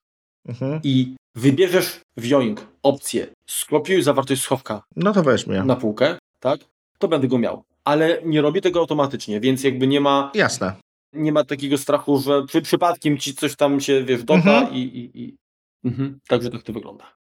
mhm. 0.48 0.82
i 0.84 1.16
wybierzesz 1.36 2.00
wioing 2.18 2.68
opcję 2.84 3.28
skopiuj 3.50 4.02
zawartość 4.02 4.42
schowka 4.42 4.84
no 4.96 5.14
to 5.14 5.24
weźmy 5.24 5.64
na 5.64 5.76
półkę, 5.76 6.18
tak? 6.40 6.60
To 7.00 7.08
będę 7.08 7.28
go 7.28 7.38
miał. 7.38 7.64
Ale 7.84 8.22
nie 8.26 8.42
robię 8.42 8.62
tego 8.62 8.80
automatycznie, 8.80 9.40
więc 9.40 9.64
jakby 9.64 9.88
nie 9.88 10.02
ma. 10.02 10.32
Jasne. 10.36 10.74
Nie 11.14 11.32
ma 11.32 11.44
takiego 11.44 11.78
strachu, 11.78 12.20
że 12.20 12.46
przy, 12.46 12.62
przypadkiem 12.62 13.18
ci 13.18 13.36
coś 13.36 13.56
tam 13.56 13.82
się 13.82 14.04
wiesz, 14.04 14.24
doda 14.24 14.60
mhm. 14.60 14.74
i. 14.74 14.80
i, 14.80 15.24
i... 15.24 15.36
Mhm. 15.84 16.20
Także 16.28 16.50
tak 16.50 16.64
to 16.64 16.74
wygląda. 16.74 17.14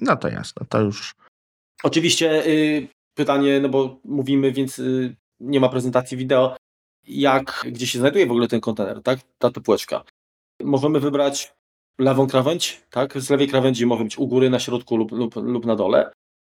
No 0.00 0.16
to 0.16 0.28
jasne, 0.28 0.66
to 0.68 0.80
już. 0.80 1.14
Oczywiście 1.82 2.46
y, 2.46 2.88
pytanie, 3.14 3.60
no 3.60 3.68
bo 3.68 3.98
mówimy, 4.04 4.52
więc 4.52 4.78
y, 4.78 5.16
nie 5.40 5.60
ma 5.60 5.68
prezentacji 5.68 6.16
wideo. 6.16 6.56
Jak, 7.06 7.66
gdzie 7.72 7.86
się 7.86 7.98
znajduje 7.98 8.26
w 8.26 8.30
ogóle 8.30 8.48
ten 8.48 8.60
kontener, 8.60 9.02
tak? 9.02 9.18
Ta 9.38 9.50
półeczka. 9.50 10.04
Możemy 10.62 11.00
wybrać 11.00 11.54
lewą 11.98 12.26
krawędź, 12.26 12.82
tak? 12.90 13.18
Z 13.18 13.30
lewej 13.30 13.48
krawędzi 13.48 13.86
może 13.86 14.04
być 14.04 14.18
u 14.18 14.26
góry, 14.26 14.50
na 14.50 14.60
środku 14.60 14.96
lub, 14.96 15.12
lub, 15.12 15.36
lub 15.36 15.66
na 15.66 15.76
dole. 15.76 16.12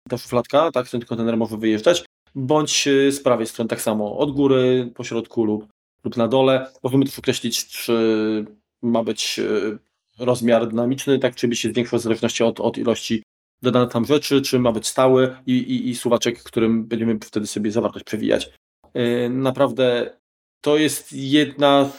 Ta 0.09 0.19
szufladka, 0.19 0.71
tak? 0.73 0.89
Ten 0.89 1.01
kontener 1.01 1.37
może 1.37 1.57
wyjeżdżać. 1.57 2.05
Bądź 2.35 2.87
y, 2.87 3.13
z 3.13 3.23
prawej 3.23 3.47
strony 3.47 3.69
tak 3.69 3.81
samo, 3.81 4.19
od 4.19 4.31
góry, 4.31 4.93
po 4.95 5.05
środku 5.05 5.45
lub, 5.45 5.67
lub 6.05 6.17
na 6.17 6.29
dole. 6.29 6.73
Możemy 6.83 7.05
też 7.05 7.19
określić, 7.19 7.67
czy 7.67 8.45
ma 8.83 9.05
być 9.05 9.39
y, 9.39 9.79
rozmiar 10.19 10.69
dynamiczny, 10.69 11.19
tak? 11.19 11.35
Czy 11.35 11.49
by 11.49 11.57
się 11.57 11.71
zwiększał 11.71 11.99
w 11.99 12.03
zależności 12.03 12.45
od, 12.45 12.61
od 12.61 12.79
ilości 12.79 13.23
dodanych 13.63 13.91
tam 13.91 14.05
rzeczy, 14.05 14.43
czy 14.43 14.59
ma 14.59 14.73
być 14.73 14.87
stały 14.87 15.37
i, 15.47 15.53
i, 15.53 15.89
i 15.89 15.95
suwaczek, 15.95 16.43
którym 16.43 16.85
będziemy 16.85 17.19
wtedy 17.25 17.47
sobie 17.47 17.73
zawartość 17.73 18.05
przewijać. 18.05 18.53
Yy, 18.95 19.31
naprawdę 19.31 20.17
to 20.61 20.77
jest 20.77 21.13
jedna 21.13 21.91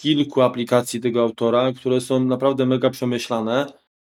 kilku 0.00 0.42
aplikacji 0.42 1.00
tego 1.00 1.22
autora, 1.22 1.72
które 1.72 2.00
są 2.00 2.24
naprawdę 2.24 2.66
mega 2.66 2.90
przemyślane. 2.90 3.66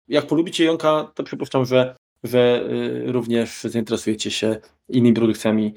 Jak 0.09 0.27
polubicie 0.27 0.65
Jonka, 0.65 1.13
to 1.15 1.23
przypuszczam, 1.23 1.65
że, 1.65 1.97
że 2.23 2.63
y, 2.71 3.13
również 3.13 3.63
zainteresujecie 3.63 4.31
się 4.31 4.57
innymi 4.89 5.15
produkcjami 5.15 5.75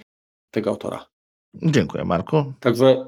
tego 0.51 0.69
autora. 0.69 1.05
Dziękuję, 1.53 2.05
Marku. 2.05 2.53
Także 2.59 3.05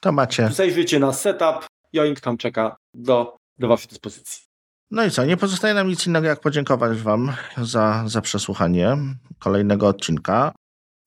to 0.00 0.12
macie. 0.12 0.48
Zajrzyjcie 0.52 0.98
na 0.98 1.12
setup. 1.12 1.66
Joink 1.94 2.20
tam 2.20 2.36
czeka 2.36 2.76
do, 2.94 3.36
do 3.58 3.68
Waszej 3.68 3.88
dyspozycji. 3.88 4.42
No 4.90 5.04
i 5.04 5.10
co? 5.10 5.24
Nie 5.24 5.36
pozostaje 5.36 5.74
nam 5.74 5.88
nic 5.88 6.06
innego, 6.06 6.26
jak 6.26 6.40
podziękować 6.40 6.98
Wam 6.98 7.32
za, 7.56 8.04
za 8.06 8.20
przesłuchanie 8.20 8.96
kolejnego 9.38 9.88
odcinka. 9.88 10.52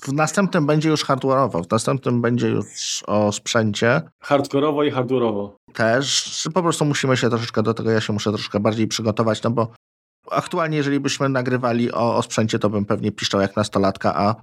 W 0.01 0.13
następnym 0.13 0.65
będzie 0.65 0.89
już 0.89 1.05
hardware'owo, 1.05 1.63
w 1.67 1.71
następnym 1.71 2.21
będzie 2.21 2.47
już 2.47 3.03
o 3.07 3.31
sprzęcie. 3.31 4.01
Hardkorowo 4.19 4.83
i 4.83 4.91
hardware'owo. 4.91 5.49
Też. 5.73 6.49
Po 6.53 6.61
prostu 6.61 6.85
musimy 6.85 7.17
się 7.17 7.29
troszeczkę 7.29 7.63
do 7.63 7.73
tego, 7.73 7.91
ja 7.91 8.01
się 8.01 8.13
muszę 8.13 8.31
troszkę 8.31 8.59
bardziej 8.59 8.87
przygotować, 8.87 9.43
no 9.43 9.51
bo 9.51 9.71
aktualnie, 10.31 10.77
jeżeli 10.77 10.99
byśmy 10.99 11.29
nagrywali 11.29 11.91
o, 11.91 12.15
o 12.17 12.21
sprzęcie, 12.21 12.59
to 12.59 12.69
bym 12.69 12.85
pewnie 12.85 13.11
piszczał 13.11 13.41
jak 13.41 13.55
nastolatka, 13.55 14.15
a 14.15 14.35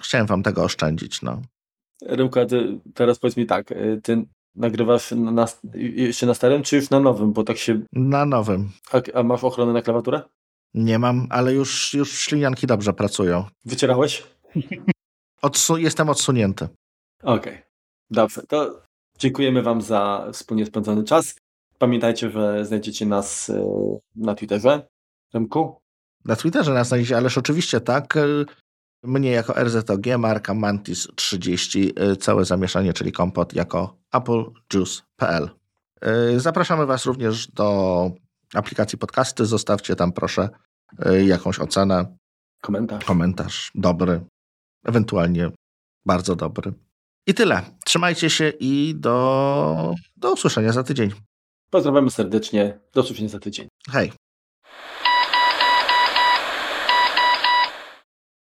chciałem 0.00 0.26
wam 0.26 0.42
tego 0.42 0.62
oszczędzić, 0.62 1.22
no. 1.22 1.42
Rymka, 2.06 2.46
ty 2.46 2.78
teraz 2.94 3.18
powiedz 3.18 3.36
mi 3.36 3.46
tak, 3.46 3.72
y, 3.72 4.00
ty 4.02 4.24
nagrywasz 4.54 5.10
na, 5.10 5.46
jeszcze 5.74 6.26
na 6.26 6.34
starym, 6.34 6.62
czy 6.62 6.76
już 6.76 6.90
na 6.90 7.00
nowym, 7.00 7.32
bo 7.32 7.44
tak 7.44 7.56
się... 7.56 7.80
Na 7.92 8.24
nowym. 8.24 8.70
A, 8.92 9.18
a 9.18 9.22
masz 9.22 9.44
ochronę 9.44 9.72
na 9.72 9.82
klawiaturę? 9.82 10.22
Nie 10.74 10.98
mam, 10.98 11.26
ale 11.30 11.52
już, 11.52 11.94
już 11.94 12.18
ślinianki 12.18 12.66
dobrze 12.66 12.92
pracują. 12.92 13.44
Wycierałeś? 13.64 14.22
Odsu 15.44 15.76
jestem 15.76 16.08
odsunięty. 16.08 16.68
Okej, 17.22 17.52
okay. 17.52 17.62
dobrze. 18.10 18.42
To 18.42 18.82
Dziękujemy 19.18 19.62
Wam 19.62 19.80
za 19.82 20.28
wspólnie 20.32 20.66
spędzony 20.66 21.04
czas. 21.04 21.34
Pamiętajcie, 21.78 22.30
że 22.30 22.66
znajdziecie 22.66 23.06
nas 23.06 23.50
e, 23.50 23.64
na 24.16 24.34
Twitterze. 24.34 24.86
Remku? 25.34 25.80
Na 26.24 26.36
Twitterze 26.36 26.74
nas 26.74 26.88
znajdziecie, 26.88 27.16
ależ 27.16 27.38
oczywiście 27.38 27.80
tak. 27.80 28.16
E, 28.16 28.24
mnie 29.02 29.30
jako 29.30 29.64
RZOG, 29.64 30.06
marka 30.18 30.54
Mantis 30.54 31.08
30, 31.14 31.92
e, 31.96 32.16
całe 32.16 32.44
zamieszanie, 32.44 32.92
czyli 32.92 33.12
kompot 33.12 33.54
jako 33.54 33.96
applejuice.pl. 34.10 35.50
Zapraszamy 36.36 36.86
Was 36.86 37.06
również 37.06 37.48
do 37.48 38.10
aplikacji 38.54 38.98
podcasty. 38.98 39.46
Zostawcie 39.46 39.96
tam 39.96 40.12
proszę 40.12 40.48
jakąś 41.26 41.58
ocenę. 41.58 42.16
Komentarz. 42.62 43.04
Komentarz 43.04 43.70
dobry, 43.74 44.20
ewentualnie 44.84 45.50
bardzo 46.06 46.36
dobry. 46.36 46.72
I 47.26 47.34
tyle. 47.34 47.62
Trzymajcie 47.84 48.30
się 48.30 48.52
i 48.60 48.94
do, 48.96 49.94
do 50.16 50.32
usłyszenia 50.32 50.72
za 50.72 50.82
tydzień. 50.82 51.10
Pozdrawiamy 51.70 52.10
serdecznie. 52.10 52.78
Do 52.92 53.00
usłyszenia 53.00 53.28
za 53.28 53.38
tydzień. 53.38 53.68
Hej. 53.90 54.12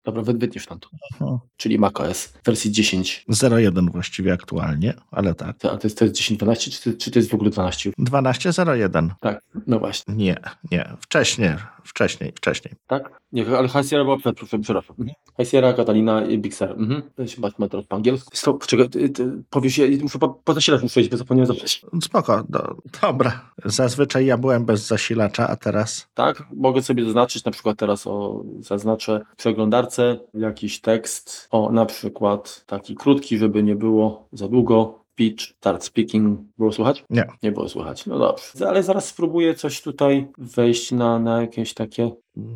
Dobra, 0.05 0.21
wytniesz 0.23 0.65
tam 0.65 0.79
to. 0.79 0.89
Mhm. 1.13 1.39
Czyli 1.57 1.79
macOS 1.79 2.33
wersji 2.45 2.71
10. 2.71 3.25
0.1 3.29 3.91
właściwie 3.91 4.33
aktualnie, 4.33 4.93
ale 5.11 5.35
tak. 5.35 5.57
To, 5.57 5.71
a 5.71 5.77
to 5.77 5.87
jest, 5.87 5.97
to 5.97 6.05
jest 6.05 6.17
10.12, 6.17 6.81
czy, 6.83 6.93
czy 6.93 7.11
to 7.11 7.19
jest 7.19 7.29
w 7.29 7.33
ogóle 7.33 7.49
12? 7.49 7.91
12.01. 7.99 9.09
Tak, 9.19 9.41
no 9.67 9.79
właśnie. 9.79 10.15
Nie, 10.15 10.37
nie. 10.71 10.93
Wcześniej, 11.01 11.55
wcześniej, 11.83 12.31
wcześniej. 12.35 12.73
Tak? 12.87 13.21
Nie, 13.31 13.57
ale 13.57 13.67
High 13.67 13.85
Sierra 13.89 14.03
była 14.03 14.17
przed, 14.17 14.35
przepraszam. 14.61 14.95
Mhm. 14.99 15.15
High 15.37 15.49
Sierra, 15.49 15.73
Catalina 15.73 16.25
i 16.25 16.37
Big 16.37 16.55
Sur. 16.55 16.71
Mhm. 16.71 17.01
To 17.15 17.27
się 17.27 17.35
chyba 17.35 17.69
teraz 17.69 17.85
po 17.85 17.95
angielsku. 17.95 18.29
Stop, 18.33 18.65
czekaj, 18.65 18.89
ty, 18.89 19.09
ty, 19.09 19.43
powiesz, 19.49 19.77
ja 19.77 19.85
muszę 20.01 20.19
po, 20.19 20.29
po 20.29 20.53
zasilacz 20.53 20.81
muszę 20.81 21.01
iść, 21.01 21.09
bo 21.09 21.17
zapomniałem 21.17 21.47
zabrać. 21.47 21.85
Spoko, 22.03 22.43
do, 22.49 22.75
dobra. 23.01 23.51
Zazwyczaj 23.65 24.25
ja 24.25 24.37
byłem 24.37 24.65
bez 24.65 24.87
zasilacza, 24.87 25.47
a 25.47 25.55
teraz? 25.55 26.07
Tak, 26.13 26.43
mogę 26.53 26.81
sobie 26.81 27.05
zaznaczyć 27.05 27.45
na 27.45 27.51
przykład 27.51 27.77
teraz 27.77 28.07
o, 28.07 28.43
zaznaczę 28.59 29.25
w 29.33 29.35
przeglądarce 29.35 30.19
jakiś 30.33 30.81
tekst, 30.81 31.47
o 31.51 31.71
na 31.71 31.85
przykład 31.85 32.63
taki 32.65 32.95
krótki, 32.95 33.37
żeby 33.37 33.63
nie 33.63 33.75
było 33.75 34.27
za 34.33 34.47
długo, 34.47 34.98
speech, 35.19 35.55
start 35.57 35.83
speaking. 35.83 36.39
Było 36.57 36.71
słychać? 36.71 37.03
Nie. 37.09 37.27
Nie 37.43 37.51
było 37.51 37.69
słychać. 37.69 38.05
No 38.05 38.19
dobrze. 38.19 38.67
Ale 38.67 38.83
zaraz 38.83 39.07
spróbuję 39.07 39.55
coś 39.55 39.81
tutaj 39.81 40.27
wejść 40.37 40.91
na, 40.91 41.19
na 41.19 41.41
jakieś 41.41 41.73
takie 41.73 42.11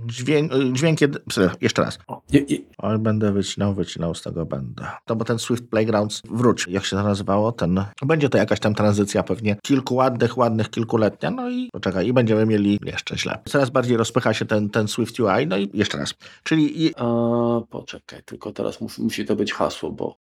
Dźwięk, 0.06 0.52
dźwięk 0.72 1.00
jeszcze 1.62 1.82
raz. 1.82 2.00
O, 2.08 2.22
je, 2.32 2.42
je. 2.48 2.58
Oj, 2.78 3.00
będę 3.00 3.32
wycinał, 3.32 3.74
wycinał 3.74 4.16
z 4.16 4.22
tego 4.22 4.46
będę. 4.46 4.88
To 5.06 5.16
bo 5.16 5.26
ten 5.26 5.40
Swift 5.40 5.70
Playgrounds 5.70 6.22
wróć, 6.30 6.68
jak 6.68 6.86
się 6.86 6.96
to 6.96 7.04
nazywało, 7.04 7.52
ten, 7.52 7.86
będzie 8.06 8.30
to 8.30 8.38
jakaś 8.38 8.60
tam 8.60 8.76
tranzycja 8.76 9.24
pewnie, 9.24 9.56
kilku 9.64 9.96
ładnych, 9.96 10.38
ładnych, 10.38 10.70
kilkuletnia, 10.70 11.32
no 11.32 11.50
i 11.50 11.70
poczekaj, 11.74 12.08
i 12.08 12.14
będziemy 12.14 12.46
mieli 12.46 12.80
jeszcze 12.86 13.18
źle. 13.18 13.40
Coraz 13.46 13.70
bardziej 13.70 13.98
rozpycha 13.98 14.34
się 14.34 14.46
ten, 14.46 14.70
ten 14.70 14.88
Swift 14.88 15.20
UI, 15.20 15.48
no 15.48 15.58
i 15.58 15.70
jeszcze 15.74 15.98
raz. 15.98 16.14
Czyli... 16.44 16.94
A, 16.96 17.06
poczekaj, 17.70 18.24
tylko 18.26 18.52
teraz 18.52 18.82
musi, 18.82 19.02
musi 19.02 19.26
to 19.26 19.36
być 19.36 19.54
hasło, 19.54 19.92
bo 19.92 20.18